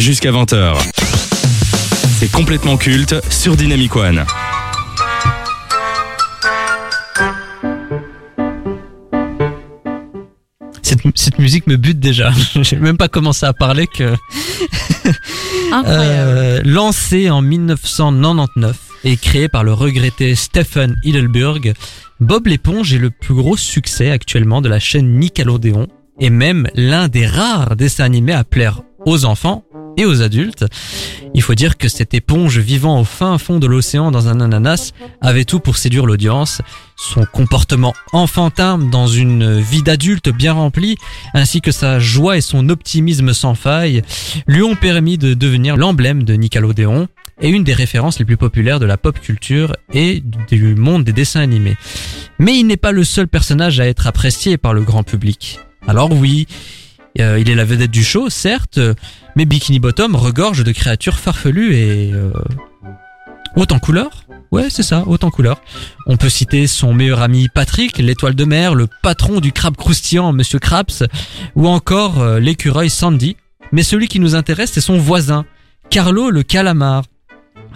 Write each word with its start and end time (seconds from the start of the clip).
Jusqu'à 0.00 0.32
20h. 0.32 0.78
C'est 2.18 2.32
complètement 2.32 2.78
culte 2.78 3.14
sur 3.30 3.54
Dynamic 3.54 3.94
One. 3.94 4.24
Cette, 10.80 11.00
cette 11.14 11.38
musique 11.38 11.66
me 11.66 11.76
bute 11.76 12.00
déjà. 12.00 12.32
J'ai 12.62 12.76
même 12.76 12.96
pas 12.96 13.08
commencé 13.08 13.44
à 13.44 13.52
parler 13.52 13.86
que. 13.86 14.14
Incroyable. 15.72 16.30
Euh, 16.30 16.62
lancé 16.64 17.28
en 17.28 17.42
1999 17.42 18.78
et 19.04 19.18
créé 19.18 19.50
par 19.50 19.64
le 19.64 19.74
regretté 19.74 20.34
Stephen 20.34 20.96
Hillenburg, 21.04 21.74
Bob 22.20 22.46
l'éponge 22.46 22.94
est 22.94 22.98
le 22.98 23.10
plus 23.10 23.34
gros 23.34 23.58
succès 23.58 24.10
actuellement 24.10 24.62
de 24.62 24.70
la 24.70 24.78
chaîne 24.78 25.18
Nickelodeon 25.18 25.88
et 26.18 26.30
même 26.30 26.68
l'un 26.74 27.08
des 27.08 27.26
rares 27.26 27.76
dessins 27.76 28.04
animés 28.04 28.32
à 28.32 28.44
plaire 28.44 28.80
aux 29.04 29.26
enfants 29.26 29.64
et 30.00 30.06
aux 30.06 30.22
adultes. 30.22 30.64
Il 31.34 31.42
faut 31.42 31.54
dire 31.54 31.76
que 31.76 31.88
cette 31.88 32.14
éponge 32.14 32.58
vivant 32.58 33.00
au 33.00 33.04
fin 33.04 33.36
fond 33.38 33.58
de 33.58 33.66
l'océan 33.66 34.10
dans 34.10 34.28
un 34.28 34.40
ananas 34.40 34.92
avait 35.20 35.44
tout 35.44 35.60
pour 35.60 35.76
séduire 35.76 36.06
l'audience. 36.06 36.62
Son 36.96 37.24
comportement 37.24 37.94
enfantin 38.12 38.78
dans 38.78 39.06
une 39.06 39.60
vie 39.60 39.82
d'adulte 39.82 40.30
bien 40.30 40.54
remplie, 40.54 40.96
ainsi 41.34 41.60
que 41.60 41.70
sa 41.70 41.98
joie 41.98 42.38
et 42.38 42.40
son 42.40 42.68
optimisme 42.70 43.34
sans 43.34 43.54
faille, 43.54 44.02
lui 44.46 44.62
ont 44.62 44.74
permis 44.74 45.18
de 45.18 45.34
devenir 45.34 45.76
l'emblème 45.76 46.24
de 46.24 46.34
Nickelodeon 46.34 47.08
et 47.42 47.48
une 47.48 47.64
des 47.64 47.74
références 47.74 48.18
les 48.18 48.24
plus 48.24 48.36
populaires 48.36 48.80
de 48.80 48.86
la 48.86 48.96
pop 48.96 49.18
culture 49.20 49.76
et 49.92 50.22
du 50.50 50.74
monde 50.74 51.04
des 51.04 51.12
dessins 51.12 51.40
animés. 51.40 51.76
Mais 52.38 52.58
il 52.58 52.66
n'est 52.66 52.76
pas 52.76 52.92
le 52.92 53.04
seul 53.04 53.28
personnage 53.28 53.80
à 53.80 53.86
être 53.86 54.06
apprécié 54.06 54.56
par 54.56 54.72
le 54.72 54.82
grand 54.82 55.02
public. 55.02 55.60
Alors 55.86 56.10
oui, 56.12 56.46
euh, 57.18 57.38
il 57.38 57.50
est 57.50 57.54
la 57.54 57.64
vedette 57.64 57.90
du 57.90 58.04
show, 58.04 58.30
certes, 58.30 58.78
euh, 58.78 58.94
mais 59.36 59.44
Bikini 59.44 59.80
Bottom 59.80 60.14
regorge 60.14 60.64
de 60.64 60.72
créatures 60.72 61.18
farfelues 61.18 61.74
et 61.74 62.12
euh, 62.12 62.30
en 63.56 63.78
couleur. 63.78 64.24
Ouais, 64.52 64.68
c'est 64.68 64.82
ça, 64.82 65.04
hautes 65.06 65.22
en 65.22 65.30
couleur. 65.30 65.62
On 66.06 66.16
peut 66.16 66.28
citer 66.28 66.66
son 66.66 66.92
meilleur 66.92 67.20
ami 67.22 67.48
Patrick, 67.48 67.98
l'étoile 67.98 68.34
de 68.34 68.44
mer, 68.44 68.74
le 68.74 68.88
patron 69.02 69.40
du 69.40 69.52
crabe 69.52 69.76
croustillant, 69.76 70.32
Monsieur 70.32 70.58
Krabs, 70.58 71.04
ou 71.54 71.68
encore 71.68 72.20
euh, 72.20 72.40
l'écureuil 72.40 72.90
Sandy. 72.90 73.36
Mais 73.70 73.84
celui 73.84 74.08
qui 74.08 74.18
nous 74.18 74.34
intéresse, 74.34 74.72
c'est 74.72 74.80
son 74.80 74.98
voisin, 74.98 75.44
Carlo 75.88 76.30
le 76.30 76.42
calamar. 76.42 77.04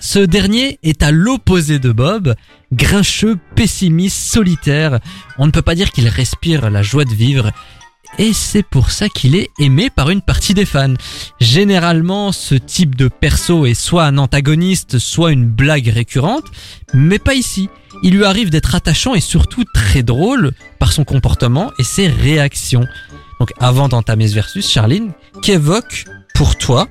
Ce 0.01 0.19
dernier 0.19 0.81
est 0.83 1.05
à 1.05 1.13
l'opposé 1.13 1.79
de 1.79 1.93
Bob, 1.93 2.35
grincheux, 2.73 3.39
pessimiste, 3.55 4.17
solitaire. 4.17 4.99
On 5.39 5.47
ne 5.47 5.53
peut 5.53 5.63
pas 5.63 5.77
dire 5.77 5.93
qu'il 5.93 6.09
respire 6.09 6.71
la 6.71 6.83
joie 6.83 7.05
de 7.05 7.15
vivre. 7.15 7.53
Et 8.19 8.33
c'est 8.33 8.63
pour 8.63 8.93
ça 8.93 9.09
qu'il 9.09 9.35
est 9.35 9.51
aimé 9.59 9.91
par 9.91 10.11
une 10.11 10.23
partie 10.23 10.55
des 10.55 10.65
fans. 10.65 10.95
Généralement, 11.41 12.31
ce 12.31 12.55
type 12.55 12.95
de 12.95 13.09
perso 13.09 13.67
est 13.67 13.75
soit 13.75 14.05
un 14.05 14.19
antagoniste, 14.19 14.99
soit 14.99 15.33
une 15.33 15.47
blague 15.47 15.89
récurrente, 15.89 16.45
mais 16.93 17.19
pas 17.19 17.35
ici. 17.35 17.69
Il 18.03 18.15
lui 18.15 18.25
arrive 18.25 18.51
d'être 18.51 18.75
attachant 18.75 19.15
et 19.15 19.21
surtout 19.21 19.65
très 19.75 20.03
drôle 20.03 20.53
par 20.79 20.93
son 20.93 21.05
comportement 21.05 21.73
et 21.79 21.85
ses 21.85 22.07
réactions. 22.07 22.87
Donc 23.41 23.53
avant 23.59 23.89
d'entamer 23.89 24.29
ce 24.29 24.35
versus, 24.35 24.71
Charline, 24.71 25.13
qu'évoque 25.43 26.05
pour 26.35 26.57
toi 26.57 26.89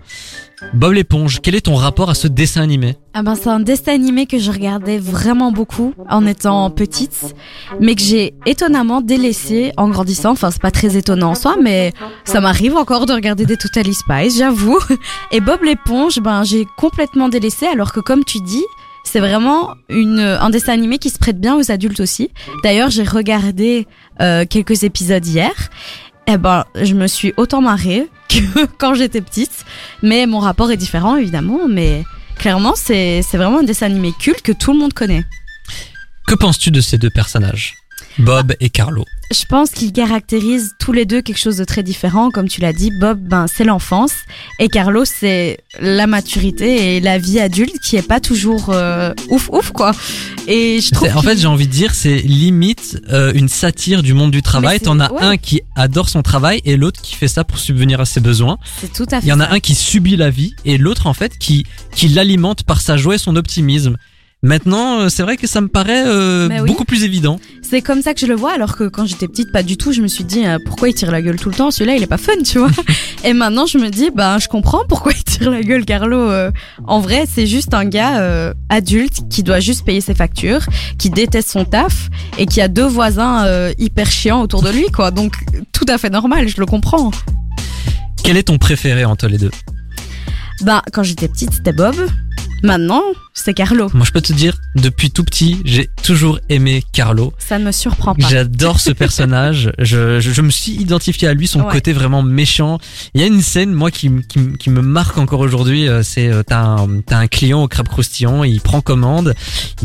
Bob 0.74 0.94
l'éponge 0.94 1.40
Quel 1.42 1.56
est 1.56 1.62
ton 1.62 1.76
rapport 1.76 2.10
à 2.10 2.16
ce 2.16 2.28
dessin 2.28 2.62
animé 2.62 2.98
Ah 3.14 3.24
ben 3.24 3.36
c'est 3.36 3.50
un 3.50 3.60
dessin 3.60 3.94
animé 3.94 4.26
que 4.26 4.40
je 4.40 4.52
regardais 4.52 4.98
vraiment 4.98 5.52
beaucoup 5.52 5.94
en 6.10 6.26
étant 6.26 6.70
petite, 6.70 7.36
mais 7.80 7.96
que 7.96 8.02
j'ai 8.02 8.34
étonnamment 8.46 9.02
délaissé 9.02 9.72
en 9.78 9.90
grandissant. 9.90 10.32
Enfin 10.32 10.52
c'est 10.52 10.62
pas 10.62 10.72
très 10.72 10.98
étonnant 10.98 11.32
en 11.32 11.36
soi, 11.36 11.56
mais 11.62 11.94
ça 12.26 12.42
m'arrive 12.42 12.76
encore 12.76 13.06
de 13.06 13.14
regarder 13.14 13.46
des 13.46 13.58
Totally 13.58 13.94
Spies, 13.94 14.38
j'avoue. 14.38 14.80
Et 15.32 15.42
Bob 15.42 15.64
l'éponge, 15.64 16.20
ben 16.20 16.44
j'ai 16.44 16.66
complètement 16.78 17.30
délaissé, 17.30 17.68
alors 17.68 17.92
que 17.94 18.00
comme 18.00 18.24
tu 18.24 18.40
dis, 18.40 18.64
c'est 19.04 19.20
vraiment 19.20 19.74
une, 19.90 20.20
un 20.20 20.50
dessin 20.50 20.74
animé 20.74 20.98
qui 20.98 21.10
se 21.10 21.20
prête 21.20 21.40
bien 21.40 21.56
aux 21.56 21.72
adultes 21.72 22.00
aussi. 22.00 22.32
D'ailleurs 22.64 22.90
j'ai 22.90 23.04
regardé 23.04 23.86
euh, 24.22 24.46
quelques 24.50 24.84
épisodes 24.84 25.26
hier. 25.26 25.52
Eh 26.28 26.38
ben, 26.38 26.66
je 26.76 26.94
me 26.94 27.08
suis 27.08 27.34
autant 27.38 27.62
marrée 27.62 28.10
que 28.30 28.66
quand 28.78 28.96
j'étais 28.96 29.22
petite. 29.22 29.66
Mais 30.02 30.26
mon 30.26 30.40
rapport 30.40 30.72
est 30.72 30.78
différent, 30.78 31.16
évidemment. 31.16 31.68
Mais 31.68 32.04
clairement, 32.38 32.74
c'est 32.76 33.22
vraiment 33.34 33.60
un 33.60 33.64
dessin 33.64 33.88
animé 33.88 34.12
culte 34.20 34.42
que 34.42 34.52
tout 34.52 34.74
le 34.74 34.80
monde 34.80 34.94
connaît. 34.94 35.24
Que 36.28 36.36
penses-tu 36.36 36.72
de 36.72 36.82
ces 36.82 36.98
deux 36.98 37.10
personnages? 37.10 37.76
Bob 38.20 38.54
et 38.60 38.70
Carlo 38.70 39.06
Je 39.32 39.46
pense 39.46 39.72
qu'ils 39.72 39.92
caractérisent 39.92 40.74
tous 40.80 40.92
les 40.92 41.06
deux 41.06 41.22
quelque 41.22 41.40
chose 41.40 41.58
de 41.58 41.64
très 41.64 41.84
différent. 41.84 42.30
Comme 42.30 42.48
tu 42.48 42.62
l'as 42.62 42.74
dit, 42.74 42.92
Bob, 43.00 43.20
ben, 43.20 43.46
c'est 43.48 43.64
l'enfance. 43.64 44.14
Et 44.60 44.68
Carlo, 44.70 45.04
c'est 45.06 45.58
la 45.80 46.06
maturité 46.08 46.96
et 46.96 47.00
la 47.00 47.18
vie 47.18 47.40
adulte 47.40 47.80
qui 47.80 47.96
est 47.96 48.08
pas 48.08 48.20
toujours 48.20 48.70
euh, 48.70 49.14
ouf 49.30 49.50
ouf, 49.52 49.72
quoi. 49.72 49.92
Et 50.48 50.80
je 50.82 50.92
trouve 50.92 51.10
En 51.16 51.22
fait, 51.22 51.38
j'ai 51.38 51.48
envie 51.48 51.68
de 51.68 51.72
dire, 51.72 51.94
c'est 51.96 52.18
limite 52.20 53.02
euh, 53.12 53.32
une 53.34 53.50
satire 53.50 54.04
du 54.04 54.14
monde 54.14 54.32
du 54.32 54.42
travail. 54.42 54.80
T'en 54.80 55.00
as 55.00 55.12
ouais. 55.12 55.22
un 55.22 55.38
qui 55.38 55.62
adore 55.76 56.10
son 56.10 56.22
travail 56.22 56.62
et 56.66 56.78
l'autre 56.78 57.02
qui 57.02 57.16
fait 57.16 57.28
ça 57.28 57.44
pour 57.44 57.58
subvenir 57.60 58.00
à 58.00 58.06
ses 58.06 58.20
besoins. 58.20 58.58
c'est 58.82 58.92
tout 58.94 59.06
à 59.12 59.20
fait 59.22 59.26
Il 59.26 59.30
y 59.30 59.34
en 59.34 59.40
a 59.40 59.48
ça. 59.48 59.54
un 59.54 59.60
qui 59.60 59.74
subit 59.76 60.16
la 60.18 60.30
vie 60.30 60.54
et 60.66 60.78
l'autre 60.78 61.08
en 61.08 61.14
fait 61.14 61.38
qui 61.40 61.66
qui 61.96 62.08
l'alimente 62.10 62.64
par 62.64 62.82
sa 62.82 62.98
joie 62.98 63.16
et 63.16 63.18
son 63.18 63.36
optimisme. 63.36 63.98
Maintenant, 64.44 65.00
euh, 65.00 65.10
c'est 65.10 65.24
vrai 65.24 65.38
que 65.38 65.48
ça 65.48 65.62
me 65.62 65.70
paraît 65.70 66.04
euh, 66.06 66.50
oui. 66.62 66.68
beaucoup 66.68 66.86
plus 66.86 67.04
évident. 67.04 67.40
C'est 67.62 67.82
comme 67.82 68.02
ça 68.02 68.14
que 68.14 68.20
je 68.20 68.28
le 68.28 68.36
vois, 68.36 68.52
alors 68.52 68.76
que 68.76 68.84
quand 68.84 69.06
j'étais 69.06 69.28
petite, 69.28 69.52
pas 69.52 69.64
du 69.64 69.78
tout. 69.78 69.94
Je 69.94 70.02
me 70.02 70.08
suis 70.08 70.26
dit, 70.26 70.46
euh, 70.46 70.60
pourquoi 70.64 70.90
il 70.90 70.94
tire 70.94 71.12
la 71.12 71.22
gueule 71.22 71.38
tout 71.38 71.50
le 71.50 71.56
temps? 71.56 71.72
Celui-là, 71.72 71.96
il 71.96 72.04
est 72.04 72.08
pas 72.08 72.18
fun, 72.18 72.34
tu 72.46 72.60
vois. 72.60 72.70
Et 73.24 73.34
maintenant, 73.34 73.66
je 73.66 73.78
me 73.78 73.90
dis, 73.90 74.12
ben, 74.14 74.38
je 74.38 74.48
comprends 74.48 74.84
pourquoi 74.88 75.14
il 75.14 75.24
tire 75.24 75.50
la 75.50 75.62
gueule, 75.62 75.86
Carlo. 75.86 76.20
Euh, 76.20 76.52
en 76.86 77.00
vrai, 77.00 77.24
c'est 77.28 77.48
juste 77.48 77.74
un 77.74 77.86
gars 77.86 78.20
euh, 78.20 78.54
adulte 78.70 79.30
qui 79.30 79.44
doit 79.44 79.60
juste 79.60 79.86
payer 79.86 80.02
ses 80.02 80.14
factures, 80.14 80.66
qui 81.00 81.10
déteste 81.10 81.50
son 81.50 81.66
taf 81.66 82.10
et 82.38 82.46
qui 82.46 82.62
a 82.62 82.68
deux 82.68 82.86
voisins 82.86 83.46
euh, 83.46 83.74
hyper 83.80 84.12
chiants 84.12 84.42
autour 84.42 84.62
de 84.62 84.70
lui, 84.70 84.86
quoi. 84.94 85.12
Donc, 85.12 85.34
tout 85.72 85.86
à 85.88 85.98
fait 85.98 86.10
normal, 86.10 86.48
je 86.48 86.60
le 86.60 86.66
comprends. 86.66 87.12
Quel 88.24 88.38
est 88.38 88.44
ton 88.44 88.58
préféré 88.58 89.06
entre 89.06 89.28
les 89.28 89.38
deux? 89.38 89.52
Ben, 90.62 90.82
quand 90.92 91.04
j'étais 91.04 91.28
petite, 91.28 91.54
c'était 91.54 91.74
Bob. 91.74 91.96
Maintenant, 92.64 93.04
c'est 93.34 93.54
Carlo. 93.54 93.90
Moi, 93.94 94.06
je 94.06 94.12
peux 94.12 94.22
te 94.22 94.32
dire, 94.32 94.56
depuis 94.76 95.12
tout 95.12 95.26
petit, 95.26 95.58
j'ai 95.66 95.90
toujours 96.02 96.40
aimé 96.48 96.82
Carlo. 96.94 97.34
Ça 97.38 97.60
ne 97.60 97.66
me 97.66 97.72
surprend 97.74 98.16
pas. 98.16 98.28
J'adore 98.30 98.80
ce 98.80 98.92
personnage. 99.04 99.72
Je, 99.80 100.22
je, 100.22 100.32
je 100.32 100.42
me 100.42 100.50
suis 100.50 100.72
identifié 100.74 101.28
à 101.28 101.34
lui, 101.34 101.46
son 101.48 101.60
Ouais. 101.64 101.72
côté 101.74 101.92
vraiment 101.94 102.24
méchant. 102.24 102.80
Il 103.14 103.22
y 103.22 103.24
a 103.24 103.28
une 103.28 103.42
scène, 103.42 103.74
moi, 103.74 103.92
qui, 103.92 104.10
qui, 104.30 104.54
qui 104.58 104.70
me 104.70 104.82
marque 104.82 105.18
encore 105.18 105.42
aujourd'hui. 105.42 105.88
euh, 105.90 106.04
C'est 106.04 106.30
euh, 106.30 106.42
t'as 106.42 106.62
un, 106.64 107.02
t'as 107.06 107.18
un 107.18 107.28
client 107.28 107.62
au 107.64 107.68
crabe 107.68 107.88
croustillant, 107.90 108.44
il 108.46 108.62
prend 108.62 108.80
commande, 108.82 109.34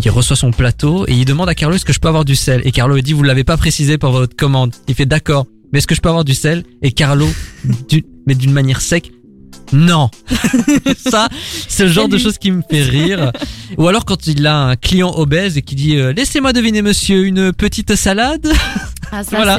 il 0.02 0.10
reçoit 0.10 0.36
son 0.36 0.52
plateau 0.52 1.04
et 1.08 1.14
il 1.14 1.24
demande 1.24 1.48
à 1.48 1.54
Carlo 1.56 1.74
est-ce 1.76 1.84
que 1.84 1.92
je 1.92 1.98
peux 1.98 2.08
avoir 2.08 2.24
du 2.24 2.36
sel? 2.36 2.62
Et 2.64 2.70
Carlo 2.70 2.94
lui 2.94 3.02
dit 3.02 3.12
vous 3.12 3.22
l'avez 3.24 3.44
pas 3.44 3.56
précisé 3.56 3.98
pour 3.98 4.12
votre 4.12 4.36
commande. 4.36 4.72
Il 4.86 4.94
fait 4.94 5.06
d'accord. 5.06 5.46
Mais 5.72 5.80
est-ce 5.80 5.86
que 5.86 5.94
je 5.94 6.00
peux 6.00 6.08
avoir 6.08 6.24
du 6.24 6.34
sel? 6.34 6.64
Et 6.82 6.92
Carlo, 6.92 7.28
du- 7.88 8.04
mais 8.26 8.34
d'une 8.36 8.52
manière 8.52 8.80
sec. 8.80 9.10
Non, 9.72 10.10
ça 11.10 11.28
c'est 11.68 11.84
le 11.84 11.90
genre 11.90 12.08
de 12.08 12.16
lui. 12.16 12.22
choses 12.22 12.38
qui 12.38 12.50
me 12.50 12.62
fait 12.68 12.82
rire. 12.82 13.32
Ou 13.76 13.86
alors 13.86 14.04
quand 14.04 14.26
il 14.26 14.46
a 14.46 14.56
un 14.56 14.76
client 14.76 15.12
obèse 15.14 15.56
et 15.58 15.62
qui 15.62 15.74
dit 15.74 15.96
euh, 15.96 16.12
laissez-moi 16.12 16.52
deviner 16.52 16.82
monsieur 16.82 17.24
une 17.24 17.52
petite 17.52 17.94
salade. 17.94 18.48
Ah, 19.10 19.24
ça, 19.24 19.36
Voilà. 19.36 19.58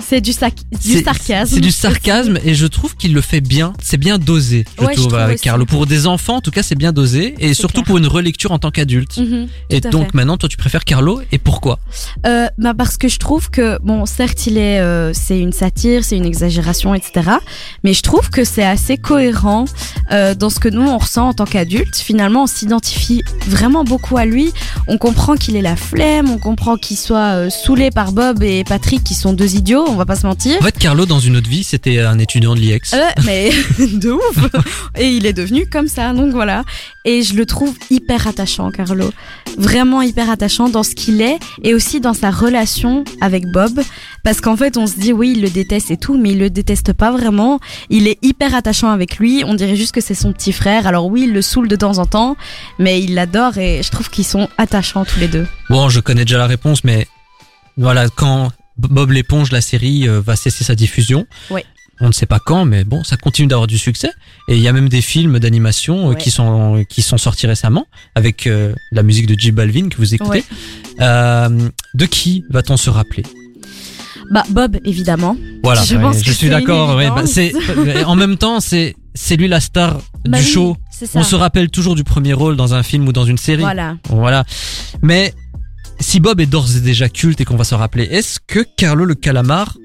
C'est, 0.00 0.20
du, 0.20 0.32
sac, 0.32 0.54
du 0.82 0.92
C'est- 0.98 1.04
sarcasme. 1.04 1.54
C'est 1.54 1.60
du 1.60 1.70
sarcasme 1.70 2.38
et 2.44 2.54
je 2.54 2.66
trouve 2.66 2.96
qu'il 2.96 3.12
le 3.14 3.20
fait 3.20 3.40
bien. 3.40 3.72
C'est 3.82 3.96
bien 3.96 4.18
dosé, 4.18 4.64
je 4.78 4.84
Ouais, 4.84 4.94
trouve, 4.94 5.14
avec. 5.14 5.40
Carlo. 5.40 5.66
Pour 5.66 5.86
des 5.86 6.06
enfants, 6.06 6.36
en 6.36 6.40
tout 6.40 6.50
cas, 6.50 6.62
c'est 6.62 6.74
bien 6.74 6.92
dosé 6.92 7.34
et 7.38 7.54
surtout 7.54 7.74
clair. 7.82 7.84
pour 7.84 7.98
une 7.98 8.06
relecture 8.06 8.52
en 8.52 8.58
tant 8.58 8.70
qu'adulte. 8.70 9.18
Mhm, 9.18 9.48
et 9.70 9.80
donc 9.80 10.06
fait. 10.06 10.14
maintenant, 10.14 10.36
toi, 10.36 10.48
tu 10.48 10.56
préfères 10.56 10.84
Carlo 10.84 11.20
et 11.32 11.38
pourquoi? 11.38 11.78
Euh, 12.26 12.46
bah 12.58 12.74
parce 12.76 12.96
que 12.96 13.08
je 13.08 13.18
trouve 13.18 13.50
que 13.50 13.78
bon 13.82 14.04
certes 14.06 14.46
il 14.46 14.58
est 14.58 14.80
euh, 14.80 15.12
c'est 15.12 15.38
une 15.38 15.52
satire 15.52 16.04
c'est 16.04 16.16
une 16.16 16.24
exagération 16.26 16.94
etc 16.94 17.30
mais 17.84 17.92
je 17.94 18.02
trouve 18.02 18.30
que 18.30 18.44
c'est 18.44 18.64
assez 18.64 18.96
cohérent 18.96 19.64
euh, 20.12 20.34
dans 20.34 20.50
ce 20.50 20.60
que 20.60 20.68
nous 20.68 20.82
on 20.88 20.98
ressent 20.98 21.28
en 21.28 21.32
tant 21.32 21.44
qu'adultes 21.44 21.96
finalement 21.96 22.44
on 22.44 22.46
s'identifie 22.46 23.22
vraiment 23.46 23.84
beaucoup 23.84 24.16
à 24.16 24.24
lui 24.24 24.52
on 24.88 24.98
comprend 24.98 25.36
qu'il 25.36 25.56
est 25.56 25.62
la 25.62 25.76
flemme 25.76 26.30
on 26.30 26.38
comprend 26.38 26.76
qu'il 26.76 26.96
soit 26.96 27.50
saoulé 27.50 27.90
par 27.90 28.12
Bob 28.12 28.42
et 28.42 28.64
Patrick 28.64 29.02
qui 29.04 29.14
sont 29.14 29.32
deux 29.32 29.54
idiots 29.56 29.86
on 29.90 29.96
va 29.96 30.06
pas 30.06 30.16
se 30.16 30.26
mentir 30.26 30.56
En 30.60 30.64
fait, 30.64 30.78
Carlo, 30.78 31.06
dans 31.06 31.20
une 31.20 31.36
autre 31.36 31.48
vie, 31.48 31.64
c'était 31.64 32.00
un 32.00 32.18
étudiant 32.18 32.54
de 32.54 32.60
l'IEX. 32.60 32.94
Euh, 32.94 32.98
mais 33.24 33.50
de 33.78 34.10
ouf 34.10 34.38
Et 34.96 35.08
il 35.08 35.26
est 35.26 35.32
devenu 35.32 35.68
comme 35.68 35.88
ça, 35.88 36.12
donc 36.12 36.32
voilà. 36.32 36.64
Et 37.04 37.22
je 37.22 37.34
le 37.34 37.46
trouve 37.46 37.74
hyper 37.90 38.26
attachant, 38.26 38.70
Carlo. 38.70 39.10
Vraiment 39.58 40.02
hyper 40.02 40.30
attachant 40.30 40.68
dans 40.68 40.82
ce 40.82 40.94
qu'il 40.94 41.20
est 41.20 41.38
et 41.62 41.74
aussi 41.74 42.00
dans 42.00 42.14
sa 42.14 42.30
relation 42.30 43.04
avec 43.20 43.46
Bob. 43.46 43.80
Parce 44.22 44.40
qu'en 44.40 44.56
fait, 44.56 44.76
on 44.76 44.86
se 44.86 44.98
dit, 44.98 45.12
oui, 45.12 45.32
il 45.34 45.42
le 45.42 45.50
déteste 45.50 45.90
et 45.90 45.96
tout, 45.96 46.18
mais 46.18 46.30
il 46.30 46.38
le 46.38 46.50
déteste 46.50 46.92
pas 46.92 47.10
vraiment. 47.10 47.58
Il 47.88 48.06
est 48.06 48.18
hyper 48.22 48.54
attachant 48.54 48.90
avec 48.90 49.18
lui. 49.18 49.42
On 49.46 49.54
dirait 49.54 49.76
juste 49.76 49.92
que 49.92 50.00
c'est 50.00 50.14
son 50.14 50.32
petit 50.32 50.52
frère. 50.52 50.86
Alors 50.86 51.06
oui, 51.06 51.22
il 51.24 51.32
le 51.32 51.42
saoule 51.42 51.68
de 51.68 51.76
temps 51.76 51.98
en 51.98 52.06
temps, 52.06 52.36
mais 52.78 53.00
il 53.00 53.14
l'adore 53.14 53.58
et 53.58 53.82
je 53.82 53.90
trouve 53.90 54.10
qu'ils 54.10 54.26
sont 54.26 54.48
attachants 54.58 55.04
tous 55.04 55.18
les 55.20 55.28
deux. 55.28 55.46
Bon, 55.68 55.88
je 55.88 56.00
connais 56.00 56.24
déjà 56.24 56.38
la 56.38 56.46
réponse, 56.46 56.84
mais 56.84 57.08
voilà, 57.76 58.08
quand 58.08 58.50
Bob 58.88 59.10
l'éponge, 59.10 59.52
la 59.52 59.60
série, 59.60 60.08
euh, 60.08 60.20
va 60.20 60.36
cesser 60.36 60.64
sa 60.64 60.74
diffusion, 60.74 61.26
Ouais. 61.50 61.64
on 62.00 62.08
ne 62.08 62.12
sait 62.12 62.26
pas 62.26 62.38
quand, 62.38 62.64
mais 62.64 62.84
bon, 62.84 63.04
ça 63.04 63.16
continue 63.16 63.48
d'avoir 63.48 63.66
du 63.66 63.78
succès. 63.78 64.10
Et 64.48 64.56
il 64.56 64.62
y 64.62 64.68
a 64.68 64.72
même 64.72 64.88
des 64.88 65.02
films 65.02 65.38
d'animation 65.38 66.06
euh, 66.06 66.10
Ouais. 66.10 66.16
qui 66.16 66.30
sont 66.30 66.84
qui 66.88 67.02
sont 67.02 67.18
sortis 67.18 67.46
récemment 67.46 67.86
avec 68.14 68.46
euh, 68.46 68.74
la 68.92 69.02
musique 69.02 69.26
de 69.26 69.38
J 69.38 69.50
Balvin 69.52 69.88
que 69.88 69.96
vous 69.98 70.14
écoutez. 70.14 70.44
Euh, 71.00 71.68
de 71.94 72.06
qui 72.06 72.44
va-t-on 72.50 72.76
se 72.76 72.90
rappeler? 72.90 73.22
Bah 74.30 74.44
Bob 74.50 74.78
évidemment. 74.84 75.36
Voilà, 75.64 75.82
Je 75.82 75.96
pense 75.96 76.18
suis 76.22 76.48
d'accord. 76.48 76.96
bah, 76.96 77.24
euh, 77.76 78.04
en 78.04 78.14
même 78.16 78.36
temps, 78.36 78.60
c'est 78.60 78.94
c'est 79.14 79.36
lui 79.36 79.48
la 79.48 79.60
star 79.60 80.00
Bah 80.24 80.38
du 80.38 80.44
oui, 80.44 80.50
show. 80.50 80.76
On 81.14 81.22
se 81.24 81.34
rappelle 81.34 81.68
toujours 81.70 81.94
du 81.96 82.04
premier 82.04 82.32
rôle 82.32 82.56
dans 82.56 82.74
un 82.74 82.82
film 82.82 83.08
ou 83.08 83.12
dans 83.12 83.24
une 83.24 83.38
série. 83.38 83.62
Voilà. 83.62 83.96
Voilà. 84.08 84.44
Mais 85.02 85.34
si 86.00 86.18
Bob 86.20 86.40
est 86.40 86.46
d'ores 86.46 86.76
et 86.76 86.80
déjà 86.80 87.08
culte 87.08 87.40
et 87.40 87.44
qu'on 87.44 87.56
va 87.56 87.64
se 87.64 87.74
rappeler, 87.74 88.04
est-ce 88.04 88.40
que 88.44 88.64
Carlo 88.76 89.04
le 89.04 89.14
calamar 89.14 89.76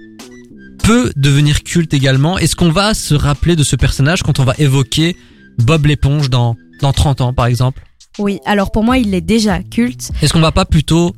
peut 0.83 1.11
devenir 1.15 1.63
culte 1.63 1.93
également? 1.93 2.37
Est-ce 2.37 2.55
qu'on 2.55 2.71
va 2.71 2.93
se 2.93 3.13
rappeler 3.13 3.55
de 3.55 3.63
ce 3.63 3.75
personnage 3.75 4.23
quand 4.23 4.39
on 4.39 4.43
va 4.43 4.53
évoquer 4.57 5.15
Bob 5.57 5.85
l'éponge 5.85 6.29
dans, 6.29 6.55
dans 6.81 6.93
30 6.93 7.21
ans 7.21 7.33
par 7.33 7.45
exemple? 7.47 7.83
Oui. 8.17 8.39
Alors 8.45 8.71
pour 8.71 8.83
moi, 8.83 8.97
il 8.97 9.13
est 9.13 9.21
déjà 9.21 9.61
culte. 9.61 10.11
Est-ce 10.21 10.31
qu'on 10.31 10.39
va 10.39 10.53
pas 10.53 10.65
plutôt 10.65 11.13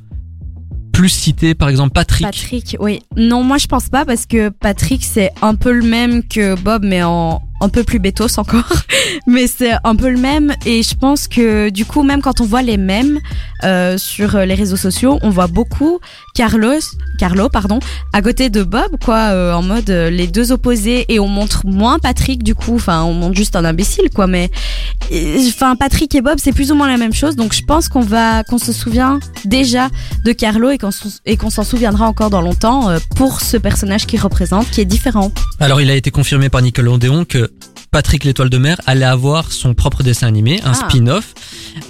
plus 0.93 1.09
citer 1.09 1.53
par 1.53 1.69
exemple 1.69 1.91
Patrick, 1.91 2.25
Patrick, 2.25 2.75
oui. 2.79 3.01
Non, 3.15 3.43
moi 3.43 3.59
je 3.59 3.67
pense 3.67 3.87
pas 3.87 4.03
parce 4.03 4.25
que 4.25 4.49
Patrick 4.49 5.05
c'est 5.05 5.29
un 5.43 5.53
peu 5.53 5.71
le 5.71 5.83
même 5.83 6.23
que 6.23 6.59
Bob, 6.59 6.83
mais 6.83 7.03
en 7.03 7.39
un 7.61 7.69
peu 7.69 7.83
plus 7.83 7.99
bétos 7.99 8.37
encore. 8.37 8.71
mais 9.27 9.47
c'est 9.47 9.73
un 9.83 9.95
peu 9.95 10.09
le 10.09 10.17
même 10.17 10.53
et 10.65 10.83
je 10.83 10.95
pense 10.95 11.27
que 11.27 11.69
du 11.69 11.85
coup 11.85 12.03
même 12.03 12.21
quand 12.21 12.41
on 12.41 12.45
voit 12.45 12.61
les 12.61 12.77
mêmes 12.77 13.19
euh, 13.63 13.97
sur 13.97 14.37
les 14.37 14.55
réseaux 14.55 14.75
sociaux, 14.75 15.19
on 15.21 15.29
voit 15.29 15.47
beaucoup 15.47 15.99
Carlos, 16.35 16.79
Carlo 17.17 17.49
pardon, 17.49 17.79
à 18.13 18.21
côté 18.21 18.49
de 18.49 18.63
Bob 18.63 18.97
quoi, 19.03 19.31
euh, 19.31 19.53
en 19.53 19.61
mode 19.61 19.89
euh, 19.89 20.09
les 20.09 20.27
deux 20.27 20.51
opposés 20.51 21.05
et 21.09 21.19
on 21.19 21.27
montre 21.27 21.65
moins 21.65 21.99
Patrick 21.99 22.43
du 22.43 22.55
coup. 22.55 22.75
Enfin, 22.75 23.03
on 23.03 23.13
montre 23.13 23.35
juste 23.35 23.55
un 23.55 23.65
imbécile 23.65 24.09
quoi, 24.13 24.27
mais 24.27 24.49
enfin 25.47 25.75
Patrick 25.75 26.13
et 26.15 26.21
Bob 26.21 26.37
c'est 26.37 26.51
plus 26.51 26.71
ou 26.71 26.75
moins 26.75 26.87
la 26.87 26.97
même 26.97 27.13
chose. 27.13 27.35
Donc 27.35 27.53
je 27.53 27.63
pense 27.63 27.89
qu'on 27.89 28.01
va 28.01 28.43
qu'on 28.43 28.57
se 28.57 28.71
souvient 28.71 29.19
déjà 29.45 29.89
de 30.25 30.31
Carlo 30.31 30.69
et 30.69 30.77
qu'on 31.37 31.49
s'en 31.49 31.63
souviendra 31.63 32.07
encore 32.07 32.29
dans 32.29 32.41
longtemps 32.41 32.89
euh, 32.89 32.99
pour 33.15 33.41
ce 33.41 33.57
personnage 33.57 34.05
qu'il 34.05 34.19
représente, 34.19 34.69
qui 34.69 34.81
est 34.81 34.85
différent. 34.85 35.31
Alors 35.59 35.81
il 35.81 35.89
a 35.89 35.95
été 35.95 36.11
confirmé 36.11 36.49
par 36.49 36.61
Nickelodeon 36.61 37.25
que 37.25 37.46
Patrick 37.97 38.25
l'étoile 38.25 38.51
de 38.51 38.59
mer 38.59 38.79
allait 38.85 39.05
avoir 39.05 39.51
son 39.51 39.73
propre 39.73 40.03
dessin 40.03 40.27
animé, 40.27 40.61
un 40.63 40.73
Ah. 40.73 40.87
spin-off, 40.87 41.33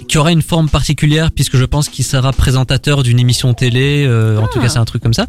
qui 0.08 0.16
aura 0.16 0.32
une 0.32 0.40
forme 0.40 0.70
particulière 0.70 1.30
puisque 1.30 1.58
je 1.58 1.66
pense 1.66 1.90
qu'il 1.90 2.02
sera 2.02 2.32
présentateur 2.32 3.02
d'une 3.02 3.20
émission 3.20 3.52
télé, 3.52 4.06
euh, 4.06 4.38
en 4.38 4.46
tout 4.46 4.58
Ah. 4.58 4.62
cas 4.62 4.68
c'est 4.70 4.78
un 4.78 4.86
truc 4.86 5.02
comme 5.02 5.12
ça. 5.12 5.26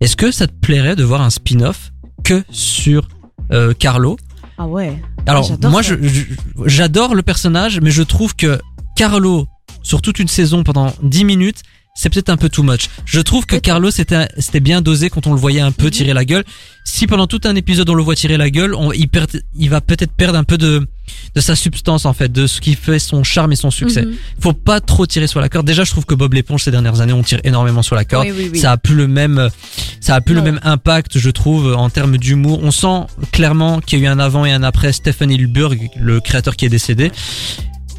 Est-ce 0.00 0.16
que 0.16 0.30
ça 0.30 0.46
te 0.46 0.54
plairait 0.54 0.96
de 0.96 1.04
voir 1.04 1.20
un 1.20 1.28
spin-off 1.28 1.92
que 2.24 2.42
sur 2.50 3.06
euh, 3.52 3.74
Carlo? 3.78 4.16
Ah 4.56 4.66
ouais. 4.66 4.98
Alors 5.26 5.46
moi 5.64 5.82
j'adore 6.64 7.14
le 7.14 7.20
personnage 7.22 7.80
mais 7.82 7.90
je 7.90 8.02
trouve 8.02 8.34
que 8.34 8.58
Carlo 8.96 9.46
sur 9.82 10.00
toute 10.00 10.18
une 10.20 10.28
saison 10.28 10.64
pendant 10.64 10.90
10 11.02 11.26
minutes 11.26 11.60
c'est 11.96 12.08
peut-être 12.12 12.28
un 12.28 12.36
peu 12.36 12.48
too 12.48 12.64
much. 12.64 12.88
Je 13.06 13.20
trouve 13.20 13.46
que 13.46 13.52
Peut-être. 13.54 13.64
Carlo 13.64 13.90
c'était 13.92 14.26
c'était 14.38 14.58
bien 14.60 14.82
dosé 14.82 15.10
quand 15.10 15.28
on 15.28 15.32
le 15.32 15.38
voyait 15.38 15.60
un 15.60 15.70
peu 15.70 15.84
Mhm. 15.86 15.90
tirer 15.92 16.12
la 16.12 16.24
gueule. 16.24 16.44
Si 16.84 17.06
pendant 17.06 17.28
tout 17.28 17.40
un 17.44 17.54
épisode 17.54 17.88
on 17.88 17.94
le 17.94 18.02
voit 18.02 18.16
tirer 18.16 18.36
la 18.36 18.50
gueule, 18.50 18.74
on, 18.74 18.92
il, 18.92 19.08
perd, 19.08 19.30
il 19.56 19.70
va 19.70 19.80
peut-être 19.80 20.10
perdre 20.12 20.36
un 20.38 20.44
peu 20.44 20.58
de 20.58 20.86
de 21.34 21.40
sa 21.40 21.54
substance 21.54 22.04
en 22.06 22.12
fait, 22.14 22.32
de 22.32 22.46
ce 22.46 22.60
qui 22.60 22.74
fait 22.74 22.98
son 22.98 23.22
charme 23.24 23.52
et 23.52 23.56
son 23.56 23.70
succès. 23.70 24.02
Mhm. 24.02 24.14
Faut 24.40 24.52
pas 24.54 24.80
trop 24.80 25.06
tirer 25.06 25.26
sur 25.28 25.40
la 25.40 25.48
corde. 25.48 25.66
Déjà 25.66 25.84
je 25.84 25.90
trouve 25.92 26.04
que 26.04 26.14
Bob 26.16 26.34
l'éponge 26.34 26.64
ces 26.64 26.72
dernières 26.72 27.00
années 27.00 27.12
on 27.12 27.22
tire 27.22 27.40
énormément 27.44 27.82
sur 27.82 27.94
la 27.94 28.04
corde. 28.04 28.26
Oui, 28.26 28.32
oui, 28.36 28.50
oui. 28.52 28.58
Ça 28.58 28.72
a 28.72 28.76
plus 28.76 28.96
le 28.96 29.06
même, 29.06 29.48
ça 30.00 30.16
a 30.16 30.20
plus 30.20 30.34
le 30.34 30.42
même 30.42 30.58
impact, 30.64 31.18
je 31.18 31.30
trouve, 31.30 31.74
en 31.76 31.90
termes 31.90 32.16
d'humour. 32.16 32.58
On 32.62 32.72
sent 32.72 33.06
clairement 33.30 33.80
qu'il 33.80 34.00
y 34.00 34.02
a 34.02 34.04
eu 34.06 34.08
un 34.08 34.18
avant 34.18 34.44
et 34.44 34.50
un 34.52 34.64
après 34.64 34.92
Stephen 34.92 35.30
Hilburg, 35.30 35.90
le 35.96 36.20
créateur 36.20 36.56
qui 36.56 36.64
est 36.64 36.70
décédé. 36.70 37.12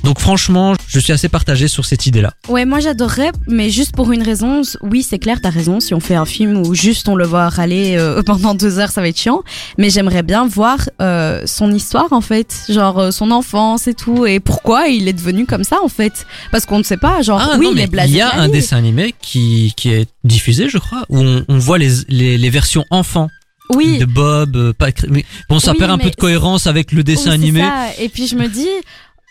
Donc 0.06 0.20
franchement, 0.20 0.76
je 0.88 1.00
suis 1.00 1.12
assez 1.14 1.30
partagé 1.30 1.68
sur 1.68 1.84
cette 1.84 2.06
idée-là. 2.06 2.32
Ouais, 2.48 2.64
moi 2.66 2.80
j'adorerais, 2.80 3.32
mais 3.48 3.72
juste 3.72 3.94
pour 3.96 4.12
une 4.12 4.22
raison. 4.22 4.62
Oui, 4.84 5.02
c'est 5.02 5.18
clair, 5.18 5.40
t'as 5.42 5.50
raison. 5.50 5.80
Si 5.80 5.96
on 5.96 6.00
fait 6.00 6.14
un 6.14 6.26
film 6.26 6.58
où 6.58 6.76
juste 6.76 7.10
on 7.10 7.16
le 7.16 7.26
voit 7.26 7.50
râler 7.50 7.96
euh, 7.98 8.22
pendant 8.26 8.54
deux 8.54 8.78
heures, 8.78 8.92
ça 8.92 9.02
va 9.02 9.08
être 9.08 9.18
chiant. 9.20 9.42
Mais 9.80 9.90
j'aimerais 9.90 10.22
bien 10.22 10.46
voir 10.48 10.78
euh, 11.02 11.42
son 11.48 11.72
histoire 11.74 12.14
en 12.14 12.22
fait, 12.22 12.56
genre 12.70 13.00
euh, 13.00 13.10
son 13.12 13.32
enfance 13.32 13.88
et 13.88 13.96
tout, 13.96 14.28
et 14.28 14.40
pourquoi 14.40 14.88
il 14.90 15.08
est 15.08 15.14
devenu 15.14 15.48
comme 15.48 15.64
ça 15.64 15.78
en 15.84 15.90
fait. 15.90 16.28
Parce 16.52 16.68
qu'on 16.68 16.78
ne 16.78 16.84
sait 16.84 16.98
pas. 16.98 17.24
Genre, 17.24 17.42
oui, 17.58 17.66
non, 17.66 17.72
il 17.72 17.76
mais 17.92 18.02
est 18.04 18.08
il 18.08 18.16
y 18.16 18.22
a 18.22 18.36
un 18.40 18.48
dessin 18.48 18.78
animé 18.78 19.16
qui, 19.20 19.74
qui 19.76 19.90
est 19.90 20.08
diffusé, 20.24 20.70
je 20.70 20.78
crois, 20.78 21.04
où 21.10 21.18
on, 21.20 21.44
on 21.48 21.58
voit 21.58 21.80
les, 21.80 21.90
les, 22.10 22.38
les 22.38 22.50
versions 22.52 22.86
enfants 22.92 23.30
Oui. 23.74 23.98
de 23.98 24.06
Bob. 24.06 24.74
Pas, 24.74 24.90
bon, 25.50 25.60
ça 25.60 25.72
Oui, 25.72 25.80
perd 25.80 25.90
un 25.92 25.98
peu 25.98 26.12
de 26.12 26.16
cohérence 26.16 26.68
avec 26.68 26.92
le 26.92 27.04
dessin 27.04 27.22
Oui, 27.22 27.26
c'est 27.26 27.34
animé. 27.34 27.62
ça. 27.62 27.88
Et 28.00 28.10
puis 28.10 28.28
je 28.28 28.36
me 28.36 28.48
dis, 28.48 28.68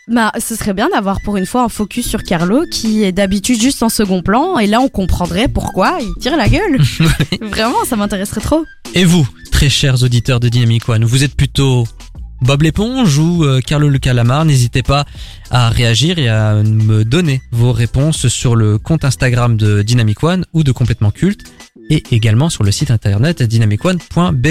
bah, 0.07 0.31
ce 0.39 0.55
serait 0.55 0.73
bien 0.73 0.89
d'avoir 0.89 1.21
pour 1.21 1.37
une 1.37 1.45
fois 1.45 1.63
un 1.63 1.69
focus 1.69 2.07
sur 2.07 2.23
Carlo 2.23 2.65
qui 2.69 3.03
est 3.03 3.11
d'habitude 3.11 3.59
juste 3.59 3.81
en 3.81 3.89
second 3.89 4.21
plan. 4.21 4.59
Et 4.59 4.67
là, 4.67 4.79
on 4.79 4.87
comprendrait 4.87 5.47
pourquoi 5.47 5.97
il 6.01 6.13
tire 6.21 6.37
la 6.37 6.47
gueule. 6.47 6.79
Vraiment, 7.41 7.83
ça 7.85 7.95
m'intéresserait 7.95 8.41
trop. 8.41 8.65
Et 8.93 9.03
vous, 9.03 9.27
très 9.51 9.69
chers 9.69 10.03
auditeurs 10.03 10.39
de 10.39 10.49
Dynamic 10.49 10.87
One, 10.87 11.05
vous 11.05 11.23
êtes 11.23 11.35
plutôt 11.35 11.87
Bob 12.41 12.61
l'éponge 12.61 13.17
ou 13.17 13.43
euh, 13.43 13.61
Carlo 13.61 13.89
le 13.89 13.97
calamar? 13.97 14.45
N'hésitez 14.45 14.83
pas 14.83 15.05
à 15.49 15.69
réagir 15.69 16.19
et 16.19 16.29
à 16.29 16.55
me 16.55 17.03
donner 17.03 17.41
vos 17.51 17.71
réponses 17.71 18.27
sur 18.27 18.55
le 18.55 18.77
compte 18.77 19.05
Instagram 19.05 19.57
de 19.57 19.81
Dynamic 19.81 20.23
One 20.23 20.45
ou 20.53 20.63
de 20.63 20.71
Complètement 20.71 21.11
Culte 21.11 21.45
et 21.89 22.03
également 22.11 22.49
sur 22.49 22.63
le 22.63 22.71
site 22.71 22.91
internet 22.91 23.41
dynamicone.be. 23.41 24.47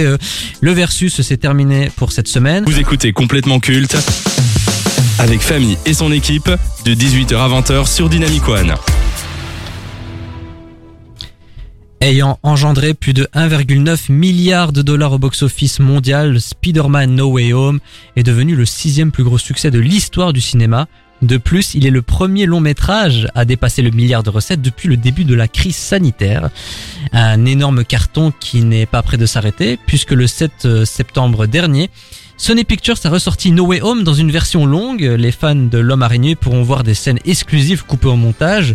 Le 0.61 0.73
versus 0.73 1.21
s'est 1.21 1.37
terminé 1.37 1.91
pour 1.97 2.12
cette 2.12 2.29
semaine. 2.29 2.65
Vous 2.65 2.79
écoutez 2.79 3.12
complètement 3.12 3.61
culte 3.61 3.97
avec 5.19 5.40
Famille 5.40 5.78
et 5.87 5.94
son 5.94 6.12
équipe 6.12 6.50
de 6.84 6.94
18h 6.94 7.37
à 7.37 7.49
20h 7.49 7.87
sur 7.87 8.08
Dynamic 8.08 8.49
One. 8.49 8.75
Ayant 12.00 12.38
engendré 12.43 12.94
plus 12.94 13.14
de 13.14 13.28
1,9 13.34 14.12
milliard 14.12 14.72
de 14.72 14.82
dollars 14.82 15.12
au 15.12 15.19
box-office 15.19 15.81
mondial, 15.81 16.40
Spider-Man 16.40 17.14
No 17.14 17.31
Way 17.31 17.52
Home 17.52 17.81
est 18.16 18.22
devenu 18.22 18.55
le 18.56 18.66
sixième 18.66 19.11
plus 19.11 19.25
gros 19.25 19.38
succès 19.38 19.70
de 19.70 19.78
l'histoire 19.78 20.32
du 20.32 20.40
cinéma. 20.40 20.87
De 21.22 21.38
plus, 21.38 21.75
il 21.75 21.87
est 21.87 21.90
le 21.90 22.02
premier 22.02 22.44
long 22.44 22.60
métrage 22.60 23.28
à 23.34 23.44
dépasser 23.44 23.81
le 23.81 23.90
milliard 23.90 24.22
de 24.22 24.31
recettes 24.31 24.60
depuis 24.60 24.88
le 24.88 24.96
début 24.96 25.25
de 25.25 25.34
la 25.34 25.49
crise 25.49 25.76
sanitaire. 25.76 26.50
Un 27.12 27.46
énorme 27.46 27.84
carton 27.84 28.32
qui 28.38 28.62
n'est 28.62 28.87
pas 28.87 29.02
prêt 29.02 29.17
de 29.17 29.26
s'arrêter 29.26 29.78
puisque 29.87 30.10
le 30.10 30.26
7 30.26 30.84
septembre 30.84 31.46
dernier, 31.46 31.88
Sony 32.36 32.64
Pictures 32.64 32.96
a 33.04 33.08
ressorti 33.10 33.52
No 33.52 33.64
Way 33.66 33.81
Home 33.81 34.02
dans 34.02 34.12
une 34.12 34.31
version 34.31 34.66
longue. 34.66 35.02
Les 35.02 35.31
fans 35.32 35.54
de 35.54 35.78
l'homme 35.78 36.02
araignée 36.02 36.34
pourront 36.34 36.62
voir 36.62 36.82
des 36.82 36.94
scènes 36.94 37.20
exclusives 37.24 37.84
coupées 37.84 38.08
au 38.08 38.17
montage 38.17 38.74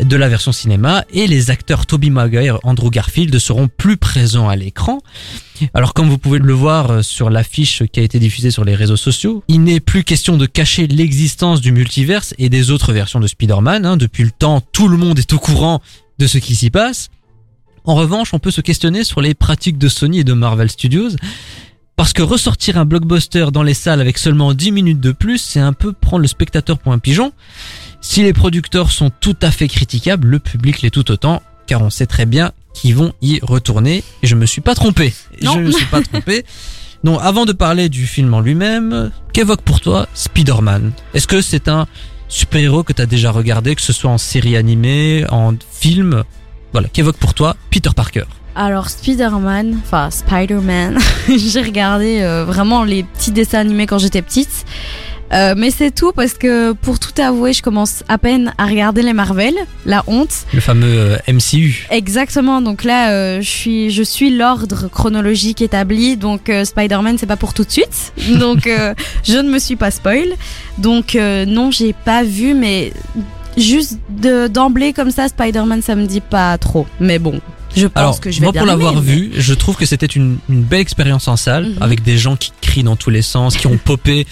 de 0.00 0.16
la 0.16 0.28
version 0.28 0.52
cinéma 0.52 1.04
et 1.12 1.26
les 1.26 1.50
acteurs 1.50 1.86
Tobey 1.86 2.10
Maguire, 2.10 2.58
Andrew 2.62 2.90
Garfield 2.90 3.36
seront 3.38 3.68
plus 3.68 3.96
présents 3.96 4.48
à 4.48 4.56
l'écran. 4.56 5.00
Alors 5.72 5.94
comme 5.94 6.08
vous 6.08 6.18
pouvez 6.18 6.38
le 6.38 6.52
voir 6.52 6.90
euh, 6.90 7.02
sur 7.02 7.30
l'affiche 7.30 7.84
qui 7.92 8.00
a 8.00 8.02
été 8.02 8.18
diffusée 8.18 8.50
sur 8.50 8.64
les 8.64 8.74
réseaux 8.74 8.96
sociaux, 8.96 9.44
il 9.48 9.62
n'est 9.62 9.80
plus 9.80 10.04
question 10.04 10.36
de 10.36 10.46
cacher 10.46 10.86
l'existence 10.86 11.60
du 11.60 11.72
multiverse 11.72 12.34
et 12.38 12.48
des 12.48 12.70
autres 12.70 12.92
versions 12.92 13.20
de 13.20 13.26
Spider-Man. 13.26 13.86
hein. 13.86 13.96
Depuis 13.96 14.24
le 14.24 14.30
temps, 14.32 14.60
tout 14.72 14.88
le 14.88 14.96
monde 14.96 15.18
est 15.18 15.32
au 15.32 15.38
courant 15.38 15.80
de 16.18 16.26
ce 16.26 16.38
qui 16.38 16.54
s'y 16.54 16.70
passe. 16.70 17.08
En 17.84 17.94
revanche, 17.94 18.34
on 18.34 18.38
peut 18.38 18.50
se 18.50 18.60
questionner 18.60 19.04
sur 19.04 19.20
les 19.20 19.34
pratiques 19.34 19.78
de 19.78 19.88
Sony 19.88 20.20
et 20.20 20.24
de 20.24 20.32
Marvel 20.32 20.70
Studios. 20.70 21.10
Parce 21.96 22.12
que 22.12 22.22
ressortir 22.22 22.76
un 22.76 22.84
blockbuster 22.84 23.46
dans 23.52 23.62
les 23.62 23.74
salles 23.74 24.00
avec 24.00 24.18
seulement 24.18 24.52
10 24.52 24.72
minutes 24.72 25.00
de 25.00 25.12
plus, 25.12 25.38
c'est 25.38 25.60
un 25.60 25.72
peu 25.72 25.92
prendre 25.92 26.22
le 26.22 26.28
spectateur 26.28 26.78
pour 26.78 26.92
un 26.92 26.98
pigeon. 26.98 27.32
Si 28.00 28.22
les 28.22 28.32
producteurs 28.32 28.90
sont 28.90 29.10
tout 29.10 29.36
à 29.40 29.50
fait 29.50 29.68
critiquables, 29.68 30.26
le 30.26 30.38
public 30.38 30.82
l'est 30.82 30.90
tout 30.90 31.10
autant, 31.10 31.40
car 31.66 31.82
on 31.82 31.90
sait 31.90 32.06
très 32.06 32.26
bien 32.26 32.52
qu'ils 32.74 32.96
vont 32.96 33.12
y 33.22 33.38
retourner. 33.42 34.02
Et 34.22 34.26
je 34.26 34.34
me 34.34 34.44
suis 34.44 34.60
pas 34.60 34.74
trompé. 34.74 35.14
Non. 35.40 35.54
Je 35.54 35.58
ne 35.60 35.64
me 35.66 35.70
suis 35.70 35.86
pas 35.86 36.02
trompé. 36.02 36.44
Donc 37.04 37.20
avant 37.22 37.44
de 37.44 37.52
parler 37.52 37.88
du 37.88 38.06
film 38.06 38.34
en 38.34 38.40
lui-même, 38.40 39.12
qu'évoque 39.32 39.62
pour 39.62 39.80
toi 39.80 40.08
Spider-Man? 40.14 40.92
Est-ce 41.14 41.28
que 41.28 41.40
c'est 41.40 41.68
un 41.68 41.86
super-héros 42.28 42.82
que 42.82 42.92
tu 42.92 43.02
as 43.02 43.06
déjà 43.06 43.30
regardé, 43.30 43.74
que 43.74 43.82
ce 43.82 43.92
soit 43.92 44.10
en 44.10 44.18
série 44.18 44.56
animée, 44.56 45.24
en 45.30 45.54
film? 45.70 46.24
Voilà, 46.72 46.88
qu'évoque 46.88 47.18
pour 47.18 47.34
toi 47.34 47.56
Peter 47.70 47.90
Parker? 47.94 48.24
Alors 48.56 48.88
Spider-Man, 48.88 49.78
enfin 49.84 50.10
Spider-Man, 50.10 50.98
j'ai 51.28 51.60
regardé 51.60 52.20
euh, 52.20 52.44
vraiment 52.44 52.84
les 52.84 53.02
petits 53.02 53.32
dessins 53.32 53.60
animés 53.60 53.86
quand 53.86 53.98
j'étais 53.98 54.22
petite. 54.22 54.64
Euh, 55.32 55.54
mais 55.56 55.70
c'est 55.70 55.90
tout 55.90 56.12
parce 56.12 56.34
que 56.34 56.72
pour 56.72 56.98
tout 56.98 57.20
avouer, 57.20 57.52
je 57.52 57.62
commence 57.62 58.04
à 58.08 58.18
peine 58.18 58.52
à 58.58 58.66
regarder 58.66 59.02
les 59.02 59.12
Marvel, 59.12 59.54
la 59.84 60.04
honte. 60.06 60.46
Le 60.52 60.60
fameux 60.60 60.86
euh, 60.86 61.16
MCU. 61.28 61.86
Exactement, 61.90 62.60
donc 62.60 62.84
là 62.84 63.10
euh, 63.10 63.40
je 63.40 63.48
suis 63.48 63.90
je 63.90 64.02
suis 64.02 64.30
l'ordre 64.30 64.88
chronologique 64.88 65.60
établi, 65.60 66.16
donc 66.16 66.50
Spider-Man 66.64 67.16
c'est 67.18 67.26
pas 67.26 67.36
pour 67.36 67.54
tout 67.54 67.64
de 67.64 67.70
suite. 67.70 68.12
Donc 68.38 68.68
je 69.24 69.38
ne 69.38 69.48
me 69.48 69.58
suis 69.58 69.76
pas 69.76 69.90
spoil. 69.90 70.28
Donc 70.78 71.14
non, 71.14 71.70
j'ai 71.70 71.92
pas 71.92 72.22
vu 72.22 72.54
mais 72.54 72.92
juste 73.56 73.98
de 74.08 74.46
d'emblée 74.46 74.92
comme 74.92 75.10
ça 75.10 75.28
Spider-Man 75.28 75.82
ça 75.82 75.94
me 75.94 76.06
dit 76.06 76.20
pas 76.20 76.56
trop. 76.58 76.86
Mais 77.00 77.18
bon, 77.18 77.40
Je 77.76 77.86
pense 77.86 78.00
Alors, 78.00 78.20
que 78.20 78.30
je 78.30 78.40
vais 78.40 78.44
moi, 78.46 78.52
bien 78.52 78.60
pour 78.62 78.66
l'avoir 78.66 79.00
vu, 79.00 79.30
je 79.36 79.54
trouve 79.54 79.76
que 79.76 79.86
c'était 79.86 80.06
une, 80.06 80.38
une 80.48 80.62
belle 80.62 80.80
expérience 80.80 81.28
en 81.28 81.36
salle, 81.36 81.70
Mhm. 81.70 81.82
avec 81.82 82.02
des 82.02 82.16
gens 82.18 82.36
qui 82.36 82.52
crient 82.60 82.82
dans 82.84 82.96
tous 82.96 83.10
les 83.10 83.22
sens, 83.22 83.56
qui 83.56 83.66
ont 83.66 83.76
popé. 83.84 84.26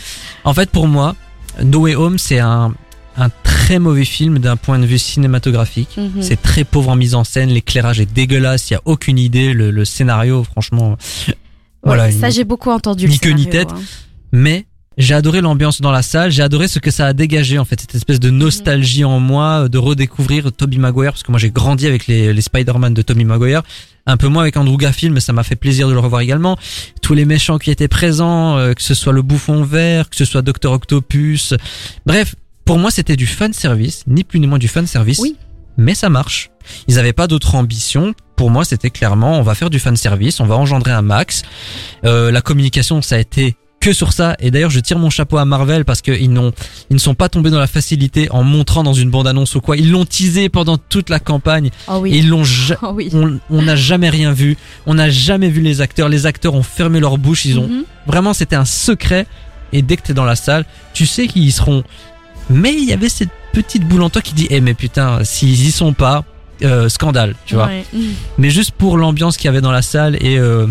En 0.44 0.54
fait, 0.54 0.70
pour 0.70 0.86
moi, 0.88 1.16
No 1.62 1.80
Way 1.80 1.94
Home, 1.96 2.18
c'est 2.18 2.38
un, 2.38 2.72
un 3.16 3.28
très 3.42 3.78
mauvais 3.78 4.04
film 4.04 4.38
d'un 4.38 4.56
point 4.56 4.78
de 4.78 4.86
vue 4.86 4.98
cinématographique. 4.98 5.96
Mhm. 5.96 6.22
C'est 6.22 6.40
très 6.40 6.64
pauvre 6.64 6.90
en 6.90 6.96
mise 6.96 7.14
en 7.14 7.24
scène, 7.24 7.50
l'éclairage 7.50 8.00
est 8.00 8.12
dégueulasse, 8.12 8.70
il 8.70 8.74
y 8.74 8.76
a 8.76 8.80
aucune 8.84 9.18
idée, 9.18 9.52
le, 9.52 9.70
le 9.70 9.84
scénario, 9.84 10.44
franchement. 10.44 10.96
Voilà, 11.84 12.04
Ouais, 12.04 12.12
ça 12.12 12.30
j'ai 12.30 12.44
beaucoup 12.44 12.70
entendu. 12.70 13.06
ni 13.08 13.14
le 13.14 13.18
queue 13.18 13.30
ni 13.32 13.42
scénario, 13.42 13.64
tête. 13.70 13.76
hein. 13.76 13.82
mais 14.30 14.66
j'ai 14.98 15.14
adoré 15.14 15.40
l'ambiance 15.40 15.80
dans 15.80 15.90
la 15.90 16.02
salle, 16.02 16.30
j'ai 16.30 16.42
adoré 16.42 16.68
ce 16.68 16.78
que 16.78 16.90
ça 16.90 17.06
a 17.06 17.12
dégagé 17.12 17.58
en 17.58 17.64
fait, 17.64 17.80
cette 17.80 17.94
espèce 17.94 18.20
de 18.20 18.30
nostalgie 18.30 19.04
en 19.04 19.20
moi, 19.20 19.68
de 19.68 19.78
redécouvrir 19.78 20.52
Tobey 20.52 20.78
Maguire, 20.78 21.12
parce 21.12 21.22
que 21.22 21.30
moi 21.30 21.38
j'ai 21.38 21.50
grandi 21.50 21.86
avec 21.86 22.06
les, 22.06 22.32
les 22.32 22.40
Spider-Man 22.40 22.94
de 22.94 23.02
Tobey 23.02 23.24
Maguire, 23.24 23.62
un 24.06 24.16
peu 24.16 24.28
moins 24.28 24.42
avec 24.42 24.56
Andrew 24.56 24.76
Garfield, 24.76 25.14
mais 25.14 25.20
ça 25.20 25.32
m'a 25.32 25.44
fait 25.44 25.56
plaisir 25.56 25.88
de 25.88 25.92
le 25.92 25.98
revoir 26.00 26.20
également. 26.20 26.58
Tous 27.02 27.14
les 27.14 27.24
méchants 27.24 27.58
qui 27.58 27.70
étaient 27.70 27.88
présents, 27.88 28.58
euh, 28.58 28.74
que 28.74 28.82
ce 28.82 28.94
soit 28.94 29.12
le 29.12 29.22
bouffon 29.22 29.62
vert, 29.62 30.10
que 30.10 30.16
ce 30.16 30.24
soit 30.24 30.42
Docteur 30.42 30.72
Octopus, 30.72 31.54
bref, 32.06 32.34
pour 32.64 32.78
moi 32.78 32.90
c'était 32.90 33.16
du 33.16 33.26
fan 33.26 33.52
service, 33.52 34.04
ni 34.06 34.24
plus 34.24 34.40
ni 34.40 34.46
moins 34.46 34.58
du 34.58 34.68
fan 34.68 34.86
service. 34.86 35.18
Oui. 35.18 35.36
Mais 35.78 35.94
ça 35.94 36.10
marche. 36.10 36.50
Ils 36.86 36.96
n'avaient 36.96 37.12
pas 37.12 37.26
d'autre 37.26 37.54
ambition. 37.54 38.14
Pour 38.36 38.50
moi, 38.50 38.64
c'était 38.64 38.90
clairement, 38.90 39.38
on 39.38 39.42
va 39.42 39.54
faire 39.54 39.70
du 39.70 39.78
fan 39.78 39.96
service, 39.96 40.40
on 40.40 40.46
va 40.46 40.56
engendrer 40.56 40.92
un 40.92 41.02
max. 41.02 41.42
Euh, 42.04 42.30
la 42.30 42.40
communication, 42.40 43.00
ça 43.02 43.16
a 43.16 43.18
été 43.18 43.56
que 43.82 43.92
sur 43.92 44.12
ça. 44.12 44.36
Et 44.38 44.50
d'ailleurs, 44.50 44.70
je 44.70 44.80
tire 44.80 44.98
mon 44.98 45.10
chapeau 45.10 45.36
à 45.38 45.44
Marvel 45.44 45.84
parce 45.84 46.00
qu'ils 46.00 46.32
n'ont, 46.32 46.52
ils 46.88 46.94
ne 46.94 46.98
sont 46.98 47.14
pas 47.14 47.28
tombés 47.28 47.50
dans 47.50 47.58
la 47.58 47.66
facilité 47.66 48.28
en 48.30 48.42
montrant 48.42 48.82
dans 48.82 48.94
une 48.94 49.10
bande-annonce 49.10 49.54
ou 49.56 49.60
quoi. 49.60 49.76
Ils 49.76 49.90
l'ont 49.90 50.04
teasé 50.06 50.48
pendant 50.48 50.78
toute 50.78 51.10
la 51.10 51.18
campagne. 51.20 51.70
Oh 51.88 51.96
Et 51.98 52.00
oui. 52.00 52.10
ils 52.18 52.28
l'ont, 52.28 52.44
ja- 52.44 52.78
Oh 52.82 52.92
oui. 52.94 53.10
on 53.50 53.62
n'a 53.62 53.76
jamais 53.76 54.08
rien 54.08 54.32
vu. 54.32 54.56
On 54.86 54.94
n'a 54.94 55.10
jamais 55.10 55.48
vu 55.50 55.60
les 55.60 55.80
acteurs. 55.82 56.08
Les 56.08 56.24
acteurs 56.26 56.54
ont 56.54 56.62
fermé 56.62 57.00
leur 57.00 57.18
bouche. 57.18 57.44
Ils 57.44 57.58
ont, 57.58 57.68
Mhm. 57.68 57.84
vraiment, 58.06 58.32
c'était 58.32 58.56
un 58.56 58.64
secret. 58.64 59.26
Et 59.72 59.82
dès 59.82 59.96
que 59.96 60.02
t'es 60.02 60.14
dans 60.14 60.24
la 60.24 60.36
salle, 60.36 60.64
tu 60.94 61.04
sais 61.04 61.26
qu'ils 61.26 61.44
y 61.44 61.52
seront. 61.52 61.82
Mais 62.50 62.72
il 62.72 62.84
y 62.84 62.92
avait 62.92 63.08
cette 63.08 63.30
petite 63.52 63.84
boule 63.86 64.02
en 64.02 64.10
toi 64.10 64.22
qui 64.22 64.34
dit, 64.34 64.46
eh 64.50 64.60
mais 64.60 64.74
putain, 64.74 65.24
s'ils 65.24 65.66
y 65.66 65.70
sont 65.72 65.92
pas, 65.92 66.24
euh, 66.62 66.88
scandale, 66.88 67.34
tu 67.46 67.54
vois. 67.56 67.68
Mhm. 67.92 68.00
Mais 68.38 68.50
juste 68.50 68.70
pour 68.72 68.96
l'ambiance 68.96 69.36
qu'il 69.36 69.46
y 69.46 69.48
avait 69.48 69.60
dans 69.60 69.72
la 69.72 69.82
salle 69.82 70.16
et 70.20 70.38
euh, 70.38 70.66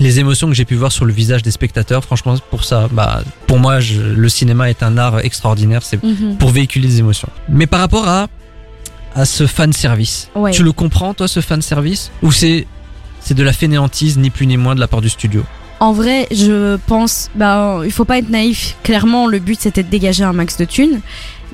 les 0.00 0.18
émotions 0.18 0.48
que 0.48 0.54
j'ai 0.54 0.64
pu 0.64 0.74
voir 0.74 0.90
sur 0.90 1.04
le 1.04 1.12
visage 1.12 1.42
des 1.42 1.50
spectateurs, 1.50 2.02
franchement, 2.04 2.34
pour 2.50 2.64
ça, 2.64 2.88
bah, 2.90 3.22
pour 3.46 3.58
moi, 3.58 3.78
je- 3.80 4.00
le 4.00 4.28
cinéma 4.28 4.68
est 4.70 4.82
un 4.82 4.98
art 4.98 5.20
extraordinaire. 5.20 5.82
C'est 5.84 6.02
Mhm. 6.02 6.36
pour 6.38 6.50
véhiculer 6.50 6.88
des 6.88 6.98
émotions. 6.98 7.28
Mais 7.48 7.66
par 7.66 7.80
rapport 7.80 8.08
à 8.08 8.26
à 9.16 9.24
ce 9.24 9.48
fan 9.48 9.72
service, 9.72 10.28
Ouais. 10.36 10.52
tu 10.52 10.62
le 10.62 10.70
comprends 10.70 11.14
toi, 11.14 11.26
ce 11.26 11.40
fan 11.40 11.60
service, 11.62 12.10
ou 12.22 12.30
c'est 12.32 12.66
c'est 13.20 13.34
de 13.34 13.42
la 13.42 13.52
fainéantise, 13.52 14.16
ni 14.18 14.30
plus 14.30 14.46
ni 14.46 14.56
moins 14.56 14.74
de 14.76 14.80
la 14.80 14.86
part 14.88 15.00
du 15.02 15.08
studio? 15.08 15.42
En 15.80 15.92
vrai, 15.92 16.26
je 16.30 16.76
pense, 16.86 17.28
bah, 17.34 17.80
il 17.84 17.90
faut 17.90 18.04
pas 18.04 18.18
être 18.18 18.30
naïf. 18.30 18.76
Clairement, 18.84 19.26
le 19.26 19.38
but 19.40 19.58
c'était 19.60 19.82
de 19.82 19.88
dégager 19.90 20.22
un 20.24 20.32
max 20.32 20.56
de 20.56 20.64
thunes. 20.64 21.00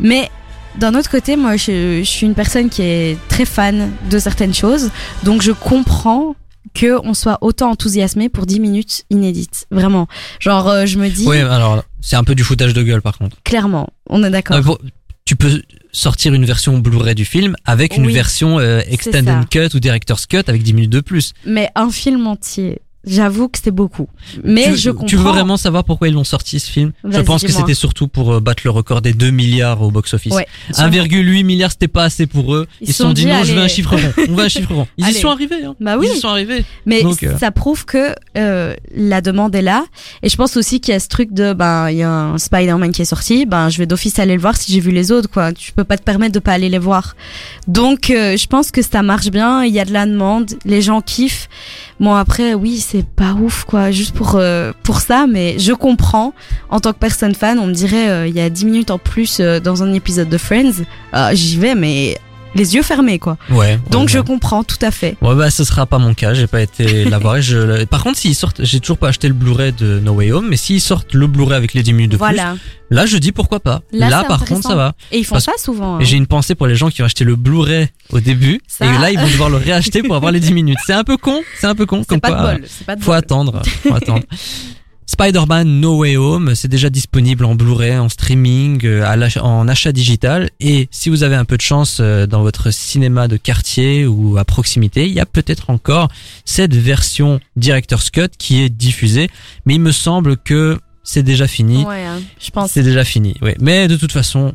Mais 0.01 0.31
d'un 0.79 0.95
autre 0.95 1.11
côté, 1.11 1.35
moi, 1.37 1.57
je, 1.57 2.01
je 2.05 2.09
suis 2.09 2.27
une 2.27 2.35
personne 2.35 2.69
qui 2.69 2.83
est 2.83 3.17
très 3.29 3.47
fan 3.47 3.91
de 4.11 4.19
certaines 4.19 4.55
choses, 4.55 4.91
donc 5.25 5.41
je 5.43 5.53
comprends 5.53 6.37
que 6.75 6.99
on 7.05 7.15
soit 7.15 7.39
autant 7.41 7.71
enthousiasmé 7.71 8.29
pour 8.29 8.47
10 8.47 8.61
minutes 8.61 9.05
inédites. 9.11 9.67
Vraiment. 9.71 10.07
Genre, 10.41 10.69
euh, 10.69 10.87
je 10.87 10.99
me 10.99 11.09
dis, 11.09 11.27
Oui, 11.27 11.39
alors 11.39 11.83
c'est 12.01 12.17
un 12.17 12.25
peu 12.25 12.35
du 12.35 12.45
foutage 12.45 12.73
de 12.75 12.83
gueule 12.83 13.03
par 13.03 13.19
contre. 13.19 13.37
clairement, 13.45 13.89
on 14.09 14.23
est 14.25 14.31
d'accord. 14.31 14.79
Tu 15.25 15.35
peux 15.35 15.61
sortir 15.91 16.35
une 16.35 16.45
version 16.45 16.79
Blu-ray 16.79 17.15
du 17.17 17.25
film 17.25 17.57
avec 17.65 17.97
une 17.97 18.07
Oui, 18.07 18.13
version 18.13 18.61
euh, 18.61 18.81
extended 18.89 19.49
cut 19.51 19.75
ou 19.75 19.81
director's 19.81 20.27
cut 20.27 20.43
avec 20.47 20.63
10 20.63 20.73
minutes 20.75 20.91
de 20.93 21.01
plus. 21.01 21.33
Mais 21.45 21.69
un 21.75 21.91
film 21.91 22.27
entier, 22.29 22.81
j'avoue 23.07 23.49
que 23.49 23.59
c'était 23.59 23.71
beaucoup. 23.71 24.09
Mais 24.45 24.65
tu, 24.65 24.77
je 24.77 24.91
comprends. 24.91 25.07
tu 25.07 25.17
veux 25.17 25.23
vraiment 25.31 25.57
savoir 25.57 25.85
pourquoi 25.85 26.09
ils 26.09 26.15
l'ont 26.15 26.25
sorti 26.25 26.61
ce 26.61 26.71
film? 26.71 26.93
Je 27.09 27.21
pense 27.21 27.43
que 27.43 27.53
c'était 27.53 27.75
surtout 27.75 28.09
pour 28.09 28.35
euh, 28.35 28.41
battre 28.41 28.63
le 28.65 28.71
record 28.71 29.03
des 29.03 29.13
2 29.13 29.31
milliards 29.31 29.83
au 29.83 29.91
box-office. 29.91 30.35
Ouais. 30.35 30.47
1,8 30.73 31.45
milliard 31.45 31.71
c'était 31.71 31.89
pas 31.89 32.05
assez 32.05 32.27
pour 32.27 32.55
eux. 32.55 32.67
Ils 32.81 32.89
se 32.89 32.95
sont 32.95 33.05
sont 33.05 33.13
dit 33.13 33.27
non, 33.27 33.45
je 33.45 33.55
veux 33.55 33.61
un 33.61 33.69
chiffre 33.69 33.97
rond. 33.97 34.13
On 34.29 34.35
veut 34.35 34.45
un 34.45 34.49
chiffre 34.49 34.73
rond. 34.75 34.87
Ils 34.97 35.09
y 35.09 35.15
sont 35.15 35.31
arrivés. 35.31 35.65
Hein. 35.65 35.75
Bah 35.81 35.97
oui. 35.99 36.09
Ils 36.11 36.17
y 36.17 36.21
sont 36.21 36.29
arrivés. 36.29 36.65
Mais 36.85 37.03
Donc, 37.03 37.23
euh, 37.23 37.37
ça 37.39 37.51
prouve 37.51 37.85
que 37.85 38.15
euh, 38.37 38.75
la 38.95 39.21
demande 39.21 39.55
est 39.55 39.63
là. 39.63 39.85
Et 40.23 40.29
je 40.29 40.37
pense 40.37 40.57
aussi 40.57 40.81
qu'il 40.81 40.93
y 40.93 40.97
a 40.97 41.01
ce 41.01 41.09
truc 41.09 41.33
de, 41.33 41.53
ben, 41.53 41.91
il 41.91 41.99
y 41.99 42.03
a 42.03 42.11
un 42.11 42.39
Spider-Man 42.39 42.93
qui 42.93 43.03
est 43.03 43.07
sorti, 43.07 43.47
ben, 43.47 43.69
je 43.69 43.79
vais 43.79 43.87
d'office 43.87 44.19
aller 44.19 44.35
le 44.35 44.41
voir 44.41 44.57
si 44.57 44.73
j'ai 44.73 44.81
vu 44.81 44.91
les 44.91 45.13
autres, 45.13 45.31
quoi. 45.31 45.53
Tu 45.53 45.73
peux 45.73 45.85
pas 45.85 45.97
te 45.97 46.03
permettre 46.03 46.33
de 46.33 46.39
pas 46.39 46.53
aller 46.53 46.69
les 46.69 46.79
voir. 46.79 47.17
Donc, 47.69 48.11
euh, 48.11 48.37
je 48.37 48.47
pense 48.47 48.71
que 48.71 48.83
ça 48.83 49.03
marche 49.03 49.31
bien. 49.31 49.65
Il 49.65 49.73
y 49.73 49.81
a 49.81 49.85
de 49.85 49.93
la 49.93 50.07
demande, 50.07 50.53
les 50.65 50.83
gens 50.83 51.01
kiffent. 51.01 51.49
Bon 51.99 52.15
après, 52.15 52.53
oui, 52.53 52.79
c'est 52.79 53.07
pas 53.07 53.33
ouf, 53.33 53.65
quoi, 53.65 53.91
juste 53.91 54.15
pour 54.15 54.35
euh, 54.35 54.73
pour 54.83 55.01
ça, 55.01 55.27
mais 55.27 55.59
je 55.59 55.73
comprends. 55.73 56.35
En 56.69 56.79
tant 56.79 56.93
que 56.93 56.99
personne 56.99 57.35
fan, 57.35 57.59
on 57.59 57.67
me 57.67 57.73
dirait, 57.73 58.11
euh, 58.11 58.27
il 58.27 58.35
y 58.35 58.41
a 58.41 58.51
10 58.51 58.67
minutes 58.67 58.91
en 58.91 58.99
plus 58.99 59.39
euh, 59.41 59.61
dans 59.61 59.83
un 59.83 59.93
épisode 59.95 60.29
de 60.29 60.37
Friends, 60.37 60.83
j'y 61.33 61.57
vais, 61.57 61.75
mais 61.75 62.19
les 62.57 62.75
yeux 62.75 62.83
fermés, 62.83 63.19
quoi. 63.19 63.37
Ouais. 63.51 63.79
Donc 63.91 64.03
ouais, 64.07 64.09
je 64.15 64.19
comprends 64.19 64.65
tout 64.65 64.79
à 64.83 64.91
fait. 64.91 65.17
Ouais 65.23 65.35
bah 65.35 65.51
ce 65.51 65.63
sera 65.65 65.87
pas 65.87 65.99
mon 65.99 66.15
cas, 66.15 66.35
j'ai 66.35 66.47
pas 66.47 66.61
été 66.61 67.07
Je... 67.41 67.85
Par 67.85 68.03
contre 68.03 68.19
s'ils 68.19 68.35
sortent, 68.35 68.65
j'ai 68.65 68.81
toujours 68.81 68.99
pas 68.99 69.09
acheté 69.09 69.29
le 69.29 69.35
Blu-ray 69.35 69.73
de 69.73 70.01
No 70.01 70.13
Way 70.13 70.33
Home, 70.33 70.47
mais 70.49 70.57
s'ils 70.57 70.81
sortent 70.81 71.15
le 71.15 71.27
Blu-ray 71.27 71.57
avec 71.57 71.75
les 71.75 71.83
10 71.83 71.93
minutes 71.93 72.13
de 72.13 72.17
voilà. 72.17 72.53
plus, 72.53 72.61
là 72.97 73.07
je 73.07 73.17
dis 73.19 73.33
pourquoi 73.33 73.61
pas. 73.61 73.83
Là, 73.93 74.25
par 74.25 74.45
contre 74.45 74.63
ça 74.63 74.75
va. 74.75 74.95
Et 75.13 75.19
ils 75.19 75.25
font 75.25 75.35
Parce- 75.37 75.45
ça 75.45 75.53
souvent. 75.59 75.97
hein. 75.97 76.01
Et 76.01 76.05
J'ai 76.05 76.17
une 76.17 76.27
pensée 76.27 76.55
pour 76.55 76.67
les 76.67 76.77
gens 76.77 76.89
qui 76.91 77.03
ont 77.03 77.05
acheté 77.05 77.25
le 77.25 77.37
Blu-ray 77.37 77.89
au 78.11 78.21
début 78.21 78.61
Ça- 78.67 78.87
et 78.87 78.99
là 78.99 79.11
ils 79.11 79.19
vont 79.19 79.27
devoir 79.27 79.51
le 79.51 79.57
réacheter 79.57 80.03
pour 80.03 80.17
avoir 80.17 80.33
les 80.33 80.41
10 80.41 80.53
minutes. 80.53 80.79
C'est 80.87 80.93
un 80.95 81.05
peu 81.05 81.17
con, 81.17 81.41
c'est 81.61 81.67
un 81.67 81.75
peu 81.75 81.87
con 81.87 82.03
comme 82.05 82.21
pas 82.21 82.29
quoi. 82.33 82.55
de 82.55 82.59
bol. 82.61 82.69
Pas 82.87 82.97
de 82.97 83.01
Faut 83.03 83.11
bol. 83.11 83.17
attendre, 83.19 83.63
faut 83.83 83.95
attendre. 83.95 84.23
Spider-Man 85.07 85.81
No 85.81 85.99
Way 85.99 86.17
Home, 86.17 86.55
c'est 86.55 86.69
déjà 86.69 86.91
disponible 86.91 87.45
en 87.45 87.55
Blu-ray, 87.55 87.97
en 87.97 88.09
streaming, 88.09 88.85
euh, 88.85 89.29
en 89.41 89.69
achat 89.69 89.93
digital. 89.93 90.51
Et 90.59 90.89
si 90.91 91.11
vous 91.11 91.23
avez 91.23 91.37
un 91.37 91.45
peu 91.45 91.57
de 91.57 91.63
chance 91.63 91.99
euh, 92.01 92.27
dans 92.27 92.43
votre 92.43 92.73
cinéma 92.73 93.29
de 93.29 93.37
quartier 93.37 94.05
ou 94.07 94.37
à 94.37 94.45
proximité, 94.45 95.07
il 95.07 95.13
y 95.13 95.21
a 95.21 95.27
peut-être 95.27 95.71
encore 95.71 96.09
cette 96.45 96.75
version 96.75 97.41
Director's 97.55 98.11
Cut 98.11 98.31
qui 98.37 98.63
est 98.63 98.69
diffusée. 98.69 99.31
Mais 99.65 99.75
il 99.75 99.81
me 99.81 99.93
semble 99.93 100.37
que 100.37 100.79
c'est 101.05 101.23
déjà 101.23 101.47
fini. 101.47 101.85
Ouais, 101.85 102.05
hein, 102.05 102.21
je 102.41 102.51
pense. 102.51 102.73
C'est 102.73 102.83
déjà 102.83 103.05
fini, 103.05 103.37
oui. 103.43 103.53
Mais 103.61 103.87
de 103.87 103.97
toute 103.97 104.13
façon, 104.13 104.55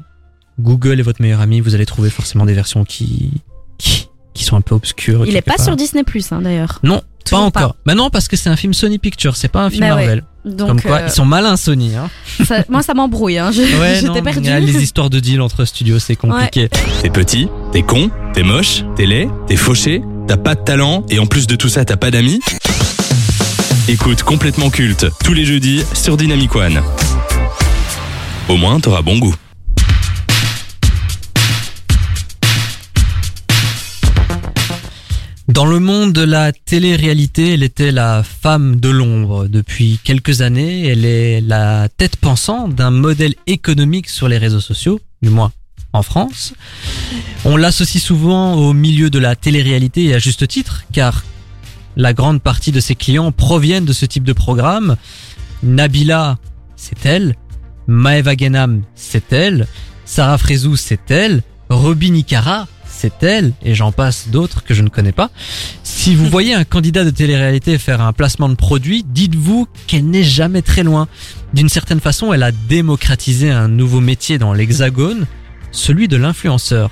Google 0.60 1.00
est 1.00 1.04
votre 1.04 1.22
meilleur 1.22 1.40
ami. 1.40 1.62
Vous 1.62 1.76
allez 1.76 1.86
trouver 1.86 2.10
forcément 2.10 2.46
des 2.46 2.54
versions 2.54 2.84
qui, 2.84 3.32
qui, 3.78 4.10
qui 4.34 4.44
sont 4.44 4.58
un 4.58 4.62
peu 4.62 4.76
obscures. 4.76 5.26
Il 5.26 5.30
est 5.30 5.34
quelque 5.36 5.46
pas 5.46 5.56
part. 5.56 5.66
sur 5.66 5.76
Disney 5.78 6.04
Plus, 6.04 6.30
hein, 6.34 6.42
d'ailleurs. 6.42 6.80
Non, 6.84 7.02
Toujours 7.24 7.52
pas 7.52 7.62
encore. 7.62 7.76
Bah 7.86 7.96
non, 7.96 8.10
parce 8.10 8.28
que 8.28 8.36
c'est 8.36 8.50
un 8.50 8.56
film 8.56 8.74
Sony 8.74 9.00
Pictures, 9.00 9.36
c'est 9.36 9.48
pas 9.48 9.64
un 9.64 9.70
film 9.70 9.88
Bah 9.88 9.96
ouais. 9.96 10.22
Donc, 10.44 10.68
Comme 10.68 10.82
quoi, 10.82 10.98
euh, 10.98 11.08
ils 11.08 11.12
sont 11.12 11.26
malins 11.26 11.56
Sony. 11.56 11.96
Hein. 11.96 12.10
ça- 12.46 12.64
moi, 12.70 12.82
ça 12.82 12.94
m'embrouille. 12.94 13.38
Hein. 13.38 13.52
Ouais, 13.80 13.98
J'étais 14.02 14.22
perdue. 14.22 14.50
ah, 14.50 14.60
les 14.60 14.82
histoires 14.82 15.10
de 15.10 15.20
deal 15.20 15.40
entre 15.42 15.66
studios, 15.66 16.00
c'est 16.00 16.16
compliqué. 16.16 16.70
T'es 17.02 17.10
petit, 17.10 17.48
t'es 17.72 17.84
con, 17.84 18.10
t'es 18.34 18.44
moche, 18.44 18.84
t'es 18.96 19.06
laid, 19.06 19.30
t'es 19.48 19.56
fauché, 19.56 20.02
t'as 20.28 20.38
pas 20.38 20.56
de 20.56 20.62
talent 20.62 21.04
et 21.10 21.20
en 21.20 21.26
plus 21.28 21.46
de 21.48 21.56
tout 21.56 21.70
ça, 21.70 21.86
t'as 21.86 21.98
pas 21.98 22.10
d'amis 22.12 22.40
Écoute 23.88 24.24
complètement 24.24 24.70
culte 24.70 25.08
tous 25.24 25.34
les 25.34 25.44
jeudis 25.46 25.84
sur 25.94 26.18
Dynamic 26.18 26.56
One. 26.56 26.82
Au 28.50 28.58
moins, 28.58 28.80
t'auras 28.80 29.02
bon 29.02 29.18
goût. 29.20 29.36
Dans 35.52 35.66
le 35.66 35.80
monde 35.80 36.14
de 36.14 36.22
la 36.22 36.54
télé-réalité, 36.54 37.56
elle 37.56 37.64
était 37.64 37.92
la 37.92 38.24
femme 38.24 38.80
de 38.80 38.88
l'ombre. 38.88 39.50
Depuis 39.50 40.00
quelques 40.02 40.40
années, 40.40 40.88
elle 40.88 41.04
est 41.04 41.42
la 41.42 41.90
tête 41.90 42.16
pensante 42.16 42.74
d'un 42.74 42.90
modèle 42.90 43.36
économique 43.48 44.08
sur 44.08 44.30
les 44.30 44.38
réseaux 44.38 44.62
sociaux, 44.62 45.02
du 45.22 45.30
moins 45.30 45.52
en 45.92 46.04
France. 46.04 46.54
On 47.44 47.58
l'associe 47.58 48.02
souvent 48.02 48.54
au 48.54 48.72
milieu 48.72 49.10
de 49.10 49.20
la 49.20 49.36
télé-réalité 49.36 50.06
et 50.06 50.14
à 50.14 50.20
juste 50.20 50.48
titre, 50.48 50.86
car 50.94 51.26
la 51.98 52.14
grande 52.14 52.42
partie 52.42 52.72
de 52.72 52.80
ses 52.80 52.96
clients 52.96 53.34
proviennent 53.34 53.84
de 53.84 53.92
ce 53.92 54.06
type 54.06 54.24
de 54.24 54.32
programme. 54.32 54.96
Nabila, 55.64 56.38
c'est 56.78 57.06
elle. 57.06 57.36
Maeva 57.88 58.38
Genam, 58.38 58.84
c'est 58.96 59.34
elle. 59.34 59.68
Sarah 60.06 60.38
Frézou, 60.38 60.78
c'est 60.78 61.12
elle. 61.12 61.44
Robin 61.70 62.12
Nicara, 62.12 62.70
c'est 63.02 63.24
elle. 63.24 63.54
Et 63.64 63.74
j'en 63.74 63.92
passe 63.92 64.28
d'autres 64.30 64.64
que 64.64 64.74
je 64.74 64.84
ne 64.84 64.90
connais 64.90 65.12
pas. 65.12 65.32
Si 65.84 66.14
vous 66.14 66.26
voyez 66.30 66.54
un 66.54 66.64
candidat 66.64 67.04
de 67.04 67.10
télé-réalité 67.10 67.78
faire 67.78 68.02
un 68.02 68.14
placement 68.14 68.50
de 68.50 68.56
produit, 68.56 69.04
dites-vous 69.04 69.68
qu'elle 69.88 70.06
n'est 70.06 70.24
jamais 70.24 70.62
très 70.62 70.84
loin. 70.84 71.08
D'une 71.54 71.70
certaine 71.70 72.00
façon, 72.00 72.32
elle 72.32 72.44
a 72.44 72.52
démocratisé 72.52 73.50
un 73.50 73.68
nouveau 73.68 74.02
métier 74.02 74.38
dans 74.38 74.54
l'hexagone, 74.54 75.26
celui 75.72 76.08
de 76.08 76.18
l'influenceur. 76.18 76.92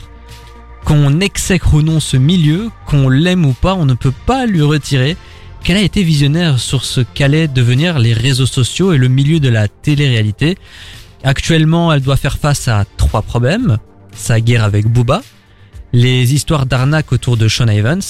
Qu'on 0.83 1.19
exècre 1.19 1.75
ou 1.75 1.81
non 1.81 1.99
ce 1.99 2.17
milieu, 2.17 2.69
qu'on 2.87 3.09
l'aime 3.09 3.45
ou 3.45 3.53
pas, 3.53 3.75
on 3.75 3.85
ne 3.85 3.93
peut 3.93 4.13
pas 4.25 4.45
lui 4.45 4.61
retirer 4.61 5.15
qu'elle 5.63 5.77
a 5.77 5.81
été 5.81 6.03
visionnaire 6.03 6.57
sur 6.57 6.85
ce 6.85 7.01
qu'allaient 7.01 7.49
devenir 7.49 7.99
les 7.99 8.13
réseaux 8.13 8.45
sociaux 8.45 8.93
et 8.93 8.97
le 8.97 9.09
milieu 9.09 9.39
de 9.39 9.49
la 9.49 9.67
télé-réalité. 9.67 10.57
Actuellement, 11.23 11.93
elle 11.93 12.01
doit 12.01 12.17
faire 12.17 12.37
face 12.37 12.67
à 12.67 12.85
trois 12.97 13.21
problèmes. 13.21 13.77
Sa 14.15 14.39
guerre 14.39 14.63
avec 14.63 14.87
Booba, 14.87 15.21
les 15.93 16.33
histoires 16.33 16.65
d'arnaque 16.65 17.11
autour 17.11 17.37
de 17.37 17.47
Sean 17.47 17.67
Evans 17.67 18.01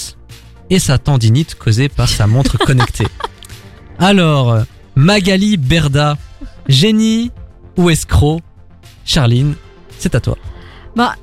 et 0.69 0.79
sa 0.79 0.98
tendinite 0.98 1.55
causée 1.55 1.89
par 1.89 2.09
sa 2.09 2.27
montre 2.27 2.57
connectée. 2.65 3.07
Alors, 3.98 4.59
Magali 4.95 5.57
Berda, 5.57 6.17
génie 6.67 7.31
ou 7.77 7.89
escroc? 7.89 8.41
Charline, 9.05 9.55
c'est 9.98 10.15
à 10.15 10.19
toi. 10.19 10.38
Bah, 10.95 11.15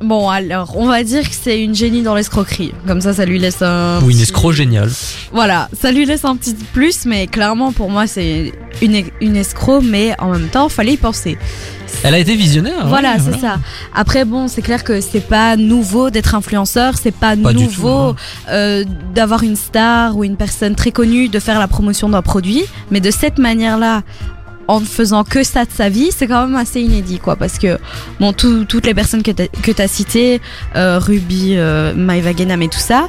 bon, 0.00 0.28
alors, 0.28 0.76
on 0.76 0.86
va 0.86 1.02
dire 1.04 1.22
que 1.28 1.34
c'est 1.34 1.62
une 1.62 1.74
génie 1.74 2.02
dans 2.02 2.14
l'escroquerie. 2.14 2.72
Comme 2.86 3.00
ça, 3.00 3.12
ça 3.14 3.24
lui 3.24 3.38
laisse 3.38 3.62
un. 3.62 4.00
Ou 4.02 4.10
une 4.10 4.20
escroc 4.20 4.52
génial. 4.52 4.90
Voilà, 5.32 5.68
ça 5.78 5.92
lui 5.92 6.04
laisse 6.04 6.24
un 6.24 6.36
petit 6.36 6.54
plus, 6.72 7.04
mais 7.06 7.26
clairement, 7.26 7.72
pour 7.72 7.90
moi, 7.90 8.06
c'est 8.06 8.52
une, 8.82 9.02
une 9.20 9.36
escroc, 9.36 9.80
mais 9.82 10.14
en 10.20 10.30
même 10.30 10.48
temps, 10.48 10.68
fallait 10.68 10.94
y 10.94 10.96
penser. 10.96 11.38
Elle 12.02 12.14
a 12.14 12.18
été 12.18 12.34
visionnaire. 12.36 12.86
Voilà, 12.86 13.14
ouais, 13.14 13.20
c'est 13.32 13.40
ça. 13.40 13.58
Après, 13.94 14.24
bon, 14.24 14.48
c'est 14.48 14.60
clair 14.62 14.84
que 14.84 15.00
c'est 15.00 15.20
pas 15.26 15.56
nouveau 15.56 16.10
d'être 16.10 16.34
influenceur, 16.34 16.94
c'est 17.00 17.10
pas, 17.14 17.36
Pas 17.36 17.52
nouveau 17.52 17.88
non. 18.08 18.16
euh, 18.50 18.84
d'avoir 19.14 19.42
une 19.44 19.56
star 19.56 20.16
ou 20.16 20.24
une 20.24 20.36
personne 20.36 20.74
très 20.74 20.90
connue 20.92 21.28
de 21.28 21.38
faire 21.38 21.58
la 21.58 21.68
promotion 21.68 22.08
d'un 22.08 22.22
produit, 22.22 22.62
mais 22.90 23.00
de 23.00 23.10
cette 23.10 23.38
manière-là, 23.38 24.02
en 24.68 24.80
ne 24.80 24.84
faisant 24.84 25.22
que 25.24 25.42
ça 25.44 25.64
de 25.64 25.70
sa 25.70 25.88
vie, 25.88 26.10
c'est 26.16 26.26
quand 26.26 26.46
même 26.46 26.56
assez 26.56 26.80
inédit, 26.80 27.18
quoi. 27.18 27.36
Parce 27.36 27.58
que, 27.58 27.78
bon, 28.20 28.32
tout- 28.32 28.64
toutes 28.64 28.86
les 28.86 28.94
personnes 28.94 29.22
que 29.22 29.30
que 29.30 29.70
t'as 29.72 29.88
citées, 29.88 30.40
euh, 30.74 30.98
Ruby, 30.98 31.54
euh, 31.56 31.92
Genam 32.36 32.62
et 32.62 32.68
tout 32.68 32.78
ça, 32.80 33.08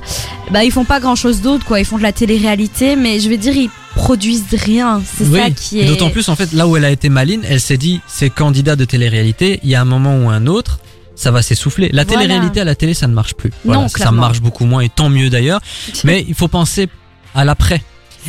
bah, 0.52 0.64
ils 0.64 0.72
font 0.72 0.86
pas 0.86 1.00
grand-chose 1.00 1.42
d'autre, 1.42 1.66
quoi. 1.66 1.80
Ils 1.80 1.86
font 1.86 1.98
de 1.98 2.04
la 2.04 2.12
télé-réalité, 2.14 2.96
mais 2.96 3.20
je 3.20 3.30
veux 3.30 3.38
dire, 3.38 3.56
ils 3.56 3.70
produisent 3.96 4.44
rien. 4.54 5.02
C'est 5.18 5.26
Oui, 5.26 5.40
ça 5.40 5.50
qui 5.50 5.80
est. 5.80 5.86
D'autant 5.86 6.10
plus, 6.12 6.30
en 6.30 6.36
fait, 6.36 6.54
là 6.54 6.68
où 6.68 6.78
elle 6.78 6.86
a 6.86 6.92
été 6.92 7.10
maline, 7.10 7.42
elle 7.48 7.60
s'est 7.62 7.78
dit, 7.78 8.02
ces 8.08 8.30
candidats 8.30 8.76
de 8.76 8.86
télé-réalité, 8.86 9.60
il 9.64 9.70
y 9.70 9.76
a 9.76 9.82
un 9.82 9.86
moment 9.86 10.16
ou 10.18 10.30
un 10.30 10.46
autre, 10.46 10.80
ça 11.16 11.32
va 11.32 11.42
s'essouffler. 11.42 11.90
La 11.92 12.04
Voilà. 12.04 12.22
télé-réalité 12.22 12.62
à 12.62 12.64
la 12.66 12.76
télé, 12.76 12.94
ça 12.94 13.08
ne 13.08 13.14
marche 13.14 13.34
plus. 13.34 13.50
Voilà, 13.66 13.82
Non, 13.82 13.88
ça 13.88 14.12
marche 14.12 14.40
beaucoup 14.42 14.66
moins, 14.66 14.82
et 14.82 14.90
tant 14.90 15.10
mieux 15.10 15.32
d'ailleurs. 15.32 15.60
Mais 16.04 16.24
il 16.28 16.36
faut 16.36 16.48
penser 16.48 16.88
à 17.34 17.44
l'après. 17.44 17.82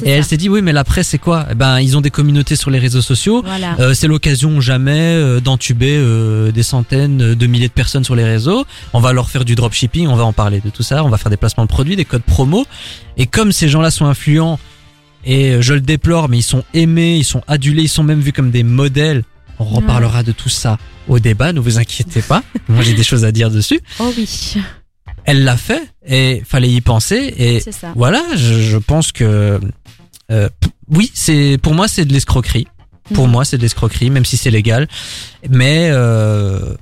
Et 0.04 0.10
elle 0.10 0.24
s'est 0.24 0.36
dit, 0.36 0.48
oui, 0.48 0.62
mais 0.62 0.72
l'après, 0.72 1.02
c'est 1.02 1.18
quoi? 1.18 1.46
Eh 1.50 1.54
Ben, 1.54 1.80
ils 1.80 1.96
ont 1.96 2.00
des 2.00 2.10
communautés 2.10 2.56
sur 2.56 2.70
les 2.70 2.78
réseaux 2.78 3.02
sociaux. 3.02 3.42
Voilà. 3.44 3.76
Euh, 3.80 3.94
c'est 3.94 4.06
l'occasion 4.06 4.60
jamais 4.60 4.92
euh, 5.16 5.40
d'entuber 5.40 5.96
euh, 5.98 6.50
des 6.52 6.62
centaines 6.62 7.34
de 7.34 7.46
milliers 7.46 7.68
de 7.68 7.72
personnes 7.72 8.04
sur 8.04 8.14
les 8.16 8.24
réseaux. 8.24 8.64
On 8.92 9.00
va 9.00 9.12
leur 9.12 9.28
faire 9.30 9.44
du 9.44 9.54
dropshipping, 9.54 10.06
on 10.08 10.16
va 10.16 10.24
en 10.24 10.32
parler 10.32 10.60
de 10.60 10.70
tout 10.70 10.82
ça, 10.82 11.04
on 11.04 11.08
va 11.08 11.16
faire 11.18 11.30
des 11.30 11.36
placements 11.36 11.64
de 11.64 11.68
produits, 11.68 11.96
des 11.96 12.04
codes 12.04 12.22
promo. 12.22 12.66
Et 13.16 13.26
comme 13.26 13.52
ces 13.52 13.68
gens-là 13.68 13.90
sont 13.90 14.06
influents, 14.06 14.58
et 15.24 15.60
je 15.60 15.74
le 15.74 15.80
déplore, 15.80 16.28
mais 16.28 16.38
ils 16.38 16.42
sont 16.42 16.62
aimés, 16.74 17.16
ils 17.18 17.24
sont 17.24 17.42
adulés, 17.48 17.82
ils 17.82 17.88
sont 17.88 18.04
même 18.04 18.20
vus 18.20 18.32
comme 18.32 18.50
des 18.50 18.62
modèles. 18.62 19.24
On 19.58 19.64
Ouais. 19.64 19.76
reparlera 19.78 20.22
de 20.22 20.30
tout 20.30 20.48
ça 20.48 20.78
au 21.08 21.18
débat, 21.18 21.52
ne 21.52 21.58
vous 21.58 21.78
inquiétez 21.78 22.22
pas. 22.22 22.44
Moi 22.68 22.82
j'ai 22.82 22.94
des 22.94 23.02
choses 23.02 23.24
à 23.24 23.32
dire 23.32 23.50
dessus. 23.50 23.80
Oh 23.98 24.12
oui, 24.16 24.54
Elle 25.24 25.42
l'a 25.44 25.56
fait 25.56 25.82
et 26.06 26.42
fallait 26.46 26.70
y 26.70 26.80
penser. 26.80 27.34
Et 27.38 27.60
voilà, 27.96 28.22
je, 28.36 28.54
je 28.60 28.76
pense 28.78 29.10
que 29.10 29.58
euh, 30.30 30.48
oui, 30.90 31.10
c'est 31.14 31.58
pour 31.62 31.74
moi 31.74 31.88
c'est 31.88 32.04
de 32.04 32.12
l'escroquerie. 32.12 32.66
Pour 33.14 33.24
Mhm. 33.26 33.32
moi, 33.32 33.44
c'est 33.46 33.56
de 33.56 33.62
l'escroquerie, 33.62 34.10
même 34.10 34.26
si 34.26 34.36
c'est 34.36 34.50
légal. 34.50 34.86
Mais 35.48 35.88
euh, 35.90 36.74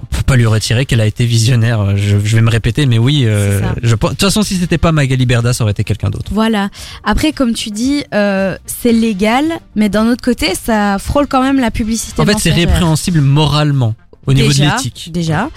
on 0.00 0.06
peut 0.06 0.22
pas 0.22 0.36
lui 0.36 0.46
retirer 0.46 0.86
qu'elle 0.86 1.02
a 1.02 1.06
été 1.06 1.26
visionnaire. 1.26 1.98
Je, 1.98 2.16
je 2.18 2.36
vais 2.36 2.40
me 2.40 2.48
répéter, 2.50 2.86
mais 2.86 2.96
oui. 2.98 3.24
euh, 3.26 3.60
je 3.82 3.94
pense- 3.94 4.12
de 4.12 4.14
toute 4.16 4.24
façon, 4.24 4.42
si 4.42 4.56
c'était 4.56 4.78
pas 4.78 4.90
Magali 4.90 5.26
Berda, 5.26 5.52
ça 5.52 5.64
aurait 5.64 5.72
été 5.72 5.84
quelqu'un 5.84 6.08
d'autre. 6.08 6.30
Voilà. 6.32 6.70
Après, 7.04 7.32
comme 7.32 7.52
tu 7.52 7.68
dis, 7.70 8.04
euh, 8.14 8.56
c'est 8.64 8.92
légal, 8.92 9.44
mais 9.76 9.90
d'un 9.90 10.08
autre 10.08 10.22
côté, 10.24 10.54
ça 10.54 10.96
frôle 10.98 11.26
quand 11.26 11.42
même 11.42 11.60
la 11.60 11.70
publicité. 11.70 12.22
En 12.22 12.24
fait, 12.24 12.38
c'est 12.38 12.52
répréhensible 12.52 13.20
moralement 13.20 13.94
au 14.26 14.32
niveau 14.32 14.50
de 14.50 14.60
l'éthique. 14.60 15.10
Déjà. 15.12 15.50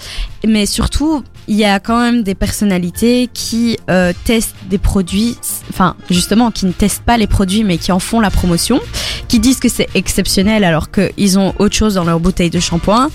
Mais 0.46 0.66
surtout, 0.66 1.24
il 1.48 1.56
y 1.56 1.64
a 1.64 1.78
quand 1.80 2.00
même 2.00 2.22
des 2.22 2.34
personnalités 2.34 3.28
qui 3.32 3.78
euh, 3.90 4.12
testent 4.24 4.54
des 4.68 4.78
produits, 4.78 5.36
enfin, 5.70 5.96
justement, 6.10 6.50
qui 6.50 6.66
ne 6.66 6.72
testent 6.72 7.02
pas 7.02 7.16
les 7.16 7.26
produits, 7.26 7.64
mais 7.64 7.78
qui 7.78 7.92
en 7.92 7.98
font 7.98 8.20
la 8.20 8.30
promotion, 8.30 8.80
qui 9.28 9.38
disent 9.38 9.60
que 9.60 9.68
c'est 9.68 9.88
exceptionnel 9.94 10.64
alors 10.64 10.88
qu'ils 10.90 11.38
ont 11.38 11.54
autre 11.58 11.74
chose 11.74 11.94
dans 11.94 12.04
leur 12.04 12.20
bouteille 12.20 12.50
de 12.50 12.60
shampoing. 12.60 13.10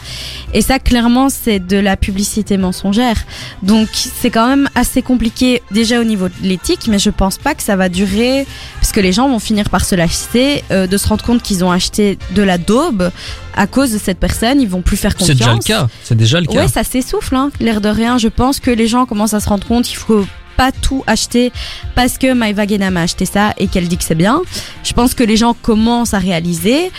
Et 0.53 0.61
ça, 0.61 0.79
clairement, 0.79 1.29
c'est 1.29 1.59
de 1.59 1.77
la 1.77 1.97
publicité 1.97 2.57
mensongère. 2.57 3.17
Donc, 3.63 3.89
c'est 3.93 4.29
quand 4.29 4.47
même 4.47 4.69
assez 4.75 5.01
compliqué, 5.01 5.61
déjà 5.71 5.99
au 5.99 6.03
niveau 6.03 6.27
de 6.27 6.33
l'éthique, 6.43 6.87
mais 6.87 6.99
je 6.99 7.09
pense 7.09 7.37
pas 7.37 7.55
que 7.55 7.63
ça 7.63 7.75
va 7.75 7.89
durer, 7.89 8.45
parce 8.75 8.91
que 8.91 8.99
les 8.99 9.11
gens 9.11 9.27
vont 9.27 9.39
finir 9.39 9.69
par 9.69 9.85
se 9.85 9.95
lasser, 9.95 10.63
euh, 10.71 10.87
de 10.87 10.97
se 10.97 11.07
rendre 11.07 11.23
compte 11.23 11.41
qu'ils 11.41 11.63
ont 11.63 11.71
acheté 11.71 12.17
de 12.35 12.43
la 12.43 12.57
daube 12.57 13.11
à 13.59 13.67
cause 13.67 13.91
de 13.91 13.97
cette 13.97 14.19
personne, 14.19 14.61
ils 14.61 14.69
vont 14.69 14.81
plus 14.81 14.95
faire 14.95 15.11
C'est 15.19 15.33
confiance. 15.33 15.37
déjà 15.37 15.53
le 15.53 15.59
cas. 15.59 15.87
C'est 16.01 16.15
déjà 16.15 16.39
le 16.39 16.47
cas. 16.47 16.61
Ouais, 16.61 16.67
ça 16.69 16.85
s'essouffle, 16.85 17.35
hein. 17.35 17.51
l'air 17.59 17.81
de 17.81 17.89
rien. 17.89 18.17
Je 18.17 18.29
pense 18.29 18.61
que 18.61 18.71
les 18.71 18.87
gens 18.87 19.05
commencent 19.05 19.33
à 19.33 19.41
se 19.41 19.49
rendre 19.49 19.67
compte 19.67 19.83
qu'il 19.83 19.97
faut 19.97 20.25
pas 20.55 20.71
tout 20.71 21.03
acheter 21.07 21.51
parce 21.93 22.17
que 22.17 22.31
Maïva 22.33 22.65
Genam 22.65 22.95
a 22.95 23.01
acheté 23.01 23.25
ça 23.25 23.53
et 23.57 23.67
qu'elle 23.67 23.89
dit 23.89 23.97
que 23.97 24.05
c'est 24.05 24.15
bien. 24.15 24.41
Je 24.85 24.93
pense 24.93 25.13
que 25.13 25.25
les 25.25 25.35
gens 25.35 25.53
commencent 25.53 26.13
à 26.13 26.19
réaliser. 26.19 26.89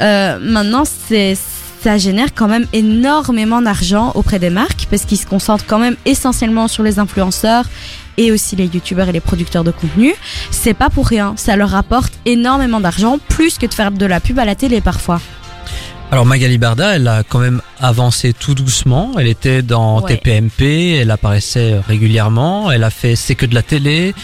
Euh, 0.00 0.38
maintenant, 0.40 0.84
c'est 0.86 1.36
ça 1.82 1.98
génère 1.98 2.28
quand 2.34 2.48
même 2.48 2.66
énormément 2.72 3.60
d'argent 3.60 4.12
auprès 4.14 4.38
des 4.38 4.50
marques 4.50 4.86
parce 4.90 5.04
qu'ils 5.04 5.18
se 5.18 5.26
concentrent 5.26 5.66
quand 5.66 5.78
même 5.78 5.96
essentiellement 6.06 6.66
sur 6.66 6.82
les 6.82 6.98
influenceurs 6.98 7.66
et 8.16 8.32
aussi 8.32 8.56
les 8.56 8.64
youtubeurs 8.66 9.10
et 9.10 9.12
les 9.12 9.20
producteurs 9.20 9.64
de 9.64 9.70
contenu. 9.70 10.14
C'est 10.50 10.72
pas 10.72 10.88
pour 10.88 11.06
rien, 11.06 11.34
ça 11.36 11.56
leur 11.56 11.68
rapporte 11.68 12.14
énormément 12.24 12.80
d'argent 12.80 13.18
plus 13.28 13.58
que 13.58 13.66
de 13.66 13.74
faire 13.74 13.90
de 13.90 14.06
la 14.06 14.20
pub 14.20 14.38
à 14.38 14.46
la 14.46 14.54
télé 14.54 14.80
parfois. 14.80 15.20
Alors 16.12 16.24
Magali 16.24 16.56
Berda, 16.56 16.96
elle 16.96 17.08
a 17.08 17.24
quand 17.24 17.40
même 17.40 17.60
avancé 17.80 18.32
tout 18.32 18.54
doucement. 18.54 19.12
Elle 19.18 19.26
était 19.26 19.62
dans 19.62 20.00
Ouais. 20.00 20.16
TPMP, 20.16 20.96
elle 21.00 21.10
apparaissait 21.10 21.78
régulièrement. 21.86 22.70
Elle 22.70 22.84
a 22.84 22.90
fait 22.90 23.16
C'est 23.16 23.34
que 23.34 23.44
de 23.44 23.54
la 23.54 23.62
télé. 23.62 24.14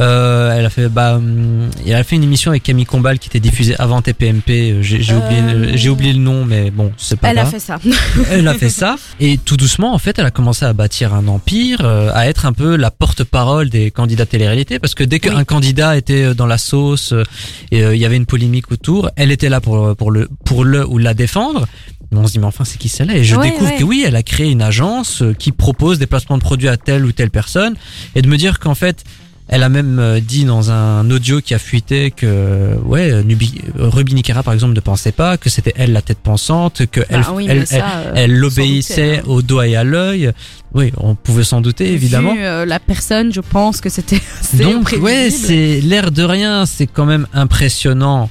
Euh, 0.00 0.56
elle 0.56 0.64
a 0.64 0.70
fait 0.70 0.88
bah, 0.88 1.16
hum, 1.16 1.68
elle 1.84 1.94
a 1.94 2.04
fait 2.04 2.14
une 2.16 2.22
émission 2.22 2.52
avec 2.52 2.62
Camille 2.62 2.84
Combal 2.84 3.18
qui 3.18 3.28
était 3.28 3.40
diffusée 3.40 3.74
avant 3.78 4.00
TPMP. 4.00 4.50
Euh, 4.70 4.82
J'ai 4.82 5.02
j'ai 5.02 5.14
oublié, 5.14 5.40
le- 5.40 5.48
Euh, 5.48 5.72
j'ai 5.76 5.88
oublié 5.88 6.12
le 6.12 6.20
nom, 6.20 6.44
mais 6.44 6.70
bon, 6.70 6.92
c'est 6.96 7.18
pas 7.18 7.30
Elle 7.30 7.38
a 7.38 7.42
grave. 7.42 7.52
fait 7.54 7.58
ça. 7.60 7.78
Elle 8.30 8.46
a 8.46 8.54
fait 8.54 8.68
ça 8.68 8.96
et 9.18 9.38
tout 9.38 9.56
doucement 9.56 9.92
en 9.94 9.98
fait 9.98 10.18
elle 10.18 10.26
a 10.26 10.30
commencé 10.30 10.64
à 10.64 10.72
bâtir 10.72 11.14
un 11.14 11.26
empire, 11.26 11.80
euh, 11.82 12.10
à 12.14 12.28
être 12.28 12.46
un 12.46 12.52
peu 12.52 12.76
la 12.76 12.90
porte-parole 12.92 13.70
des 13.70 13.90
candidats 13.90 14.26
télé-réalité 14.26 14.78
parce 14.78 14.94
que 14.94 15.02
dès 15.04 15.18
qu'un 15.18 15.42
candidat 15.44 15.96
était 15.96 16.26
euh, 16.26 16.34
dans 16.34 16.46
la 16.46 16.58
sauce 16.58 17.12
euh, 17.12 17.24
et 17.72 17.82
euh, 17.82 17.94
il 17.96 18.00
y 18.00 18.04
avait 18.04 18.16
une 18.16 18.26
polémique 18.26 18.70
autour, 18.70 19.10
elle 19.16 19.32
était 19.32 19.48
là 19.48 19.60
pour 19.60 19.96
pour 19.96 20.10
le 20.12 20.28
pour 20.44 20.64
le 20.64 20.86
ou 20.86 20.98
la 20.98 21.14
défendre. 21.14 21.66
Mais 22.10 22.18
on 22.18 22.26
se 22.26 22.32
dit 22.32 22.38
mais 22.38 22.46
enfin 22.46 22.64
c'est 22.64 22.78
qui 22.78 22.88
celle-là? 22.88 23.16
Et 23.16 23.24
je 23.24 23.34
Ouais, 23.36 23.50
découvre 23.50 23.70
ouais. 23.72 23.78
que 23.78 23.84
oui 23.84 24.04
elle 24.06 24.16
a 24.16 24.22
créé 24.22 24.50
une 24.50 24.62
agence 24.62 25.22
euh, 25.22 25.34
qui 25.34 25.50
propose 25.52 25.98
des 25.98 26.06
placements 26.06 26.38
de 26.38 26.42
produits 26.42 26.68
à 26.68 26.76
telle 26.76 27.04
ou 27.04 27.12
telle 27.12 27.30
personne 27.30 27.74
et 28.14 28.22
de 28.22 28.28
me 28.28 28.36
dire 28.36 28.60
qu'en 28.60 28.74
fait 28.76 29.04
elle 29.48 29.62
a 29.62 29.68
même 29.68 29.98
euh, 29.98 30.20
dit 30.20 30.44
dans 30.44 30.70
un 30.70 31.10
audio 31.10 31.40
qui 31.40 31.54
a 31.54 31.58
fuité 31.58 32.10
que 32.10 32.74
ouais 32.84 33.10
euh, 33.10 33.22
Nubi, 33.22 33.60
euh, 33.78 33.88
Ruby 33.88 34.14
Nicara 34.14 34.42
par 34.42 34.52
exemple 34.54 34.74
ne 34.74 34.80
pensait 34.80 35.12
pas 35.12 35.36
que 35.38 35.48
c'était 35.50 35.72
elle 35.76 35.92
la 35.92 36.02
tête 36.02 36.18
pensante 36.18 36.86
que 36.86 37.00
elle, 37.08 37.20
Bah 37.22 37.32
oui, 37.34 37.46
elle, 37.48 37.66
ça, 37.66 38.04
elle 38.14 38.36
l'obéissait 38.38 39.16
douter, 39.16 39.28
hein. 39.28 39.32
au 39.32 39.42
doigt 39.42 39.66
et 39.66 39.76
à 39.76 39.84
l'œil. 39.84 40.32
Oui, 40.74 40.92
on 40.98 41.14
pouvait 41.14 41.44
s'en 41.44 41.60
douter 41.62 41.92
évidemment. 41.92 42.34
Vu, 42.34 42.40
euh, 42.42 42.66
la 42.66 42.78
personne, 42.78 43.32
je 43.32 43.40
pense 43.40 43.80
que 43.80 43.88
c'était 43.88 44.20
Donc 44.54 44.94
ouais, 45.00 45.30
c'est 45.30 45.80
l'air 45.80 46.10
de 46.10 46.22
rien, 46.22 46.66
c'est 46.66 46.86
quand 46.86 47.06
même 47.06 47.26
impressionnant 47.32 48.28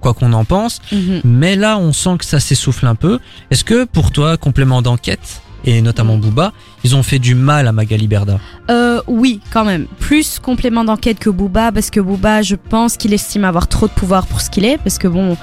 quoi 0.00 0.14
qu'on 0.14 0.32
en 0.32 0.44
pense, 0.44 0.80
Mhm. 0.92 1.22
mais 1.24 1.56
là 1.56 1.76
on 1.78 1.92
sent 1.92 2.16
que 2.18 2.24
ça 2.24 2.38
s'essouffle 2.40 2.86
un 2.86 2.94
peu. 2.94 3.18
Est-ce 3.50 3.64
que 3.64 3.84
pour 3.84 4.12
toi 4.12 4.36
complément 4.36 4.80
d'enquête 4.82 5.40
et 5.64 5.82
notamment 5.82 6.16
Mm. 6.16 6.20
Booba, 6.20 6.52
ils 6.84 6.96
ont 6.96 7.02
fait 7.02 7.18
du 7.18 7.34
mal 7.34 7.66
à 7.66 7.72
Magali 7.72 8.06
Berda 8.06 8.38
Euh, 8.70 9.00
oui, 9.06 9.40
quand 9.52 9.64
même. 9.64 9.86
Plus 9.98 10.38
complément 10.38 10.84
d'enquête 10.84 11.18
que 11.18 11.30
Booba, 11.30 11.72
parce 11.72 11.90
que 11.90 12.00
Booba, 12.00 12.42
je 12.42 12.56
pense 12.56 12.96
qu'il 12.96 13.12
estime 13.12 13.44
avoir 13.44 13.68
trop 13.68 13.86
de 13.86 13.92
pouvoir 13.92 14.26
pour 14.26 14.40
ce 14.40 14.50
qu'il 14.50 14.64
est, 14.64 14.78
parce 14.78 14.98
que 14.98 15.08
bon, 15.08 15.36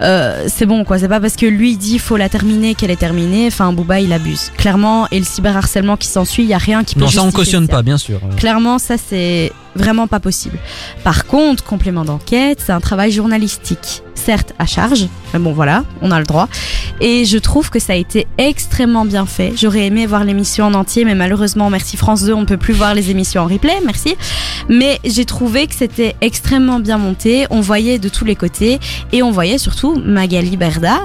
euh, 0.00 0.46
c'est 0.48 0.66
bon 0.66 0.84
quoi. 0.84 0.98
C'est 0.98 1.08
pas 1.08 1.20
parce 1.20 1.36
que 1.36 1.46
lui 1.46 1.72
il 1.72 1.76
dit 1.78 1.98
faut 1.98 2.16
la 2.16 2.28
terminer 2.28 2.74
qu'elle 2.74 2.90
est 2.90 2.96
terminée. 2.96 3.46
Enfin, 3.46 3.72
Booba 3.72 4.00
il 4.00 4.12
abuse 4.12 4.50
clairement. 4.56 5.06
Et 5.12 5.18
le 5.18 5.24
cyberharcèlement 5.24 5.96
qui 5.96 6.08
s'ensuit, 6.08 6.42
il 6.42 6.48
y 6.48 6.54
a 6.54 6.58
rien 6.58 6.82
qui 6.84 6.94
peut. 6.94 7.02
Non, 7.02 7.08
ça 7.08 7.20
on 7.20 7.24
justifier 7.26 7.44
cautionne 7.44 7.68
pas 7.68 7.82
bien 7.82 7.98
sûr. 7.98 8.20
Clairement, 8.36 8.78
ça 8.78 8.96
c'est 8.98 9.52
vraiment 9.74 10.06
pas 10.06 10.20
possible. 10.20 10.58
Par 11.04 11.26
contre, 11.26 11.64
complément 11.64 12.04
d'enquête, 12.04 12.62
c'est 12.64 12.72
un 12.72 12.80
travail 12.80 13.12
journalistique. 13.12 14.02
Certes, 14.14 14.52
à 14.58 14.66
charge, 14.66 15.08
mais 15.32 15.40
bon 15.40 15.52
voilà, 15.52 15.84
on 16.00 16.12
a 16.12 16.20
le 16.20 16.26
droit. 16.26 16.48
Et 17.00 17.24
je 17.24 17.38
trouve 17.38 17.70
que 17.70 17.80
ça 17.80 17.94
a 17.94 17.96
été 17.96 18.28
extrêmement 18.38 19.04
bien 19.04 19.26
fait. 19.26 19.52
J'aurais 19.56 19.86
aimé 19.86 20.06
voir 20.06 20.22
l'émission 20.22 20.66
en 20.66 20.74
entier, 20.74 21.04
mais 21.04 21.16
malheureusement, 21.16 21.70
merci 21.70 21.96
France 21.96 22.22
2, 22.22 22.32
on 22.32 22.44
peut 22.44 22.56
plus 22.56 22.74
voir 22.74 22.94
les 22.94 23.10
émissions 23.10 23.42
en 23.42 23.46
replay, 23.46 23.74
merci. 23.84 24.14
Mais 24.68 25.00
j'ai 25.04 25.24
trouvé 25.24 25.66
que 25.66 25.74
c'était 25.74 26.14
extrêmement 26.20 26.78
bien 26.78 26.98
monté, 26.98 27.46
on 27.50 27.60
voyait 27.60 27.98
de 27.98 28.08
tous 28.08 28.24
les 28.24 28.36
côtés, 28.36 28.78
et 29.10 29.22
on 29.24 29.32
voyait 29.32 29.58
surtout 29.58 30.00
Magali 30.04 30.56
Berda, 30.56 31.00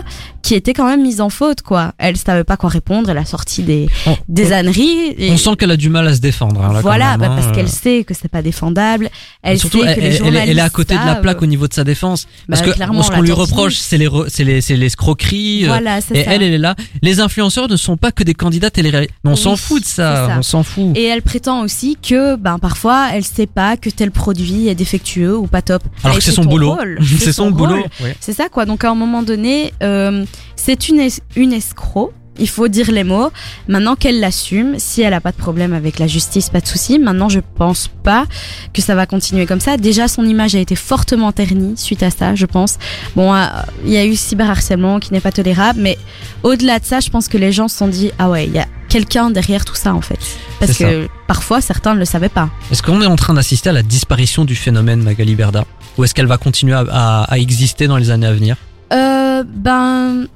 qui 0.47 0.55
était 0.55 0.73
quand 0.73 0.86
même 0.88 1.01
mise 1.01 1.19
en 1.19 1.29
faute, 1.29 1.62
quoi. 1.62 1.91
Elle 1.97 2.15
savait 2.15 2.43
pas 2.45 2.55
quoi 2.55 2.69
répondre, 2.69 3.10
elle 3.10 3.17
a 3.17 3.25
sorti 3.25 3.63
des, 3.63 3.88
On- 4.05 4.15
des 4.29 4.53
âneries. 4.53 5.13
et- 5.17 5.29
On 5.31 5.38
sent 5.38 5.55
qu'elle 5.57 5.71
a 5.71 5.77
du 5.77 5.89
mal 5.89 6.07
à 6.07 6.15
se 6.15 6.19
défendre. 6.21 6.62
hein, 6.63 6.69
là, 6.69 6.75
quand 6.75 6.81
voilà, 6.81 7.12
même, 7.12 7.19
bah, 7.19 7.27
hein, 7.31 7.36
parce 7.36 7.47
euh. 7.47 7.51
qu'elle 7.51 7.67
sait 7.67 8.03
que 8.05 8.13
c'est 8.13 8.29
pas 8.29 8.41
défendable. 8.41 9.10
Elle 9.43 9.60
Surtout, 9.60 9.81
sait 9.81 9.88
elle, 9.89 9.95
que 9.95 9.99
les 10.01 10.07
elle 10.07 10.17
journalistes 10.17 10.47
elle 10.49 10.57
est 10.60 10.62
à 10.62 10.69
côté 10.69 10.93
de 10.97 11.05
la 11.05 11.15
plaque 11.15 11.41
au 11.41 11.45
niveau 11.45 11.67
de 11.67 11.73
sa 11.73 11.83
défense. 11.83 12.27
Parce 12.49 12.62
Bah, 12.62 12.67
que 12.67 12.71
clairement, 12.75 13.03
ce 13.03 13.12
on 13.12 13.15
qu'on 13.15 13.21
lui 13.21 13.31
reproche, 13.33 13.75
c'est 13.75 13.97
les, 13.97 14.07
c'est 14.29 14.43
les, 14.45 14.62
c'est 14.62 14.77
l'escroqueries. 14.77 15.65
euh, 15.65 15.67
Voilà, 15.67 15.99
c'est 16.01 16.15
et 16.17 16.23
ça. 16.23 16.31
elle, 16.33 16.43
elle 16.43 16.53
est 16.53 16.57
là. 16.57 16.75
Les 17.01 17.19
influenceurs 17.19 17.67
ne 17.67 17.75
sont 17.75 17.97
pas 17.97 18.12
que 18.13 18.23
des 18.23 18.33
candidats 18.33 18.71
télé 18.71 18.91
Mais 18.91 19.07
on 19.25 19.31
Oui, 19.31 19.38
s'en 19.38 19.55
fout 19.57 19.81
de 19.81 19.86
ça, 19.88 20.29
on 20.38 20.41
s'en 20.43 20.63
fout. 20.63 20.95
Et 20.95 21.03
elle 21.03 21.21
prétend 21.21 21.62
aussi 21.62 21.97
que, 22.01 22.38
ben, 22.38 22.57
parfois, 22.60 23.10
elle 23.13 23.23
sait 23.25 23.47
pas 23.47 23.75
que 23.75 23.89
tel 23.89 24.12
produit 24.12 24.69
est 24.69 24.75
défectueux 24.75 25.36
ou 25.38 25.47
pas 25.47 25.62
top. 25.62 25.83
Alors 26.03 26.15
que 26.17 26.23
c'est 26.23 26.31
son 26.31 26.45
boulot. 26.45 26.77
C'est 27.19 27.33
son 27.33 27.51
boulot. 27.51 27.83
C'est 28.21 28.33
ça, 28.33 28.47
quoi. 28.49 28.65
Donc, 28.65 28.83
à 28.86 28.89
un 28.91 28.95
moment 28.95 29.23
donné, 29.23 29.73
euh, 29.83 30.23
c'est 30.56 30.89
une, 30.89 31.00
es- 31.00 31.21
une 31.36 31.54
escroc. 31.54 32.13
Il 32.39 32.47
faut 32.47 32.67
dire 32.67 32.91
les 32.91 33.04
mots. 33.04 33.32
Maintenant 33.67 33.95
qu'elle 33.95 34.19
l'assume, 34.19 34.76
si 34.78 35.02
elle 35.02 35.15
a 35.15 35.19
pas 35.21 35.32
de 35.32 35.38
problème 35.38 35.73
avec 35.73 35.97
la 35.97 36.06
justice, 36.06 36.52
pas 36.52 36.62
de 36.62 36.67
souci. 36.67 37.00
Maintenant, 37.00 37.30
je 37.30 37.39
pense 37.56 37.89
pas 38.04 38.28
que 38.73 38.82
ça 38.84 38.93
va 38.93 39.08
continuer 39.08 39.47
comme 39.47 39.60
ça. 39.60 39.76
Déjà, 39.78 40.08
son 40.08 40.23
image 40.23 40.54
a 40.54 40.60
été 40.60 40.76
fortement 40.76 41.32
ternie 41.32 41.76
suite 41.78 42.04
à 42.04 42.12
ça, 42.12 42.36
je 42.36 42.45
pense. 42.45 42.78
Bon, 43.15 43.34
euh, 43.34 43.47
il 43.86 43.91
y 43.91 43.97
a 43.97 44.06
eu 44.06 44.15
cyberharcèlement 44.15 45.00
qui 45.00 45.13
n'est 45.13 45.19
pas 45.19 45.32
tolérable, 45.32 45.80
mais 45.82 45.97
au-delà 46.43 46.78
de 46.78 46.86
ça, 46.86 47.00
je 47.00 47.10
pense 47.10 47.28
que 47.28 47.39
les 47.39 47.52
gens 47.52 47.67
se 47.67 47.76
sont 47.80 47.88
dit, 47.88 48.12
ah 48.19 48.30
ouais, 48.30 48.45
il 48.45 48.54
y 48.54 48.60
a 48.60 48.67
quelqu'un 48.88 49.32
derrière 49.32 49.65
tout 49.65 49.73
ça, 49.73 49.95
en 49.95 50.02
fait. 50.02 50.19
Parce 50.60 50.73
que 50.78 51.08
parfois, 51.26 51.60
certains 51.60 51.95
ne 51.95 52.00
le 52.00 52.06
savaient 52.06 52.30
pas. 52.30 52.52
Est-ce 52.71 52.84
qu'on 52.84 53.02
est 53.02 53.08
en 53.08 53.15
train 53.15 53.34
d'assister 53.34 53.69
à 53.69 53.73
la 53.73 53.82
disparition 53.82 54.45
du 54.45 54.54
phénomène 54.56 55.02
Magali 55.02 55.34
Berda? 55.34 55.65
Ou 55.97 56.04
est-ce 56.04 56.13
qu'elle 56.13 56.28
va 56.28 56.38
continuer 56.38 56.76
à, 56.76 56.86
à- 56.91 57.23
à 57.23 57.38
exister 57.39 57.88
dans 57.88 57.97
les 57.97 58.12
années 58.12 58.28
à 58.28 58.34
venir? 58.34 58.58
Euh, 58.93 59.43
ben, 59.45 60.28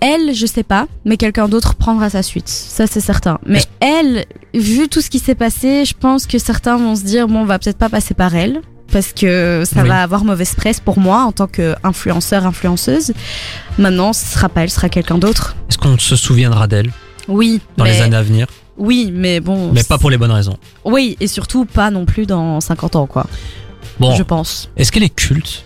elle, 0.00 0.34
je 0.34 0.46
sais 0.46 0.62
pas, 0.62 0.86
mais 1.04 1.16
quelqu'un 1.16 1.48
d'autre 1.48 1.74
prendra 1.74 2.10
sa 2.10 2.22
suite. 2.22 2.48
Ça, 2.48 2.86
c'est 2.86 3.00
certain. 3.00 3.38
Mais 3.46 3.62
elle, 3.80 4.24
vu 4.54 4.88
tout 4.88 5.00
ce 5.00 5.10
qui 5.10 5.18
s'est 5.18 5.34
passé, 5.34 5.84
je 5.84 5.94
pense 5.98 6.26
que 6.26 6.38
certains 6.38 6.76
vont 6.76 6.96
se 6.96 7.02
dire, 7.04 7.28
bon, 7.28 7.40
on 7.40 7.44
va 7.44 7.58
peut-être 7.58 7.78
pas 7.78 7.88
passer 7.88 8.14
par 8.14 8.34
elle. 8.34 8.60
Parce 8.92 9.12
que 9.12 9.62
ça 9.64 9.82
Oui. 9.82 9.88
va 9.88 10.02
avoir 10.02 10.24
mauvaise 10.24 10.52
presse 10.56 10.80
pour 10.80 10.98
moi 10.98 11.22
en 11.22 11.30
tant 11.30 11.46
qu'influenceur, 11.46 12.44
influenceuse. 12.44 13.12
Maintenant, 13.78 14.12
ce 14.12 14.26
sera 14.26 14.48
pas 14.48 14.62
elle, 14.64 14.70
ce 14.70 14.74
sera 14.76 14.88
quelqu'un 14.88 15.16
d'autre. 15.16 15.54
Est-ce 15.68 15.78
qu'on 15.78 15.96
se 15.96 16.16
souviendra 16.16 16.66
d'elle 16.66 16.90
Oui, 17.28 17.60
dans 17.76 17.84
mais, 17.84 17.92
les 17.92 18.00
années 18.00 18.16
à 18.16 18.22
venir? 18.22 18.48
Oui, 18.76 19.12
mais 19.14 19.38
bon. 19.38 19.70
Mais 19.72 19.84
pas 19.84 19.96
pour 19.96 20.10
les 20.10 20.18
bonnes 20.18 20.32
raisons. 20.32 20.56
Oui, 20.84 21.16
et 21.20 21.28
surtout 21.28 21.66
pas 21.66 21.92
non 21.92 22.04
plus 22.04 22.26
dans 22.26 22.60
50 22.60 22.96
ans, 22.96 23.06
quoi. 23.06 23.26
Bon, 24.00 24.12
Je 24.16 24.24
pense. 24.24 24.68
est-ce 24.76 24.90
qu'elle 24.90 25.04
est 25.04 25.14
culte? 25.14 25.64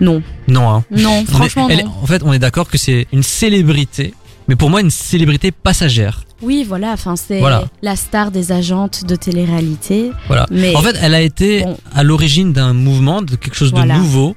Non. 0.00 0.22
Non, 0.48 0.68
hein. 0.70 0.84
Non, 0.90 1.20
est- 1.20 1.24
franchement, 1.30 1.68
elle 1.70 1.80
est- 1.80 1.84
non. 1.84 1.92
en 2.02 2.06
fait, 2.06 2.22
on 2.24 2.32
est 2.32 2.38
d'accord 2.38 2.68
que 2.68 2.78
c'est 2.78 3.06
une 3.12 3.22
célébrité, 3.22 4.14
mais 4.48 4.56
pour 4.56 4.70
moi, 4.70 4.80
une 4.80 4.90
célébrité 4.90 5.50
passagère. 5.52 6.24
Oui, 6.42 6.64
voilà, 6.66 6.92
enfin, 6.92 7.16
c'est 7.16 7.38
Voilà. 7.38 7.64
la 7.82 7.96
star 7.96 8.30
des 8.30 8.50
agentes 8.50 9.04
de 9.04 9.14
télé-réalité. 9.14 10.10
Voilà. 10.26 10.46
Mais 10.50 10.74
En 10.74 10.80
fait, 10.80 10.96
elle 11.02 11.14
a 11.14 11.20
été 11.20 11.62
Bon. 11.62 11.76
à 11.94 12.02
l'origine 12.02 12.52
d'un 12.54 12.72
mouvement, 12.72 13.20
de 13.20 13.36
quelque 13.36 13.54
chose 13.56 13.72
Voilà. 13.72 13.94
de 13.94 13.98
nouveau, 14.00 14.36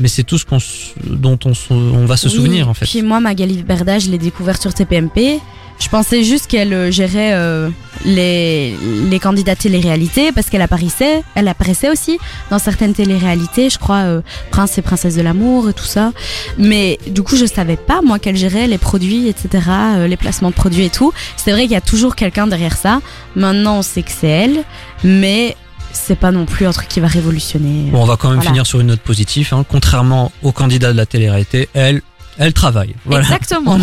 mais 0.00 0.08
c'est 0.08 0.22
tout 0.22 0.38
ce 0.38 0.44
qu'on, 0.44 0.58
dont 1.04 1.38
on, 1.44 2.06
va 2.06 2.16
se 2.16 2.28
Oui, 2.28 2.34
souvenir 2.34 2.68
en 2.68 2.74
fait. 2.74 2.86
Puis 2.86 3.02
moi, 3.02 3.20
Magali 3.20 3.62
Berda, 3.62 3.98
je 3.98 4.10
l'ai 4.10 4.18
découverte 4.18 4.60
sur 4.60 4.72
TPMP. 4.74 5.40
Je 5.78 5.88
pensais 5.88 6.22
juste 6.22 6.46
qu'elle 6.46 6.72
euh, 6.72 6.90
gérait 6.90 7.32
euh, 7.32 7.68
les, 8.04 8.76
les 9.10 9.18
candidats 9.18 9.56
télé-réalité 9.56 10.32
parce 10.32 10.48
qu'elle 10.48 10.62
apparaissait, 10.62 11.22
elle 11.34 11.48
apparaissait 11.48 11.90
aussi 11.90 12.18
dans 12.50 12.58
certaines 12.58 12.94
télé-réalités, 12.94 13.70
je 13.70 13.78
crois 13.78 14.02
euh, 14.02 14.20
Prince 14.50 14.78
et 14.78 14.82
Princesse 14.82 15.16
de 15.16 15.22
l'amour 15.22 15.68
et 15.68 15.72
tout 15.72 15.84
ça. 15.84 16.12
Mais 16.58 16.98
du 17.10 17.22
coup, 17.22 17.36
je 17.36 17.46
savais 17.46 17.76
pas 17.76 18.00
moi 18.02 18.18
qu'elle 18.18 18.36
gérait 18.36 18.66
les 18.66 18.78
produits, 18.78 19.28
etc., 19.28 19.64
euh, 19.96 20.06
les 20.06 20.16
placements 20.16 20.50
de 20.50 20.54
produits 20.54 20.84
et 20.84 20.90
tout. 20.90 21.12
C'est 21.36 21.52
vrai 21.52 21.62
qu'il 21.62 21.72
y 21.72 21.76
a 21.76 21.80
toujours 21.80 22.16
quelqu'un 22.16 22.46
derrière 22.46 22.76
ça. 22.76 23.00
Maintenant, 23.34 23.78
on 23.78 23.82
sait 23.82 24.02
que 24.02 24.12
c'est 24.12 24.28
elle, 24.28 24.64
mais 25.04 25.56
c'est 25.92 26.18
pas 26.18 26.30
non 26.30 26.44
plus 26.46 26.66
un 26.66 26.72
truc 26.72 26.88
qui 26.88 27.00
va 27.00 27.06
révolutionner. 27.06 27.90
Bon, 27.90 28.02
on 28.02 28.06
va 28.06 28.16
quand 28.16 28.28
même 28.28 28.36
Voilà. 28.38 28.50
finir 28.50 28.66
sur 28.66 28.80
une 28.80 28.88
note 28.88 29.00
positive. 29.00 29.48
Hein. 29.52 29.64
Contrairement 29.68 30.32
aux 30.42 30.52
candidats 30.52 30.92
de 30.92 30.96
la 30.96 31.06
télé-réalité, 31.06 31.68
elle, 31.74 32.02
elle 32.38 32.52
travaille. 32.52 32.94
Voilà. 33.04 33.24
Exactement. 33.24 33.78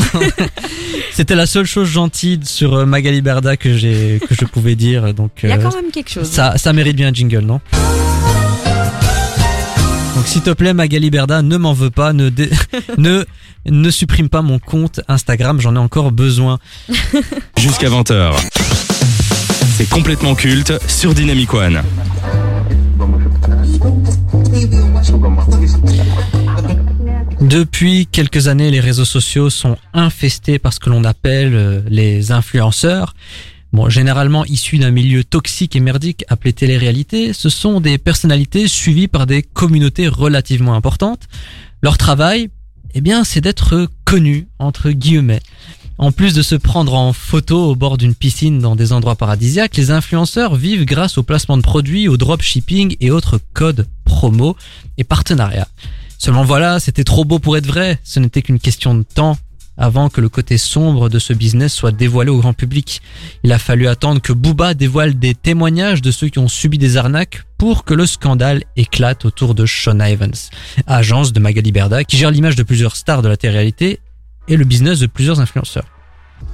C'était 1.13 1.35
la 1.35 1.45
seule 1.45 1.65
chose 1.65 1.87
gentille 1.89 2.39
sur 2.43 2.73
euh, 2.75 2.85
Magali 2.85 3.21
Berda 3.21 3.57
que 3.57 3.75
j'ai 3.77 4.19
que 4.27 4.33
je 4.35 4.45
pouvais 4.45 4.75
dire. 4.75 5.13
Donc 5.13 5.31
Il 5.43 5.49
y 5.49 5.51
a 5.51 5.55
euh, 5.57 5.61
quand 5.61 5.75
même 5.75 5.91
quelque 5.91 6.09
chose. 6.11 6.29
ça, 6.29 6.57
ça 6.57 6.73
mérite 6.73 6.95
bien 6.95 7.09
un 7.09 7.13
jingle, 7.13 7.39
non? 7.45 7.59
Donc 10.15 10.27
s'il 10.27 10.41
te 10.41 10.49
plaît, 10.49 10.73
Magali 10.73 11.09
Berda, 11.09 11.41
ne 11.41 11.57
m'en 11.57 11.73
veux 11.73 11.89
pas, 11.91 12.11
ne 12.13 12.29
dé- 12.29 12.49
ne 12.97 13.23
ne 13.65 13.89
supprime 13.91 14.29
pas 14.29 14.41
mon 14.41 14.59
compte 14.59 14.99
Instagram, 15.07 15.61
j'en 15.61 15.75
ai 15.75 15.79
encore 15.79 16.11
besoin. 16.11 16.59
Jusqu'à 17.57 17.89
20h. 17.89 18.33
C'est 19.77 19.89
complètement 19.89 20.35
culte 20.35 20.73
sur 20.89 21.13
Dynamic 21.13 21.53
One. 21.53 21.81
Depuis 27.41 28.07
quelques 28.07 28.47
années, 28.47 28.69
les 28.71 28.79
réseaux 28.79 29.05
sociaux 29.05 29.49
sont 29.49 29.77
infestés 29.93 30.59
par 30.59 30.73
ce 30.73 30.79
que 30.79 30.89
l'on 30.89 31.03
appelle 31.03 31.55
euh, 31.55 31.81
les 31.87 32.31
influenceurs. 32.31 33.13
Bon, 33.71 33.87
généralement 33.87 34.45
issus 34.45 34.77
d'un 34.77 34.91
milieu 34.91 35.23
toxique 35.23 35.75
et 35.75 35.79
merdique 35.79 36.25
appelé 36.27 36.53
télé-réalité, 36.53 37.33
ce 37.33 37.49
sont 37.49 37.81
des 37.81 37.97
personnalités 37.97 38.67
suivies 38.67 39.07
par 39.07 39.27
des 39.27 39.43
communautés 39.43 40.07
relativement 40.07 40.73
importantes. 40.73 41.27
Leur 41.83 41.97
travail, 41.97 42.49
eh 42.95 43.01
bien, 43.01 43.23
c'est 43.23 43.41
d'être 43.41 43.87
connus, 44.05 44.47
entre 44.57 44.89
guillemets. 44.89 45.41
En 45.99 46.13
plus 46.13 46.33
de 46.33 46.41
se 46.41 46.55
prendre 46.55 46.93
en 46.93 47.11
photo 47.11 47.65
au 47.65 47.75
bord 47.75 47.97
d'une 47.97 48.15
piscine 48.15 48.59
dans 48.59 48.77
des 48.77 48.93
endroits 48.93 49.17
paradisiaques, 49.17 49.75
les 49.75 49.91
influenceurs 49.91 50.55
vivent 50.55 50.85
grâce 50.85 51.17
au 51.17 51.23
placement 51.23 51.57
de 51.57 51.61
produits, 51.61 52.07
au 52.07 52.15
dropshipping 52.15 52.95
et 53.01 53.11
autres 53.11 53.37
codes 53.53 53.85
promo 54.05 54.55
et 54.97 55.03
partenariats. 55.03 55.67
Seulement 56.17 56.45
voilà, 56.45 56.79
c'était 56.79 57.03
trop 57.03 57.25
beau 57.25 57.39
pour 57.39 57.57
être 57.57 57.67
vrai. 57.67 57.99
Ce 58.05 58.21
n'était 58.21 58.41
qu'une 58.41 58.59
question 58.59 58.95
de 58.95 59.03
temps 59.03 59.37
avant 59.77 60.07
que 60.07 60.21
le 60.21 60.29
côté 60.29 60.57
sombre 60.57 61.09
de 61.09 61.19
ce 61.19 61.33
business 61.33 61.73
soit 61.73 61.91
dévoilé 61.91 62.31
au 62.31 62.37
grand 62.37 62.53
public. 62.53 63.01
Il 63.43 63.51
a 63.51 63.59
fallu 63.59 63.85
attendre 63.89 64.21
que 64.21 64.31
Booba 64.31 64.75
dévoile 64.75 65.19
des 65.19 65.35
témoignages 65.35 66.01
de 66.01 66.11
ceux 66.11 66.29
qui 66.29 66.39
ont 66.39 66.47
subi 66.47 66.77
des 66.77 66.95
arnaques 66.95 67.43
pour 67.57 67.83
que 67.83 67.93
le 67.93 68.05
scandale 68.05 68.63
éclate 68.77 69.25
autour 69.25 69.53
de 69.53 69.65
Sean 69.65 69.99
Evans, 69.99 70.31
agence 70.87 71.33
de 71.33 71.41
Magali 71.41 71.73
Berda 71.73 72.05
qui 72.05 72.15
gère 72.15 72.31
l'image 72.31 72.55
de 72.55 72.63
plusieurs 72.63 72.95
stars 72.95 73.21
de 73.21 73.27
la 73.27 73.35
télé-réalité 73.35 73.99
et 74.49 74.57
le 74.57 74.65
business 74.65 74.99
de 74.99 75.07
plusieurs 75.07 75.39
influenceurs. 75.39 75.85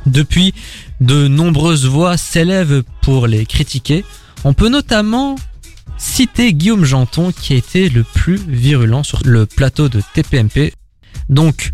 Depuis, 0.06 0.54
de 1.02 1.28
nombreuses 1.28 1.86
voix 1.86 2.18
s'élèvent 2.18 2.84
pour 3.02 3.28
les 3.28 3.46
critiquer. 3.46 4.04
On 4.44 4.54
peut 4.54 4.70
notamment 4.70 5.36
citer 5.98 6.54
Guillaume 6.54 6.86
Janton 6.86 7.32
qui 7.32 7.54
a 7.54 7.56
été 7.58 7.90
le 7.90 8.04
plus 8.04 8.38
virulent 8.48 9.04
sur 9.04 9.22
le 9.26 9.46
plateau 9.46 9.90
de 9.90 10.02
TPMP. 10.14 10.74
Donc, 11.30 11.74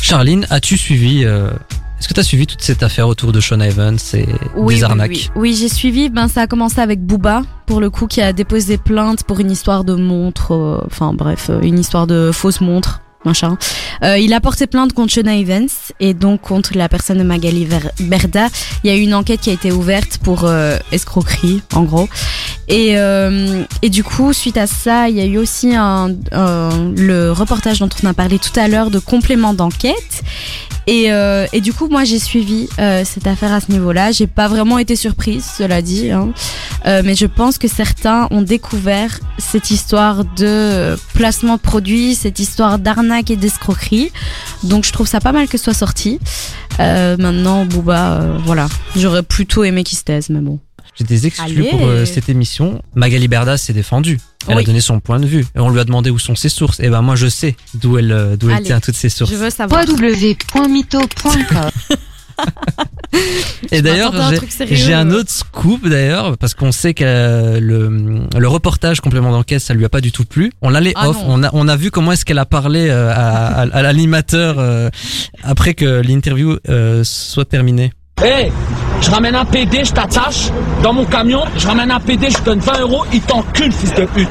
Charline, 0.00 0.46
as-tu 0.50 0.76
suivi 0.76 1.24
euh, 1.24 1.50
Est-ce 1.98 2.08
que 2.08 2.14
tu 2.14 2.20
as 2.20 2.22
suivi 2.22 2.46
toute 2.46 2.62
cette 2.62 2.82
affaire 2.82 3.08
autour 3.08 3.32
de 3.32 3.40
Sean 3.40 3.60
Evans 3.60 3.98
et 4.14 4.26
Oui, 4.56 4.76
des 4.76 4.84
arnaques 4.84 5.10
Oui, 5.10 5.30
oui, 5.36 5.56
j'ai 5.58 5.68
suivi. 5.68 6.08
Ben, 6.10 6.28
ça 6.28 6.42
a 6.42 6.46
commencé 6.46 6.80
avec 6.80 7.00
Booba, 7.04 7.42
pour 7.66 7.80
le 7.80 7.90
coup, 7.90 8.06
qui 8.06 8.20
a 8.20 8.32
déposé 8.32 8.78
plainte 8.78 9.24
pour 9.24 9.40
une 9.40 9.50
histoire 9.50 9.84
de 9.84 9.94
montre. 9.94 10.52
euh, 10.52 10.80
Enfin, 10.86 11.12
bref, 11.12 11.48
euh, 11.50 11.60
une 11.62 11.78
histoire 11.78 12.06
de 12.06 12.30
fausse 12.32 12.60
montre. 12.60 13.00
Machin. 13.26 13.58
Euh, 14.02 14.18
il 14.18 14.32
a 14.32 14.40
porté 14.40 14.66
plainte 14.66 14.92
contre 14.92 15.12
Shona 15.12 15.36
Evans 15.36 15.68
et 16.00 16.14
donc 16.14 16.40
contre 16.42 16.76
la 16.76 16.88
personne 16.88 17.18
de 17.18 17.24
Magali 17.24 17.66
Berda. 18.00 18.48
Il 18.82 18.90
y 18.90 18.92
a 18.92 18.96
eu 18.96 19.00
une 19.00 19.14
enquête 19.14 19.40
qui 19.40 19.50
a 19.50 19.52
été 19.52 19.72
ouverte 19.72 20.18
pour 20.18 20.44
euh, 20.44 20.78
escroquerie, 20.92 21.60
en 21.74 21.82
gros. 21.82 22.08
Et, 22.68 22.98
euh, 22.98 23.64
et 23.82 23.90
du 23.90 24.04
coup, 24.04 24.32
suite 24.32 24.56
à 24.56 24.66
ça, 24.66 25.08
il 25.08 25.16
y 25.16 25.20
a 25.20 25.24
eu 25.24 25.38
aussi 25.38 25.74
un, 25.74 26.14
le 26.32 27.30
reportage 27.32 27.80
dont 27.80 27.88
on 28.02 28.06
a 28.06 28.14
parlé 28.14 28.38
tout 28.38 28.58
à 28.58 28.68
l'heure 28.68 28.90
de 28.90 28.98
complément 28.98 29.54
d'enquête. 29.54 30.22
Et, 30.88 31.10
euh, 31.10 31.46
et 31.52 31.60
du 31.60 31.72
coup, 31.72 31.88
moi, 31.88 32.04
j'ai 32.04 32.20
suivi 32.20 32.68
cette 33.04 33.26
affaire 33.26 33.52
à 33.52 33.60
ce 33.60 33.72
niveau-là. 33.72 34.12
J'ai 34.12 34.28
pas 34.28 34.46
vraiment 34.46 34.78
été 34.78 34.94
surprise, 34.94 35.44
cela 35.58 35.82
dit, 35.82 36.10
hein. 36.12 36.28
Mais 36.84 37.16
je 37.16 37.26
pense 37.26 37.58
que 37.58 37.66
certains 37.66 38.28
ont 38.30 38.42
découvert 38.42 39.18
cette 39.38 39.72
histoire 39.72 40.24
de 40.24 40.96
placement 41.14 41.56
de 41.56 41.60
produits, 41.60 42.14
cette 42.14 42.38
histoire 42.38 42.78
d'arnaque 42.78 43.15
et 43.30 43.36
d'escroquerie. 43.36 44.10
Donc, 44.62 44.84
je 44.84 44.92
trouve 44.92 45.06
ça 45.06 45.20
pas 45.20 45.32
mal 45.32 45.48
que 45.48 45.58
ce 45.58 45.64
soit 45.64 45.74
sorti. 45.74 46.18
Euh, 46.80 47.16
maintenant, 47.18 47.64
Booba, 47.64 48.20
euh, 48.20 48.38
voilà, 48.44 48.68
j'aurais 48.96 49.22
plutôt 49.22 49.64
aimé 49.64 49.82
qu'il 49.84 49.98
se 49.98 50.04
taise, 50.04 50.28
mais 50.30 50.40
bon. 50.40 50.58
J'ai 50.98 51.04
des 51.04 51.26
exclus 51.26 51.60
Allez. 51.60 51.68
pour 51.70 51.86
euh, 51.86 52.06
cette 52.06 52.28
émission. 52.30 52.80
Magali 52.94 53.28
Berda 53.28 53.58
s'est 53.58 53.74
défendue. 53.74 54.18
Elle 54.48 54.56
Oui. 54.56 54.62
a 54.62 54.66
donné 54.66 54.80
son 54.80 54.98
point 55.00 55.20
de 55.20 55.26
vue. 55.26 55.44
Et 55.54 55.60
on 55.60 55.68
lui 55.68 55.78
a 55.78 55.84
demandé 55.84 56.08
où 56.08 56.18
sont 56.18 56.34
ses 56.36 56.48
sources. 56.48 56.80
Et 56.80 56.88
ben 56.88 57.02
moi 57.02 57.16
je 57.16 57.26
sais 57.26 57.54
d'où 57.74 57.98
elle, 57.98 58.12
euh, 58.12 58.36
d'où 58.36 58.48
elle 58.48 58.62
tient 58.62 58.80
toutes 58.80 58.94
ses 58.94 59.10
sources. 59.10 59.30
Je 59.30 59.36
veux 59.36 59.50
savoir. 59.50 59.84
www.mytho.com 59.86 61.70
Et 63.72 63.82
d'ailleurs, 63.82 64.12
j'ai- 64.70 64.92
un 64.94 65.10
autre 65.10 65.30
scoop 65.30 65.88
d'ailleurs, 65.88 66.36
parce 66.38 66.54
qu'on 66.54 66.72
sait 66.72 66.92
que 66.94 67.04
euh, 67.04 67.60
le, 67.60 68.20
le 68.38 68.48
reportage 68.48 69.00
complément 69.00 69.30
d'enquête, 69.32 69.60
ça 69.60 69.74
lui 69.74 69.84
a 69.84 69.88
pas 69.88 70.00
du 70.00 70.12
tout 70.12 70.24
plu. 70.24 70.52
On 70.62 70.68
l'a 70.70 70.80
les 70.80 70.92
Ah 70.96 71.08
off, 71.08 71.16
non. 71.18 71.24
on 71.28 71.42
a, 71.42 71.50
on 71.52 71.66
a 71.68 71.76
vu 71.76 71.90
comment 71.90 72.12
est-ce 72.12 72.24
qu'elle 72.24 72.38
a 72.38 72.44
parlé 72.46 72.88
euh, 72.88 73.10
à, 73.10 73.62
à- 73.62 73.76
à 73.76 73.82
l'animateur 73.82 74.56
euh, 74.58 74.90
après 75.42 75.74
que 75.74 76.00
l'interview 76.02 76.56
euh, 76.68 77.02
soit 77.04 77.44
terminée. 77.46 77.92
Hey, 78.22 78.50
je 79.02 79.10
ramène 79.10 79.34
un 79.34 79.44
PD, 79.44 79.84
je 79.84 79.92
t'attache 79.92 80.50
dans 80.82 80.92
mon 80.92 81.04
camion, 81.04 81.42
je 81.56 81.66
ramène 81.66 81.90
un 81.90 82.00
PD, 82.00 82.28
je 82.30 82.42
donne 82.42 82.60
20 82.60 82.80
euros, 82.80 83.04
il 83.12 83.20
t'encule, 83.20 83.72
fils 83.72 83.94
de 83.94 84.04
pute. 84.06 84.28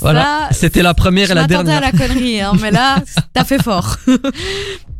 Voilà, 0.00 0.48
c'était 0.52 0.82
la 0.82 0.94
première 0.94 1.26
Je 1.26 1.32
et 1.32 1.34
la 1.34 1.46
dernière. 1.46 1.78
à 1.78 1.80
la 1.80 1.92
connerie, 1.92 2.40
hein, 2.40 2.52
mais 2.60 2.70
là, 2.70 2.96
t'as 3.34 3.44
fait 3.44 3.62
fort. 3.62 3.96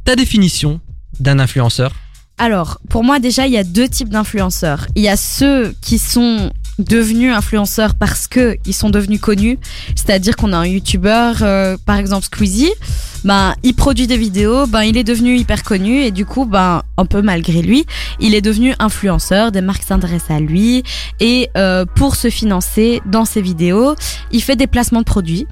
Ta 0.04 0.14
définition 0.16 0.80
d'un 1.20 1.38
influenceur 1.38 1.92
Alors, 2.38 2.78
pour 2.88 3.04
moi, 3.04 3.18
déjà, 3.18 3.46
il 3.46 3.52
y 3.52 3.58
a 3.58 3.64
deux 3.64 3.88
types 3.88 4.08
d'influenceurs. 4.08 4.86
Il 4.94 5.02
y 5.02 5.08
a 5.08 5.16
ceux 5.16 5.74
qui 5.80 5.98
sont 5.98 6.52
devenus 6.78 7.32
influenceurs 7.34 7.94
parce 7.94 8.26
que 8.26 8.56
ils 8.66 8.74
sont 8.74 8.90
devenus 8.90 9.20
connus. 9.20 9.58
C'est-à-dire 9.94 10.36
qu'on 10.36 10.52
a 10.52 10.56
un 10.58 10.66
youtubeur, 10.66 11.36
euh, 11.42 11.76
par 11.84 11.96
exemple 11.96 12.24
Squeezie, 12.24 12.72
ben, 13.24 13.54
il 13.62 13.74
produit 13.74 14.06
des 14.08 14.16
vidéos, 14.16 14.66
ben, 14.66 14.82
il 14.82 14.96
est 14.96 15.04
devenu 15.04 15.36
hyper 15.36 15.62
connu 15.62 16.00
et 16.00 16.10
du 16.10 16.24
coup, 16.26 16.44
ben, 16.44 16.82
un 16.96 17.06
peu 17.06 17.22
malgré 17.22 17.62
lui, 17.62 17.86
il 18.18 18.34
est 18.34 18.40
devenu 18.40 18.74
influenceur, 18.80 19.52
des 19.52 19.60
marques 19.60 19.84
s'intéressent 19.84 20.36
à 20.36 20.40
lui 20.40 20.82
et 21.20 21.48
euh, 21.56 21.84
pour 21.84 22.16
se 22.16 22.30
financer 22.30 23.00
dans 23.06 23.24
ses 23.24 23.42
vidéos, 23.42 23.94
il 24.32 24.42
fait 24.42 24.56
des 24.56 24.66
placements 24.66 25.00
de 25.00 25.04
produits 25.04 25.46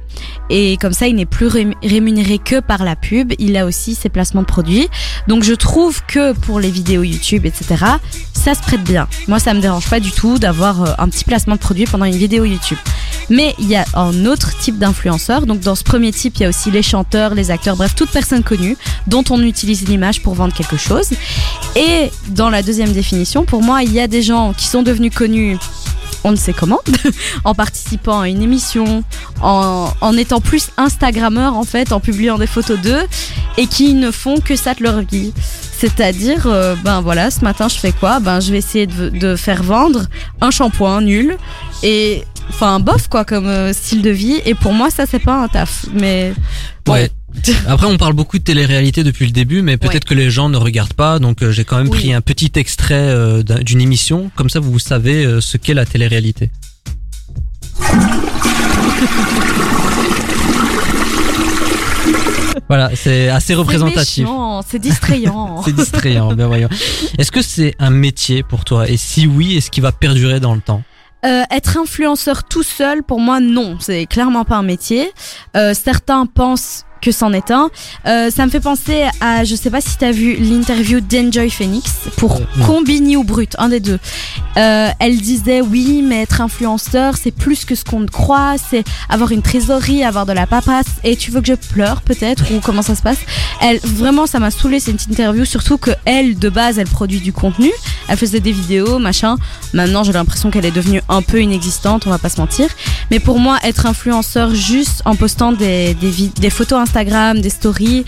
et 0.49 0.77
comme 0.79 0.93
ça, 0.93 1.07
il 1.07 1.15
n'est 1.15 1.27
plus 1.27 1.47
ré- 1.47 1.77
rémunéré 1.83 2.39
que 2.39 2.61
par 2.61 2.83
la 2.83 2.97
pub, 2.97 3.33
il 3.39 3.57
a 3.57 3.67
aussi 3.67 3.95
ses 3.95 4.09
placements 4.09 4.41
de 4.43 4.47
produits. 4.47 4.89
Donc 5.29 5.45
je 5.45 5.55
trouve 5.55 6.03
que 6.07 6.33
pour 6.33 6.59
les 6.59 6.71
vidéos 6.71 7.05
YouTube, 7.05 7.47
etc., 7.47 7.85
ça 8.33 8.55
se 8.55 8.61
prête 8.63 8.83
bien. 8.83 9.07
Moi, 9.29 9.39
ça 9.39 9.55
me 9.55 9.61
dérange 9.61 9.89
pas 9.89 10.01
du 10.01 10.11
tout 10.11 10.39
d'avoir 10.39 10.83
euh, 10.83 10.93
un 10.99 11.09
petit 11.11 11.25
placement 11.25 11.55
de 11.55 11.61
produit 11.61 11.85
pendant 11.85 12.05
une 12.05 12.17
vidéo 12.17 12.45
YouTube. 12.45 12.79
Mais 13.29 13.55
il 13.59 13.69
y 13.69 13.77
a 13.77 13.85
un 13.95 14.27
autre 14.27 14.57
type 14.59 14.79
d'influenceur. 14.79 15.47
Donc 15.47 15.61
dans 15.61 15.75
ce 15.75 15.85
premier 15.85 16.13
type, 16.13 16.37
il 16.37 16.43
y 16.43 16.47
a 16.47 16.49
aussi 16.49 16.71
les 16.71 16.83
chanteurs, 16.83 17.35
les 17.35 17.51
acteurs, 17.51 17.77
bref, 17.77 17.95
toute 17.95 18.11
personne 18.11 18.43
connue 18.43 18.77
dont 19.07 19.25
on 19.31 19.43
utilise 19.43 19.87
l'image 19.87 20.23
pour 20.23 20.35
vendre 20.35 20.55
quelque 20.55 20.77
chose. 20.77 21.11
Et 21.77 22.11
dans 22.29 22.51
la 22.51 22.63
deuxième 22.63 22.93
définition, 22.93 23.45
pour 23.45 23.63
moi, 23.63 23.83
il 23.83 23.93
y 23.93 24.01
a 24.01 24.09
des 24.09 24.23
gens 24.23 24.53
qui 24.53 24.67
sont 24.67 24.83
devenus 24.83 25.15
connus 25.15 25.59
on 26.25 26.33
ne 26.33 26.37
sait 26.37 26.53
comment, 26.53 26.81
en 27.45 27.55
participant 27.55 28.21
à 28.21 28.29
une 28.29 28.43
émission, 28.43 29.05
en, 29.41 29.91
en 30.01 30.17
étant 30.17 30.41
plus 30.41 30.69
Instagrammeur 30.77 31.57
en 31.57 31.65
fait, 31.65 31.93
en 31.93 32.01
publiant 32.01 32.39
des 32.39 32.47
photos 32.47 32.79
d'eux, 32.79 33.07
et 33.57 33.67
qui 33.67 33.95
ne 33.95 34.11
font 34.11 34.39
que 34.41 34.57
ça 34.57 34.75
de 34.75 34.83
leur 34.83 35.01
vie. 35.01 35.33
C'est-à-dire, 35.81 36.47
euh, 36.47 36.75
ben 36.85 37.01
voilà, 37.01 37.31
ce 37.31 37.41
matin 37.43 37.69
je 37.69 37.77
fais 37.79 37.93
quoi? 37.93 38.21
Ben 38.21 38.39
je 38.41 38.53
vais 38.53 38.59
essayer 38.59 38.87
de, 38.87 39.09
de 39.09 39.35
faire 39.35 39.63
vendre 39.63 40.03
un 40.43 40.51
shampoing 40.51 41.01
nul 41.01 41.39
et 41.83 42.23
enfin 42.51 42.81
bof 42.81 43.09
quoi 43.09 43.25
comme 43.25 43.47
euh, 43.47 43.73
style 43.73 44.03
de 44.03 44.11
vie. 44.11 44.43
Et 44.45 44.55
pour 44.55 44.75
moi 44.75 44.91
ça 44.91 45.05
c'est 45.11 45.21
pas 45.21 45.43
un 45.43 45.49
taf, 45.49 45.87
mais 45.95 46.35
bon. 46.85 46.93
Ouais. 46.93 47.11
Après, 47.69 47.87
on 47.87 47.97
parle 47.97 48.15
beaucoup 48.15 48.41
de 48.41 48.43
télé-réalité 48.43 49.05
depuis 49.05 49.25
le 49.25 49.31
début, 49.31 49.63
mais 49.63 49.77
peut-être 49.77 49.95
Ouais. 49.95 50.01
que 50.01 50.15
les 50.15 50.31
gens 50.31 50.49
ne 50.49 50.57
regardent 50.57 50.95
pas. 50.95 51.21
Donc, 51.21 51.45
euh, 51.45 51.53
j'ai 51.53 51.63
quand 51.65 51.77
même 51.79 51.89
Oui. 51.89 51.97
pris 51.97 52.13
un 52.13 52.21
petit 52.21 52.51
extrait 52.57 52.95
euh, 52.97 53.45
d'un- 53.45 53.61
d'une 53.61 53.81
émission. 53.81 54.33
Comme 54.35 54.51
ça, 54.51 54.59
vous 54.59 54.81
savez 54.81 55.25
euh, 55.25 55.41
ce 55.41 55.57
qu'est 55.57 55.75
la 55.75 55.87
télé-réalité. 55.87 56.51
Voilà, 62.69 62.91
c'est 62.95 63.29
assez 63.29 63.55
représentatif. 63.55 64.27
C'est 64.67 64.79
distrayant. 64.79 65.63
C'est 65.65 65.75
distrayant, 65.75 66.33
ben 66.35 66.47
voyons. 66.47 66.69
Est-ce 67.19 67.31
que 67.31 67.43
c'est 67.43 67.75
un 67.79 67.91
métier 67.91 68.43
pour 68.43 68.65
toi? 68.65 68.89
Et 68.89 68.97
si 68.97 69.27
oui, 69.27 69.57
est-ce 69.57 69.71
qu'il 69.71 69.83
va 69.83 69.93
perdurer 69.93 70.41
dans 70.41 70.55
le 70.55 70.61
temps? 70.61 70.83
Euh, 71.25 71.43
être 71.51 71.77
influenceur 71.77 72.45
tout 72.45 72.63
seul, 72.63 73.03
pour 73.03 73.21
moi, 73.21 73.41
non, 73.41 73.77
c'est 73.79 74.07
clairement 74.07 74.45
pas 74.45 74.57
un 74.57 74.63
métier. 74.63 75.13
Euh, 75.57 75.75
certains 75.75 76.25
pensent 76.25 76.87
que 77.01 77.13
c'en 77.13 77.33
est 77.33 77.51
un. 77.51 77.71
Euh, 78.07 78.31
ça 78.31 78.45
me 78.47 78.51
fait 78.51 78.61
penser 78.61 79.05
à, 79.21 79.45
je 79.45 79.55
sais 79.55 79.71
pas 79.71 79.81
si 79.81 79.97
t'as 79.97 80.13
vu 80.13 80.37
l'interview 80.37 81.01
d'Enjoy 81.01 81.51
Phoenix 81.51 81.93
pour 82.17 82.41
non. 82.57 82.67
Combini 82.67 83.17
ou 83.17 83.25
Brut, 83.25 83.55
un 83.59 83.69
des 83.69 83.81
deux. 83.81 83.99
Euh, 84.57 84.89
elle 84.99 85.21
disait 85.21 85.61
oui, 85.61 86.03
mais 86.07 86.23
être 86.23 86.41
influenceur, 86.41 87.17
c'est 87.17 87.31
plus 87.31 87.65
que 87.65 87.75
ce 87.75 87.85
qu'on 87.85 88.07
croit, 88.07 88.57
c'est 88.59 88.85
avoir 89.09 89.33
une 89.33 89.43
trésorerie, 89.43 90.05
avoir 90.05 90.27
de 90.27 90.33
la 90.33 90.47
paperasse. 90.47 90.87
Et 91.05 91.17
tu 91.17 91.31
veux 91.31 91.41
que 91.41 91.49
je 91.49 91.55
pleure 91.55 92.03
peut-être 92.03 92.45
ou 92.53 92.61
comment 92.61 92.83
ça 92.83 92.95
se 92.95 93.03
passe? 93.03 93.19
Elle, 93.61 93.79
vraiment, 93.79 94.27
ça 94.27 94.39
m'a 94.39 94.51
saoulé 94.51 94.81
cette 94.81 95.07
interview, 95.07 95.45
surtout 95.45 95.79
que 95.79 95.91
elle, 96.05 96.39
de 96.39 96.49
base, 96.49 96.79
elle 96.79 96.89
produit 96.89 97.21
du 97.21 97.33
contenu. 97.33 97.71
Elle 98.09 98.17
faisait 98.17 98.41
des 98.41 98.53
vidéos, 98.53 98.99
machin. 98.99 99.37
Maintenant, 99.73 100.03
j'ai 100.03 100.13
l'impression 100.13 100.51
qu'elle 100.51 100.65
est 100.65 100.71
devenue 100.71 101.03
un 101.09 101.23
peu 101.23 101.41
inexistante, 101.41 102.07
on 102.07 102.11
va 102.11 102.19
pas 102.19 102.29
se 102.29 102.41
mentir. 102.41 102.69
Mais 103.11 103.21
pour 103.21 103.39
moi, 103.39 103.59
être 103.63 103.87
influenceur 103.87 104.55
juste 104.55 105.03
en 105.05 105.15
postant 105.15 105.53
des, 105.53 105.95
des, 105.95 106.11
des 106.29 106.51
photos 106.51 106.79
Instagram, 106.91 107.41
des 107.41 107.51
stories 107.51 108.05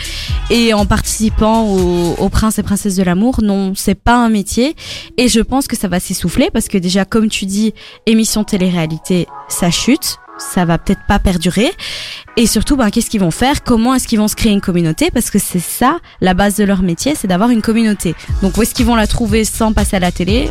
et 0.51 0.75
en 0.75 0.87
participant 0.87 1.63
au, 1.63 2.17
au 2.19 2.29
Prince 2.29 2.59
et 2.59 2.65
Princesse 2.65 2.97
de 2.97 3.05
l'amour, 3.05 3.39
non, 3.41 3.75
c'est 3.77 3.95
pas 3.95 4.17
un 4.17 4.29
métier. 4.29 4.75
Et 5.17 5.29
je 5.29 5.39
pense 5.39 5.69
que 5.69 5.77
ça 5.77 5.87
va 5.87 6.01
s'essouffler 6.01 6.51
parce 6.53 6.67
que 6.67 6.79
déjà, 6.79 7.05
comme 7.05 7.29
tu 7.29 7.47
dis, 7.47 7.75
émission 8.07 8.43
télé-réalité, 8.43 9.29
ça 9.49 9.71
chute. 9.71 10.17
Ça 10.39 10.65
va 10.65 10.79
peut-être 10.79 11.03
pas 11.07 11.21
perdurer. 11.21 11.71
Et 12.37 12.49
surtout, 12.49 12.77
ben, 12.77 12.91
qu'est-ce 12.91 13.11
qu'ils 13.11 13.21
vont 13.21 13.31
faire? 13.31 13.63
Comment 13.63 13.95
est-ce 13.95 14.09
qu'ils 14.09 14.19
vont 14.19 14.27
se 14.27 14.35
créer 14.35 14.51
une 14.51 14.63
communauté? 14.63 15.11
Parce 15.13 15.31
que 15.31 15.39
c'est 15.39 15.61
ça, 15.61 15.99
la 16.21 16.35
base 16.35 16.57
de 16.57 16.65
leur 16.65 16.83
métier, 16.83 17.15
c'est 17.15 17.29
d'avoir 17.29 17.51
une 17.51 17.63
communauté. 17.63 18.17
Donc, 18.43 18.57
où 18.57 18.63
est-ce 18.63 18.75
qu'ils 18.75 18.87
vont 18.87 18.97
la 18.97 19.07
trouver 19.07 19.45
sans 19.45 19.73
passer 19.73 19.97
à 19.97 20.01
la 20.01 20.11
télé? 20.11 20.51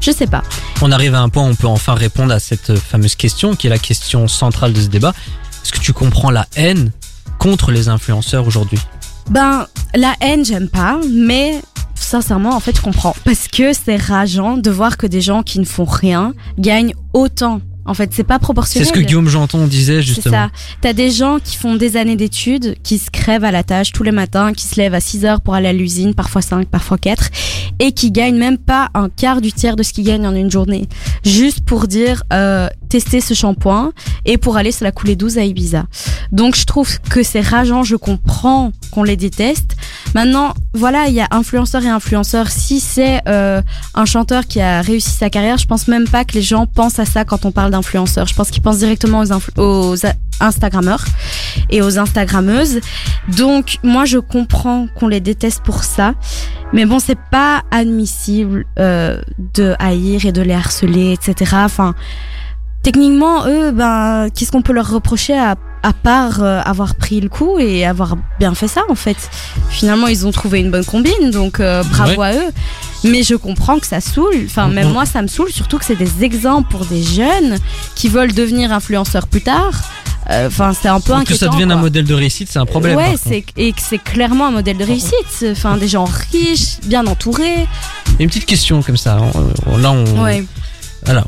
Je 0.00 0.10
sais 0.10 0.26
pas. 0.26 0.42
On 0.82 0.92
arrive 0.92 1.14
à 1.14 1.20
un 1.20 1.30
point 1.30 1.44
où 1.44 1.46
on 1.46 1.54
peut 1.54 1.68
enfin 1.68 1.94
répondre 1.94 2.34
à 2.34 2.40
cette 2.40 2.76
fameuse 2.78 3.14
question, 3.14 3.54
qui 3.56 3.68
est 3.68 3.70
la 3.70 3.78
question 3.78 4.28
centrale 4.28 4.74
de 4.74 4.80
ce 4.82 4.88
débat. 4.88 5.14
Est-ce 5.62 5.72
que 5.72 5.78
tu 5.78 5.94
comprends 5.94 6.30
la 6.30 6.46
haine 6.56 6.90
contre 7.40 7.72
les 7.72 7.88
influenceurs 7.88 8.46
aujourd'hui 8.46 8.78
Ben, 9.30 9.66
la 9.94 10.14
haine, 10.20 10.44
j'aime 10.44 10.68
pas, 10.68 11.00
mais 11.10 11.60
sincèrement, 11.94 12.54
en 12.54 12.60
fait, 12.60 12.76
je 12.76 12.82
comprends. 12.82 13.16
Parce 13.24 13.48
que 13.48 13.72
c'est 13.72 13.96
rageant 13.96 14.56
de 14.58 14.70
voir 14.70 14.96
que 14.96 15.06
des 15.06 15.22
gens 15.22 15.42
qui 15.42 15.58
ne 15.58 15.64
font 15.64 15.86
rien 15.86 16.34
gagnent 16.58 16.94
autant. 17.14 17.60
En 17.90 17.94
fait, 17.94 18.10
c'est 18.14 18.22
pas 18.22 18.34
C'est 18.34 18.40
proportionnel. 18.40 18.86
ce 18.88 18.92
que 18.92 19.00
Guillaume 19.00 19.28
Janton 19.28 19.66
disait 19.66 19.96
C'est 19.96 20.02
justement. 20.02 20.32
ça. 20.46 20.50
T'as 20.80 20.92
des 20.92 21.10
gens 21.10 21.38
qui 21.42 21.56
font 21.56 21.74
des 21.74 21.96
années 21.96 22.14
d'études, 22.14 22.76
qui 22.84 22.98
se 22.98 23.10
crèvent 23.10 23.42
à 23.44 23.50
la 23.50 23.64
tâche 23.64 23.90
tous 23.90 24.04
les 24.04 24.12
matins, 24.12 24.52
qui 24.52 24.64
se 24.64 24.76
lèvent 24.76 24.94
à 24.94 25.00
6 25.00 25.24
heures 25.24 25.40
pour 25.40 25.54
aller 25.54 25.68
à 25.68 25.72
l'usine, 25.72 26.14
parfois 26.14 26.40
5, 26.40 26.68
parfois 26.68 26.98
4, 26.98 27.30
et 27.80 27.90
qui 27.90 28.12
gagnent 28.12 28.38
même 28.38 28.58
pas 28.58 28.90
un 28.94 29.08
quart 29.08 29.40
du 29.40 29.52
tiers 29.52 29.74
de 29.74 29.82
ce 29.82 29.92
qu'ils 29.92 30.04
gagnent 30.04 30.26
en 30.28 30.34
une 30.36 30.50
journée. 30.50 30.88
Juste 31.24 31.62
pour 31.64 31.88
dire, 31.88 32.22
euh, 32.32 32.68
tester 32.88 33.20
ce 33.20 33.34
shampoing 33.34 33.92
et 34.24 34.36
pour 34.36 34.56
aller 34.56 34.72
se 34.72 34.84
la 34.84 34.92
couler 34.92 35.16
douce 35.16 35.36
à 35.36 35.44
Ibiza. 35.44 35.84
Donc 36.32 36.56
je 36.56 36.64
trouve 36.64 36.98
que 37.08 37.22
c'est 37.22 37.40
rageant, 37.40 37.82
je 37.84 37.96
comprends 37.96 38.72
qu'on 38.90 39.04
les 39.04 39.16
déteste. 39.16 39.76
Maintenant, 40.14 40.54
voilà, 40.74 41.06
il 41.06 41.14
y 41.14 41.20
a 41.20 41.28
influenceurs 41.30 41.84
et 41.84 41.88
influenceurs. 41.88 42.50
Si 42.50 42.80
c'est 42.80 43.20
euh, 43.28 43.62
un 43.94 44.04
chanteur 44.04 44.46
qui 44.46 44.60
a 44.60 44.82
réussi 44.82 45.10
sa 45.10 45.30
carrière, 45.30 45.56
je 45.56 45.66
pense 45.66 45.86
même 45.88 46.08
pas 46.08 46.24
que 46.24 46.34
les 46.34 46.42
gens 46.42 46.66
pensent 46.66 46.98
à 46.98 47.04
ça 47.04 47.24
quand 47.24 47.44
on 47.44 47.52
parle 47.52 47.70
d'influenceurs. 47.80 48.26
Je 48.26 48.34
pense 48.34 48.50
qu'ils 48.50 48.62
pensent 48.62 48.78
directement 48.78 49.22
aux, 49.56 49.92
aux 49.92 49.96
Instagrammeurs 50.40 51.04
et 51.70 51.82
aux 51.82 51.98
Instagrammeuses. 51.98 52.80
Donc 53.36 53.78
moi 53.82 54.04
je 54.04 54.18
comprends 54.18 54.86
qu'on 54.98 55.08
les 55.08 55.20
déteste 55.20 55.62
pour 55.62 55.84
ça, 55.84 56.14
mais 56.72 56.86
bon 56.86 56.98
c'est 56.98 57.18
pas 57.30 57.62
admissible 57.70 58.64
euh, 58.78 59.20
de 59.54 59.74
haïr 59.78 60.26
et 60.26 60.32
de 60.32 60.42
les 60.42 60.54
harceler, 60.54 61.12
etc. 61.12 61.56
Enfin 61.64 61.94
techniquement 62.82 63.46
eux 63.46 63.72
ben 63.72 64.28
qu'est-ce 64.34 64.52
qu'on 64.52 64.62
peut 64.62 64.72
leur 64.72 64.90
reprocher 64.90 65.38
à, 65.38 65.56
à 65.82 65.92
part 65.92 66.42
euh, 66.42 66.60
avoir 66.64 66.94
pris 66.94 67.20
le 67.20 67.28
coup 67.28 67.58
et 67.58 67.86
avoir 67.86 68.16
bien 68.38 68.54
fait 68.54 68.68
ça 68.68 68.82
en 68.90 68.94
fait. 68.94 69.16
Finalement 69.70 70.06
ils 70.08 70.26
ont 70.26 70.30
trouvé 70.32 70.60
une 70.60 70.70
bonne 70.70 70.84
combine 70.84 71.30
donc 71.32 71.60
euh, 71.60 71.82
bravo 71.84 72.20
à 72.22 72.32
eux. 72.34 72.50
Mais 73.02 73.22
je 73.22 73.34
comprends 73.34 73.78
que 73.78 73.86
ça 73.86 74.02
saoule. 74.02 74.42
Enfin, 74.44 74.68
même 74.68 74.88
Mhm. 74.88 74.92
moi, 74.92 75.06
ça 75.06 75.22
me 75.22 75.26
saoule. 75.26 75.50
Surtout 75.50 75.78
que 75.78 75.86
c'est 75.86 75.96
des 75.96 76.22
exemples 76.22 76.70
pour 76.70 76.84
des 76.84 77.02
jeunes 77.02 77.56
qui 77.94 78.08
veulent 78.10 78.34
devenir 78.34 78.72
influenceurs 78.74 79.26
plus 79.26 79.40
tard. 79.40 79.72
Euh, 80.28 80.48
Enfin, 80.48 80.74
c'est 80.78 80.88
un 80.88 81.00
peu 81.00 81.14
que 81.14 81.18
inquiétant. 81.20 81.46
ça 81.46 81.48
devienne 81.48 81.72
un 81.72 81.76
modèle 81.76 82.04
de 82.04 82.12
réussite, 82.12 82.50
c'est 82.52 82.58
un 82.58 82.66
problème. 82.66 82.98
Ouais, 82.98 83.14
et 83.56 83.72
que 83.72 83.80
c'est 83.80 83.96
clairement 83.96 84.48
un 84.48 84.50
modèle 84.50 84.76
de 84.76 84.84
réussite. 84.84 85.46
Enfin, 85.50 85.78
des 85.78 85.88
gens 85.88 86.04
riches, 86.30 86.78
bien 86.84 87.06
entourés. 87.06 87.66
Une 88.18 88.26
petite 88.28 88.44
question 88.44 88.82
comme 88.82 88.98
ça. 88.98 89.16
On- 89.18 89.72
on- 89.72 89.76
là, 89.78 89.92
on, 89.92 90.22
Ouais. 90.22 90.44
voilà, 91.06 91.24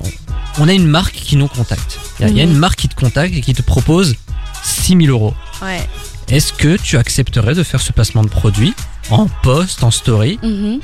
on, 0.59 0.65
on 0.65 0.69
a 0.69 0.75
une 0.75 0.87
marque 0.87 1.15
qui 1.15 1.37
nous 1.37 1.49
contacte. 1.49 1.99
Il 2.21 2.27
y, 2.27 2.29
a- 2.29 2.29
il 2.33 2.37
y 2.37 2.41
a 2.43 2.45
Mhm. 2.45 2.53
une 2.53 2.59
marque 2.59 2.79
qui 2.81 2.89
te 2.91 2.95
contacte 2.95 3.35
et 3.35 3.41
qui 3.41 3.55
te 3.55 3.63
propose 3.63 4.15
6000 4.63 5.11
euros. 5.11 5.35
Ouais. 5.63 5.81
Est-ce 6.29 6.53
que 6.53 6.77
tu 6.77 6.97
accepterais 6.97 7.55
de 7.55 7.63
faire 7.63 7.81
ce 7.81 7.93
placement 7.93 8.23
de 8.23 8.29
produit 8.29 8.75
en 9.11 9.27
post, 9.43 9.83
en 9.83 9.91
story, 9.91 10.39
Mhm. 10.43 10.81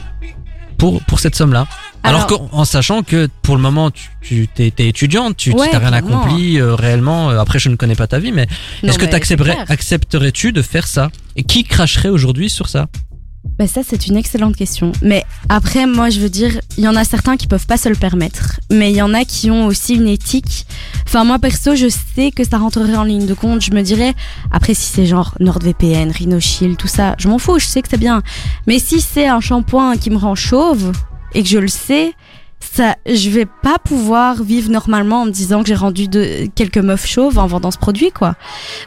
pour, 0.77 1.03
pour 1.05 1.21
cette 1.21 1.35
somme-là? 1.35 1.67
Alors, 2.03 2.23
Alors- 2.25 2.49
qu'en- 2.51 2.59
en 2.59 2.65
sachant 2.65 3.03
que 3.03 3.29
pour 3.43 3.57
le 3.57 3.63
moment, 3.63 3.91
tu, 3.91 4.09
tu 4.23 4.49
t'es, 4.49 4.73
étudiante, 4.89 5.37
tu 5.37 5.53
Ouais, 5.53 5.69
t'as 5.71 5.79
rien 5.79 5.93
accompli 5.93 6.61
euh, 6.61 6.75
réellement. 6.75 7.31
Euh, 7.31 7.39
Après, 7.41 7.59
je 7.59 7.69
ne 7.69 7.77
connais 7.77 7.97
pas 7.97 8.07
ta 8.07 8.19
vie, 8.19 8.31
mais 8.33 8.47
est-ce 8.83 8.99
que 8.99 9.05
c'est 9.07 9.37
clair. 9.55 9.65
accepterais-tu 9.69 10.53
de 10.53 10.63
faire 10.63 10.87
ça? 10.87 11.11
Et 11.37 11.43
qui 11.43 11.65
cracherait 11.65 12.09
aujourd'hui 12.09 12.49
sur 12.51 12.69
ça? 12.69 12.87
Bah 13.59 13.67
ça 13.67 13.83
c'est 13.83 14.07
une 14.07 14.17
excellente 14.17 14.57
question. 14.57 14.93
Mais 15.03 15.25
après 15.49 15.87
moi 15.87 16.11
je 16.11 16.21
veux 16.21 16.29
dire, 16.29 16.61
il 16.77 16.85
y 16.85 16.89
en 16.89 16.95
a 16.95 17.05
certains 17.05 17.37
qui 17.37 17.47
peuvent 17.47 17.67
pas 17.67 17.77
se 17.77 17.89
le 17.89 17.97
permettre, 17.97 18.61
mais 18.71 18.91
il 18.91 18.97
y 18.97 19.03
en 19.03 19.15
a 19.15 19.25
qui 19.25 19.51
ont 19.51 19.67
aussi 19.67 19.95
une 19.95 20.07
éthique. 20.07 20.67
Enfin 21.07 21.25
moi 21.25 21.39
perso 21.39 21.75
je 21.75 21.89
sais 21.89 22.31
que 22.31 22.45
ça 22.45 22.59
rentrerait 22.59 22.97
en 22.97 23.05
ligne 23.05 23.27
de 23.27 23.35
compte. 23.35 23.61
Je 23.61 23.73
me 23.73 23.83
dirais 23.83 24.15
après 24.53 24.75
si 24.75 24.93
c'est 24.93 25.07
genre 25.07 25.35
NordVPN, 25.41 26.11
RhinoShield, 26.11 26.77
tout 26.77 26.89
ça, 26.89 27.17
je 27.19 27.29
m'en 27.29 27.39
fous, 27.39 27.59
je 27.59 27.67
sais 27.67 27.83
que 27.83 27.89
c'est 27.89 27.99
bien. 27.99 28.23
Mais 28.67 28.79
si 28.79 29.01
c'est 29.01 29.27
un 29.27 29.41
shampoing 29.41 29.97
qui 29.97 30.11
me 30.11 30.19
rend 30.19 30.35
chauve 30.35 30.93
et 31.35 31.43
que 31.43 31.49
je 31.49 31.59
le 31.59 31.69
sais, 31.69 32.13
ça, 32.61 32.97
je 33.07 33.31
vais 33.31 33.47
pas 33.47 33.79
pouvoir 33.79 34.43
vivre 34.43 34.71
normalement 34.71 35.23
en 35.23 35.27
me 35.27 35.31
disant 35.31 35.63
que 35.63 35.69
j'ai 35.69 35.75
rendu 35.75 36.09
de, 36.09 36.49
quelques 36.55 36.79
meufs 36.79 37.07
chauves 37.07 37.39
en 37.39 37.47
vendant 37.47 37.71
ce 37.71 37.79
produit, 37.79 38.11
quoi. 38.13 38.35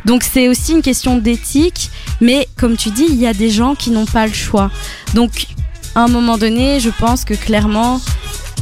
Donc 0.05 0.23
c'est 0.23 0.47
aussi 0.49 0.73
une 0.73 0.81
question 0.81 1.17
d'éthique, 1.17 1.89
mais 2.21 2.47
comme 2.57 2.77
tu 2.77 2.89
dis, 2.91 3.05
il 3.09 3.15
y 3.15 3.27
a 3.27 3.33
des 3.33 3.49
gens 3.49 3.75
qui 3.75 3.91
n'ont 3.91 4.05
pas 4.05 4.27
le 4.27 4.33
choix. 4.33 4.69
Donc 5.13 5.47
à 5.95 6.01
un 6.03 6.07
moment 6.07 6.37
donné, 6.37 6.79
je 6.79 6.89
pense 6.89 7.25
que 7.25 7.33
clairement, 7.33 7.99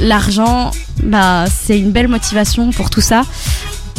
l'argent, 0.00 0.70
bah, 1.02 1.44
c'est 1.48 1.78
une 1.78 1.92
belle 1.92 2.08
motivation 2.08 2.70
pour 2.70 2.90
tout 2.90 3.00
ça. 3.00 3.22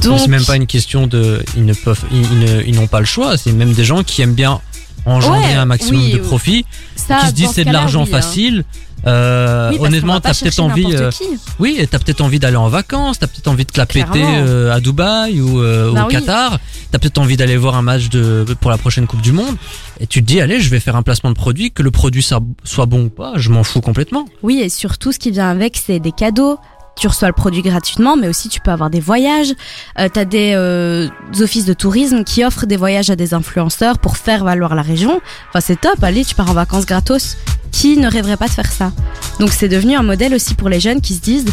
Donc, 0.03 0.19
c'est 0.19 0.27
même 0.29 0.43
pas 0.45 0.55
une 0.55 0.65
question 0.65 1.05
de, 1.05 1.43
ils 1.55 1.63
ne 1.63 1.73
peuvent, 1.73 2.03
ils, 2.11 2.23
ils 2.31 2.39
ne- 2.39 2.61
ils 2.63 2.75
n'ont 2.75 2.87
pas 2.87 2.99
le 2.99 3.05
choix. 3.05 3.37
C'est 3.37 3.51
même 3.51 3.73
des 3.73 3.83
gens 3.85 4.03
qui 4.03 4.21
aiment 4.23 4.33
bien 4.33 4.59
engendrer 5.05 5.39
Ouais, 5.39 5.53
un 5.53 5.65
maximum 5.65 6.01
oui, 6.01 6.13
de 6.13 6.17
profit, 6.19 6.65
ça, 6.95 7.17
qui 7.21 7.27
se 7.27 7.31
disent 7.33 7.47
ce 7.49 7.53
c'est 7.55 7.65
de 7.65 7.71
l'argent 7.73 8.03
oui, 8.03 8.09
hein. 8.09 8.11
facile. 8.11 8.63
Euh, 9.07 9.71
Oui, 9.71 9.77
honnêtement, 9.81 10.19
t'as 10.19 10.31
peut-être 10.35 10.59
envie, 10.59 10.85
euh, 10.93 11.09
oui, 11.57 11.75
et 11.79 11.87
t'as 11.87 11.97
peut-être 11.97 12.21
envie 12.21 12.37
d'aller 12.37 12.55
en 12.57 12.69
vacances, 12.69 13.17
t'as 13.17 13.25
peut-être 13.25 13.47
envie 13.47 13.65
de 13.65 13.71
te 13.71 13.79
la 13.79 13.87
péter 13.87 14.05
Clairement. 14.05 14.43
euh, 14.47 14.71
à 14.71 14.79
Dubaï 14.79 15.41
ou 15.41 15.59
euh, 15.59 15.91
Bah 15.91 16.05
au. 16.05 16.07
Qatar, 16.07 16.59
t'as 16.91 16.99
peut-être 16.99 17.17
envie 17.17 17.35
d'aller 17.35 17.57
voir 17.57 17.75
un 17.75 17.81
match 17.81 18.09
de 18.09 18.45
pour 18.61 18.69
la 18.69 18.77
prochaine 18.77 19.07
Coupe 19.07 19.21
du 19.21 19.31
Monde, 19.31 19.55
et 19.99 20.05
tu 20.05 20.21
te 20.21 20.27
dis 20.27 20.39
allez, 20.39 20.61
je 20.61 20.69
vais 20.69 20.79
faire 20.79 20.95
un 20.95 21.01
placement 21.01 21.31
de 21.31 21.35
produit, 21.35 21.71
que 21.71 21.81
le 21.81 21.89
produit 21.89 22.21
ça- 22.21 22.41
soit 22.63 22.85
bon 22.85 23.05
ou 23.05 23.09
pas, 23.09 23.33
je 23.37 23.49
m'en 23.49 23.63
fous 23.63 23.81
complètement. 23.81 24.25
Oui, 24.43 24.59
et 24.61 24.69
surtout, 24.69 25.11
ce 25.11 25.17
qui 25.17 25.31
vient 25.31 25.49
avec, 25.49 25.81
c'est 25.83 25.99
des 25.99 26.11
cadeaux. 26.11 26.59
Tu 26.95 27.07
reçois 27.07 27.29
le 27.29 27.33
produit 27.33 27.61
gratuitement, 27.61 28.15
mais 28.15 28.27
aussi 28.27 28.49
tu 28.49 28.59
peux 28.59 28.71
avoir 28.71 28.89
des 28.89 28.99
voyages. 28.99 29.53
Euh, 29.99 30.07
T'as 30.13 30.25
des 30.25 30.53
euh, 30.55 31.07
offices 31.39 31.65
de 31.65 31.73
tourisme 31.73 32.23
qui 32.23 32.43
offrent 32.43 32.65
des 32.65 32.77
voyages 32.77 33.09
à 33.09 33.15
des 33.15 33.33
influenceurs 33.33 33.97
pour 33.97 34.17
faire 34.17 34.43
valoir 34.43 34.75
la 34.75 34.81
région. 34.81 35.21
Enfin, 35.49 35.61
c'est 35.61 35.79
top. 35.79 36.03
Allez, 36.03 36.23
tu 36.25 36.35
pars 36.35 36.49
en 36.49 36.53
vacances 36.53 36.85
gratos. 36.85 37.37
Qui 37.71 37.95
ne 37.97 38.09
rêverait 38.09 38.35
pas 38.35 38.47
de 38.47 38.51
faire 38.51 38.71
ça? 38.71 38.91
Donc, 39.39 39.51
c'est 39.51 39.69
devenu 39.69 39.95
un 39.95 40.03
modèle 40.03 40.35
aussi 40.35 40.55
pour 40.55 40.67
les 40.67 40.81
jeunes 40.81 40.99
qui 40.99 41.13
se 41.13 41.21
disent, 41.21 41.45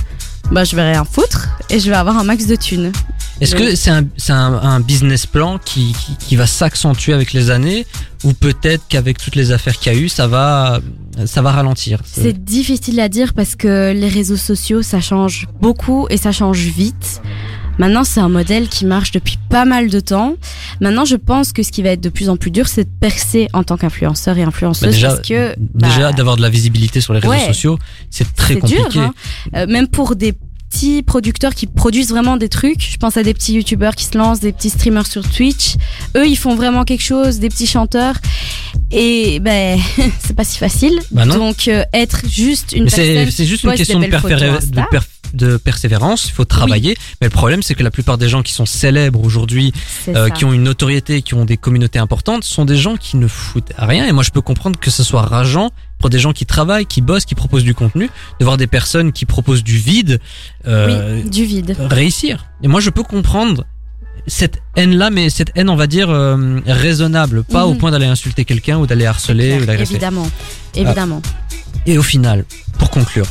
bah, 0.50 0.64
je 0.64 0.76
vais 0.76 0.90
rien 0.90 1.04
foutre 1.04 1.48
et 1.70 1.80
je 1.80 1.90
vais 1.90 1.96
avoir 1.96 2.18
un 2.18 2.24
max 2.24 2.46
de 2.46 2.56
thunes. 2.56 2.92
Est-ce 3.40 3.54
que 3.54 3.76
c'est 3.76 3.90
un, 3.90 4.04
c'est 4.16 4.32
un, 4.32 4.54
un 4.54 4.80
business 4.80 5.24
plan 5.24 5.58
qui, 5.58 5.92
qui, 5.92 6.16
qui 6.16 6.36
va 6.36 6.46
s'accentuer 6.46 7.12
avec 7.12 7.32
les 7.32 7.50
années 7.50 7.86
ou 8.24 8.32
peut-être 8.32 8.82
qu'avec 8.88 9.18
toutes 9.18 9.36
les 9.36 9.52
affaires 9.52 9.78
qu'il 9.78 9.92
y 9.92 9.96
a 9.96 9.98
eu, 9.98 10.08
ça 10.08 10.26
va, 10.26 10.80
ça 11.24 11.40
va 11.40 11.52
ralentir? 11.52 12.00
C'est 12.04 12.44
difficile 12.44 12.98
à 12.98 13.08
dire 13.08 13.34
parce 13.34 13.54
que 13.54 13.92
les 13.92 14.08
réseaux 14.08 14.36
sociaux, 14.36 14.82
ça 14.82 15.00
change 15.00 15.46
beaucoup 15.60 16.08
et 16.10 16.16
ça 16.16 16.32
change 16.32 16.58
vite. 16.58 17.22
Maintenant, 17.78 18.04
c'est 18.04 18.20
un 18.20 18.28
modèle 18.28 18.68
qui 18.68 18.84
marche 18.84 19.12
depuis 19.12 19.38
pas 19.48 19.64
mal 19.64 19.88
de 19.88 20.00
temps. 20.00 20.34
Maintenant, 20.80 21.04
je 21.04 21.16
pense 21.16 21.52
que 21.52 21.62
ce 21.62 21.72
qui 21.72 21.82
va 21.82 21.90
être 21.90 22.00
de 22.00 22.08
plus 22.08 22.28
en 22.28 22.36
plus 22.36 22.50
dur, 22.50 22.68
c'est 22.68 22.84
de 22.84 22.90
percer 23.00 23.48
en 23.52 23.62
tant 23.62 23.76
qu'influenceur 23.76 24.36
et 24.38 24.42
influenceuse 24.42 24.88
Bah, 24.88 24.92
déjà, 24.92 25.08
parce 25.08 25.28
que 25.28 25.54
déjà 25.74 25.98
bah, 26.00 26.12
d'avoir 26.12 26.36
de 26.36 26.42
la 26.42 26.50
visibilité 26.50 27.00
sur 27.00 27.12
les 27.14 27.20
réseaux 27.20 27.32
ouais. 27.32 27.46
sociaux, 27.46 27.78
c'est 28.10 28.34
très 28.34 28.56
compliqué. 28.56 28.82
dur. 28.90 29.02
hein. 29.02 29.14
Euh, 29.54 29.66
même 29.66 29.88
pour 29.88 30.16
des 30.16 30.34
petits 30.70 31.02
producteurs 31.02 31.54
qui 31.54 31.66
produisent 31.66 32.10
vraiment 32.10 32.36
des 32.36 32.48
trucs, 32.48 32.82
je 32.90 32.96
pense 32.98 33.16
à 33.16 33.22
des 33.22 33.34
petits 33.34 33.54
youtubeurs 33.54 33.94
qui 33.94 34.04
se 34.04 34.16
lancent, 34.18 34.40
des 34.40 34.52
petits 34.52 34.70
streamers 34.70 35.06
sur 35.06 35.28
Twitch. 35.28 35.76
Eux, 36.16 36.26
ils 36.26 36.36
font 36.36 36.54
vraiment 36.54 36.84
quelque 36.84 37.02
chose, 37.02 37.38
des 37.38 37.48
petits 37.48 37.66
chanteurs. 37.66 38.16
Et 38.90 39.40
ben, 39.40 39.78
c'est 40.20 40.36
pas 40.36 40.44
si 40.44 40.58
facile. 40.58 40.98
Bah 41.10 41.24
non. 41.24 41.36
Donc, 41.36 41.68
euh, 41.68 41.84
être 41.92 42.22
juste 42.28 42.72
une 42.72 42.88
c'est 42.88 43.14
personne 43.14 43.30
c'est 43.30 43.46
juste 43.46 43.64
une 43.64 43.74
question 43.74 43.98
de, 43.98 44.06
de, 44.06 44.98
de 45.34 45.56
persévérance. 45.56 46.26
Il 46.28 46.32
faut 46.32 46.44
travailler. 46.44 46.96
Mais 47.20 47.26
le 47.26 47.30
problème, 47.32 47.62
c'est 47.62 47.74
que 47.74 47.82
la 47.82 47.90
plupart 47.90 48.18
des 48.18 48.28
gens 48.28 48.42
qui 48.42 48.52
sont 48.52 48.66
célèbres 48.66 49.22
aujourd'hui, 49.24 49.72
euh, 50.08 50.28
qui 50.30 50.44
ont 50.44 50.52
une 50.52 50.62
notoriété, 50.64 51.22
qui 51.22 51.34
ont 51.34 51.44
des 51.44 51.56
communautés 51.56 51.98
importantes, 51.98 52.44
sont 52.44 52.64
des 52.64 52.76
gens 52.76 52.96
qui 52.96 53.16
ne 53.16 53.26
foutent 53.28 53.72
rien. 53.78 54.06
Et 54.06 54.12
moi, 54.12 54.22
je 54.22 54.30
peux 54.30 54.40
comprendre 54.40 54.78
que 54.78 54.90
ce 54.90 55.02
soit 55.02 55.22
rageant 55.22 55.70
pour 55.98 56.10
des 56.10 56.18
gens 56.18 56.32
qui 56.32 56.46
travaillent, 56.46 56.86
qui 56.86 57.00
bossent, 57.00 57.24
qui 57.24 57.34
proposent 57.34 57.64
du 57.64 57.74
contenu, 57.74 58.08
de 58.38 58.44
voir 58.44 58.56
des 58.56 58.66
personnes 58.68 59.12
qui 59.12 59.24
proposent 59.26 59.64
du 59.64 59.76
vide 59.78 60.20
euh, 60.66 61.22
oui, 61.22 61.28
du 61.30 61.44
vide. 61.44 61.76
réussir. 61.90 62.46
Et 62.62 62.68
moi, 62.68 62.80
je 62.80 62.90
peux 62.90 63.02
comprendre 63.02 63.64
cette 64.26 64.60
haine-là, 64.76 65.10
mais 65.10 65.30
cette 65.30 65.52
haine, 65.56 65.70
on 65.70 65.76
va 65.76 65.86
dire, 65.86 66.10
euh, 66.10 66.60
raisonnable, 66.66 67.44
pas 67.44 67.64
Mhm. 67.64 67.70
au 67.72 67.74
point 67.74 67.90
d'aller 67.90 68.06
insulter 68.06 68.44
quelqu'un 68.44 68.76
ou 68.78 68.86
d'aller 68.86 69.06
harceler 69.06 69.58
ou 69.60 69.64
d'agresser. 69.64 69.92
évidemment, 69.94 70.30
évidemment. 70.74 71.22
Et 71.86 71.96
au 71.98 72.02
final, 72.02 72.44
pour 72.78 72.90
conclure, 72.90 73.26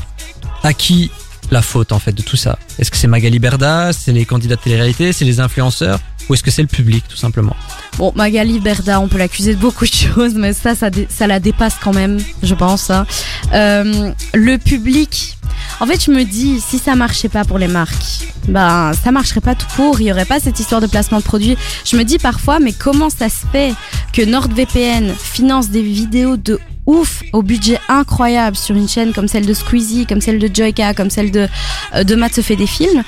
à 0.64 0.74
qui 0.74 1.12
la 1.52 1.62
faute 1.62 1.92
en 1.92 2.00
fait 2.00 2.12
de 2.12 2.22
tout 2.22 2.38
ça 2.38 2.58
Est-ce 2.80 2.92
que 2.92 2.98
c'est 2.98 3.08
Magali 3.08 3.40
Berda, 3.40 3.92
c'est 3.94 4.12
les 4.12 4.26
candidats 4.26 4.56
de 4.56 4.62
télé-réalité, 4.62 5.14
c'est 5.14 5.26
les 5.26 5.40
influenceurs 5.40 6.00
ou 6.30 6.34
est-ce 6.34 6.44
que 6.44 6.52
c'est 6.52 6.62
le 6.62 6.68
public 6.68 7.04
tout 7.08 7.16
simplement 7.18 7.56
Bon, 7.98 8.12
Magali 8.16 8.60
Berda, 8.60 9.00
on 9.00 9.08
peut 9.08 9.18
l'accuser 9.18 9.56
de 9.56 9.60
beaucoup 9.60 9.86
de 9.86 9.92
choses, 9.94 10.34
mais 10.36 10.54
ça, 10.54 10.74
ça, 10.76 11.28
la 11.28 11.40
dépasse 11.40 11.76
quand 11.82 11.94
même, 11.94 12.20
je 12.44 12.54
pense. 12.54 12.90
hein. 12.90 13.06
Euh, 13.54 14.12
le 14.34 14.58
public, 14.58 15.38
en 15.80 15.86
fait, 15.88 16.04
je 16.04 16.12
me 16.12 16.24
dis, 16.24 16.60
si 16.60 16.80
ça 16.80 16.96
marchait 16.96 17.30
pas 17.30 17.46
pour 17.46 17.58
les 17.58 17.68
marques, 17.68 18.28
ben, 18.48 18.92
ça 18.94 19.12
marcherait 19.12 19.42
pas 19.42 19.56
tout 19.56 19.68
court, 19.76 20.00
il 20.02 20.08
y 20.08 20.12
aurait 20.12 20.26
pas 20.26 20.40
cette 20.40 20.60
histoire 20.60 20.82
de 20.82 20.88
placement 20.88 21.20
de 21.20 21.24
produits. 21.24 21.58
Je 21.86 21.96
me 21.96 22.04
dis 22.04 22.18
parfois, 22.18 22.60
mais 22.60 22.74
comment 22.74 23.10
ça 23.10 23.30
se 23.30 23.46
fait 23.52 23.74
que 24.14 24.22
NordVPN 24.22 25.14
finance 25.16 25.70
des 25.70 25.82
vidéos 25.82 26.38
de 26.38 26.60
ouf 26.88 27.22
au 27.34 27.44
budget 27.44 27.78
incroyable 27.90 28.56
sur 28.56 28.76
une 28.76 28.88
chaîne 28.88 29.14
comme 29.14 29.28
celle 29.28 29.46
de 29.46 29.54
Squeezie, 29.54 30.06
comme 30.06 30.22
celle 30.22 30.40
de 30.40 30.50
Joyka, 30.52 30.94
comme 30.94 31.10
celle 31.10 31.32
de 31.32 31.48
euh, 31.94 32.04
de 32.04 32.16
Matt 32.16 32.34
se 32.34 32.42
fait 32.42 32.56
des 32.56 32.68
films, 32.68 33.04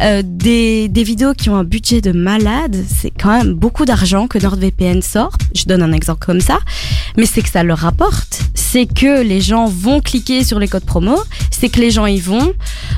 euh, 0.00 0.22
des, 0.24 0.88
des 0.88 1.02
vidéos 1.02 1.34
qui 1.34 1.50
ont 1.50 1.56
un 1.56 1.64
budget 1.64 2.00
de 2.00 2.12
malade, 2.12 2.76
c'est 2.88 3.10
quand 3.10 3.36
même 3.36 3.54
beaucoup 3.54 3.84
d'argent 3.84 4.26
que 4.28 4.38
NordVPN 4.38 5.02
sort. 5.02 5.36
Je 5.54 5.64
donne 5.64 5.82
un 5.82 5.92
exemple 5.92 6.24
comme 6.24 6.40
ça, 6.40 6.58
mais 7.16 7.26
c'est 7.26 7.42
que 7.42 7.48
ça 7.50 7.62
leur 7.62 7.78
rapporte. 7.78 8.40
C'est 8.54 8.86
que 8.86 9.22
les 9.22 9.40
gens 9.40 9.66
vont 9.66 10.00
cliquer 10.00 10.44
sur 10.44 10.58
les 10.58 10.68
codes 10.68 10.84
promo, 10.84 11.16
c'est 11.50 11.68
que 11.68 11.80
les 11.80 11.90
gens 11.90 12.06
y 12.06 12.20
vont. 12.20 12.52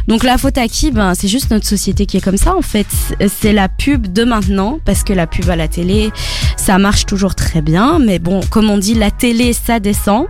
Donc 0.08 0.22
la 0.22 0.38
faute 0.38 0.58
à 0.58 0.68
qui? 0.68 0.90
Ben 0.90 1.14
c'est 1.14 1.28
juste 1.28 1.50
notre 1.50 1.66
société 1.66 2.06
qui 2.06 2.18
est 2.18 2.20
comme 2.20 2.36
ça 2.36 2.54
en 2.54 2.62
fait. 2.62 2.86
C'est 3.28 3.52
la 3.52 3.68
pub 3.68 4.12
de 4.12 4.24
maintenant 4.24 4.78
parce 4.84 5.02
que 5.02 5.12
la 5.12 5.26
pub 5.26 5.48
à 5.48 5.56
la 5.56 5.68
télé, 5.68 6.10
ça 6.56 6.78
marche 6.78 7.06
toujours 7.06 7.34
très 7.34 7.62
bien, 7.62 7.98
mais 7.98 8.18
bon, 8.18 8.40
comme 8.50 8.70
on 8.70 8.78
dit, 8.78 8.94
la 8.94 9.10
télé 9.10 9.52
ça 9.52 9.80
descend. 9.80 10.25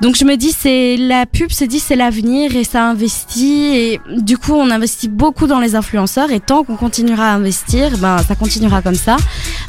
Donc 0.00 0.16
je 0.16 0.24
me 0.24 0.36
dis 0.36 0.50
c'est 0.50 0.96
la 0.96 1.26
pub 1.26 1.52
se 1.52 1.62
dit 1.62 1.78
c'est 1.78 1.94
l'avenir 1.94 2.56
et 2.56 2.64
ça 2.64 2.88
investit. 2.88 3.66
Et 3.76 4.00
du 4.16 4.36
coup 4.36 4.52
on 4.52 4.68
investit 4.70 5.06
beaucoup 5.06 5.46
dans 5.46 5.60
les 5.60 5.76
influenceurs. 5.76 6.32
Et 6.32 6.40
tant 6.40 6.64
qu'on 6.64 6.74
continuera 6.74 7.28
à 7.28 7.34
investir 7.34 7.96
ben 7.98 8.18
ça 8.18 8.34
continuera 8.34 8.82
comme 8.82 8.96
ça. 8.96 9.16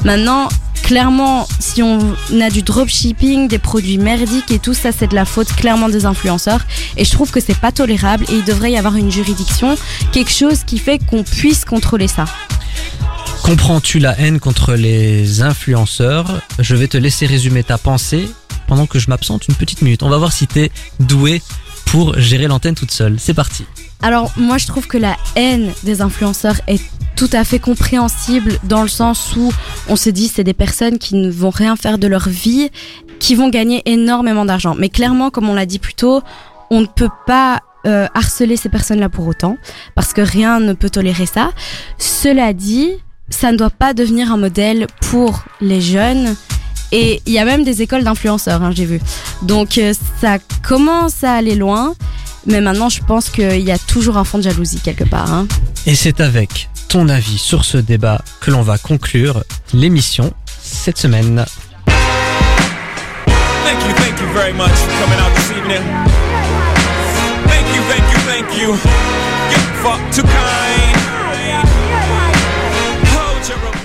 Maintenant 0.04 0.48
clairement 0.82 1.46
si 1.60 1.84
on 1.84 2.00
a 2.40 2.50
du 2.50 2.62
dropshipping, 2.62 3.46
des 3.46 3.60
produits 3.60 3.96
merdiques 3.96 4.50
et 4.50 4.58
tout 4.58 4.74
ça 4.74 4.90
c'est 4.90 5.06
de 5.06 5.14
la 5.14 5.24
faute 5.24 5.52
clairement 5.54 5.88
des 5.88 6.04
influenceurs. 6.04 6.66
Et 6.96 7.04
je 7.04 7.12
trouve 7.12 7.30
que 7.30 7.38
c'est 7.38 7.58
pas 7.58 7.70
tolérable 7.70 8.24
et 8.28 8.34
il 8.34 8.44
devrait 8.44 8.72
y 8.72 8.76
avoir 8.76 8.96
une 8.96 9.12
juridiction, 9.12 9.76
quelque 10.10 10.32
chose 10.32 10.64
qui 10.66 10.78
fait 10.78 10.98
qu'on 10.98 11.22
puisse 11.22 11.64
contrôler 11.64 12.08
ça. 12.08 12.24
Comprends-tu 13.44 14.00
la 14.00 14.18
haine 14.18 14.40
contre 14.40 14.74
les 14.74 15.42
influenceurs? 15.42 16.40
Je 16.58 16.74
vais 16.74 16.88
te 16.88 16.96
laisser 16.96 17.26
résumer 17.26 17.62
ta 17.62 17.78
pensée 17.78 18.28
pendant 18.66 18.86
que 18.86 18.98
je 18.98 19.08
m'absente 19.08 19.48
une 19.48 19.54
petite 19.54 19.82
minute. 19.82 20.02
On 20.02 20.08
va 20.08 20.18
voir 20.18 20.32
si 20.32 20.46
t'es 20.46 20.70
doué 21.00 21.42
pour 21.86 22.18
gérer 22.18 22.46
l'antenne 22.46 22.74
toute 22.74 22.90
seule. 22.90 23.16
C'est 23.18 23.34
parti. 23.34 23.64
Alors 24.02 24.32
moi 24.36 24.58
je 24.58 24.66
trouve 24.66 24.86
que 24.86 24.98
la 24.98 25.16
haine 25.36 25.72
des 25.82 26.00
influenceurs 26.00 26.60
est 26.66 26.82
tout 27.16 27.30
à 27.32 27.44
fait 27.44 27.58
compréhensible 27.58 28.58
dans 28.64 28.82
le 28.82 28.88
sens 28.88 29.36
où 29.36 29.52
on 29.88 29.96
se 29.96 30.10
dit 30.10 30.28
c'est 30.28 30.44
des 30.44 30.54
personnes 30.54 30.98
qui 30.98 31.14
ne 31.14 31.30
vont 31.30 31.50
rien 31.50 31.76
faire 31.76 31.98
de 31.98 32.06
leur 32.06 32.28
vie, 32.28 32.70
qui 33.18 33.34
vont 33.34 33.48
gagner 33.48 33.82
énormément 33.86 34.44
d'argent. 34.44 34.74
Mais 34.76 34.88
clairement, 34.88 35.30
comme 35.30 35.48
on 35.48 35.54
l'a 35.54 35.66
dit 35.66 35.78
plus 35.78 35.94
tôt, 35.94 36.22
on 36.70 36.80
ne 36.80 36.86
peut 36.86 37.10
pas 37.26 37.60
euh, 37.86 38.06
harceler 38.14 38.56
ces 38.56 38.68
personnes-là 38.68 39.08
pour 39.08 39.26
autant, 39.26 39.56
parce 39.94 40.12
que 40.12 40.20
rien 40.20 40.58
ne 40.58 40.72
peut 40.72 40.90
tolérer 40.90 41.26
ça. 41.26 41.50
Cela 41.98 42.52
dit, 42.52 42.92
ça 43.28 43.52
ne 43.52 43.56
doit 43.56 43.70
pas 43.70 43.94
devenir 43.94 44.32
un 44.32 44.36
modèle 44.36 44.86
pour 45.00 45.44
les 45.60 45.80
jeunes. 45.80 46.34
Et 46.96 47.20
il 47.26 47.32
y 47.32 47.40
a 47.40 47.44
même 47.44 47.64
des 47.64 47.82
écoles 47.82 48.04
d'influenceurs, 48.04 48.62
hein, 48.62 48.70
j'ai 48.72 48.84
vu. 48.84 49.00
Donc 49.42 49.78
euh, 49.78 49.92
ça 50.20 50.38
commence 50.62 51.24
à 51.24 51.32
aller 51.32 51.56
loin. 51.56 51.96
Mais 52.46 52.60
maintenant, 52.60 52.88
je 52.88 53.02
pense 53.02 53.30
qu'il 53.30 53.62
y 53.62 53.72
a 53.72 53.78
toujours 53.78 54.16
un 54.16 54.22
fond 54.22 54.38
de 54.38 54.44
jalousie 54.44 54.78
quelque 54.78 55.02
part. 55.02 55.32
Hein. 55.32 55.48
Et 55.86 55.96
c'est 55.96 56.20
avec 56.20 56.68
ton 56.86 57.08
avis 57.08 57.38
sur 57.38 57.64
ce 57.64 57.78
débat 57.78 58.22
que 58.40 58.52
l'on 58.52 58.62
va 58.62 58.78
conclure 58.78 59.42
l'émission 59.72 60.32
cette 60.62 60.98
semaine. 60.98 61.44
Thank 63.64 63.82
you, 63.82 63.94
thank 63.96 64.20
you 64.20 64.26
very 64.32 64.52
much 64.52 64.70
for 64.70 64.92
coming 65.02 65.18
out 65.18 65.34
this 65.34 65.50
evening. 65.50 65.82
Thank 67.48 67.66
you, 67.74 67.82
thank 67.90 68.12
you, 68.12 68.18
thank 68.20 68.56
you. 68.56 68.68
You're 69.50 69.82
fuck 69.82 70.00
too 70.12 70.22
kind. 70.22 70.93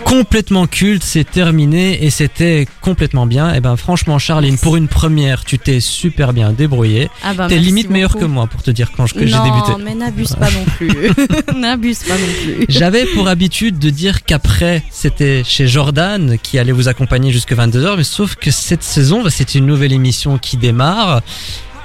Complètement 0.10 0.66
culte, 0.66 1.04
c'est 1.04 1.24
terminé 1.24 2.04
et 2.04 2.10
c'était 2.10 2.68
complètement 2.82 3.28
bien. 3.28 3.54
Et 3.54 3.60
ben 3.60 3.78
franchement 3.78 4.18
Charline, 4.18 4.58
pour 4.58 4.76
une 4.76 4.88
première, 4.88 5.46
tu 5.46 5.60
t'es 5.60 5.80
super 5.80 6.34
bien 6.34 6.52
débrouillé. 6.52 7.12
Ah 7.24 7.36
bah, 7.36 7.46
T'es 7.48 7.60
limite 7.60 7.92
meilleur 7.92 8.14
beaucoup. 8.14 8.26
que 8.26 8.30
moi 8.30 8.48
pour 8.48 8.64
te 8.64 8.72
dire 8.72 8.92
quand 8.98 9.06
j'ai 9.06 9.26
non, 9.26 9.44
débuté. 9.44 9.84
mais 9.84 9.94
n'abuse 9.94 10.34
pas 10.34 10.50
non 10.50 10.66
plus. 10.78 10.90
n'abuse 11.56 12.00
pas 12.00 12.16
non 12.16 12.28
plus. 12.44 12.66
J'avais 12.70 13.06
pour 13.06 13.28
habitude 13.28 13.78
de 13.78 13.92
dire 13.92 14.24
qu'après 14.24 14.84
c'était 14.90 15.44
chez 15.46 15.68
Jordan 15.68 16.38
qui 16.42 16.58
allait 16.58 16.72
vous 16.72 16.88
accompagner 16.88 17.32
jusque 17.32 17.54
22h, 17.54 17.98
mais 17.98 18.04
sauf 18.04 18.34
que 18.34 18.50
cette 18.50 18.84
saison, 18.84 19.22
bah, 19.22 19.30
c'est 19.30 19.54
une 19.54 19.68
nouvelle 19.68 19.94
émission 19.94 20.40
qui 20.40 20.58
démarre. 20.58 21.22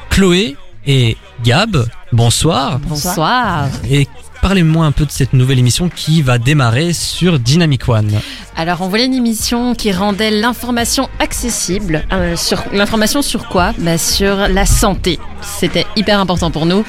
Chloé 0.09 0.57
et 0.87 1.19
Gab, 1.45 1.87
bonsoir. 2.11 2.79
Bonsoir. 2.79 3.69
Et 3.91 4.09
parlez-moi 4.45 4.85
un 4.85 4.93
peu 4.93 5.07
de 5.07 5.11
cette 5.11 5.33
nouvelle 5.33 5.59
émission 5.59 5.89
qui 5.89 6.21
va 6.21 6.37
démarrer 6.37 6.93
sur 6.93 7.39
Dynamic 7.39 7.89
One. 7.89 8.21
Alors, 8.59 8.83
on 8.83 8.89
voulait 8.89 9.07
une 9.07 9.15
émission 9.15 9.75
qui 9.75 9.91
rendait 9.91 10.31
l'information 10.31 11.09
accessible. 11.19 12.05
Euh, 12.13 12.37
sur 12.37 12.63
l'information 12.71 13.23
sur 13.23 13.49
quoi? 13.49 13.73
Bah, 13.79 13.97
Sur 13.97 14.37
la 14.49 14.67
santé. 14.67 15.19
C'était 15.41 15.87
hyper 15.97 16.21
important 16.21 16.51
pour 16.51 16.67
nous. 16.67 16.85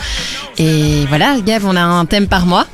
Et 0.57 1.05
voilà, 1.07 1.37
Gab, 1.45 1.63
on 1.63 1.77
a 1.77 1.81
un 1.81 2.05
thème 2.05 2.27
par 2.27 2.45
mois. 2.45 2.67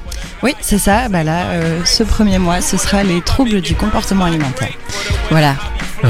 Oui, 0.43 0.55
c'est 0.61 0.77
ça. 0.79 1.09
Bah 1.09 1.23
là, 1.23 1.45
ce 1.85 2.03
premier 2.03 2.39
mois, 2.39 2.61
ce 2.61 2.77
sera 2.77 3.03
les 3.03 3.21
troubles 3.21 3.61
du 3.61 3.75
comportement 3.75 4.25
alimentaire. 4.25 4.73
Voilà. 5.29 5.55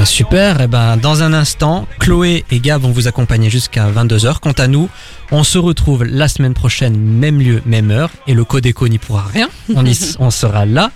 Super. 0.04 0.68
Ben, 0.68 0.96
dans 0.96 1.22
un 1.22 1.32
instant, 1.32 1.86
Chloé 2.00 2.44
et 2.50 2.60
Gab 2.60 2.82
vont 2.82 2.90
vous 2.90 3.08
accompagner 3.08 3.50
jusqu'à 3.50 3.88
22h. 3.90 4.38
Quant 4.40 4.52
à 4.52 4.66
nous, 4.66 4.88
on 5.30 5.44
se 5.44 5.58
retrouve 5.58 6.04
la 6.04 6.28
semaine 6.28 6.54
prochaine, 6.54 6.96
même 6.96 7.40
lieu, 7.40 7.62
même 7.66 7.90
heure. 7.90 8.10
Et 8.26 8.34
le 8.34 8.44
Codeco 8.44 8.88
n'y 8.88 8.98
pourra 8.98 9.24
rien. 9.32 9.48
On, 9.74 9.84
y, 9.84 10.16
on 10.18 10.30
sera 10.30 10.66
là. 10.66 10.90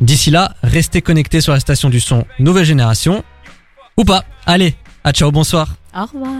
D'ici 0.00 0.30
là, 0.30 0.54
restez 0.62 1.00
connectés 1.00 1.40
sur 1.40 1.52
la 1.52 1.60
station 1.60 1.90
du 1.90 2.00
son 2.00 2.24
Nouvelle 2.38 2.64
Génération. 2.64 3.24
Ou 3.96 4.04
pas. 4.04 4.24
Allez, 4.46 4.74
à 5.04 5.12
ciao, 5.12 5.30
bonsoir. 5.30 5.68
Au 5.96 6.02
revoir. 6.02 6.32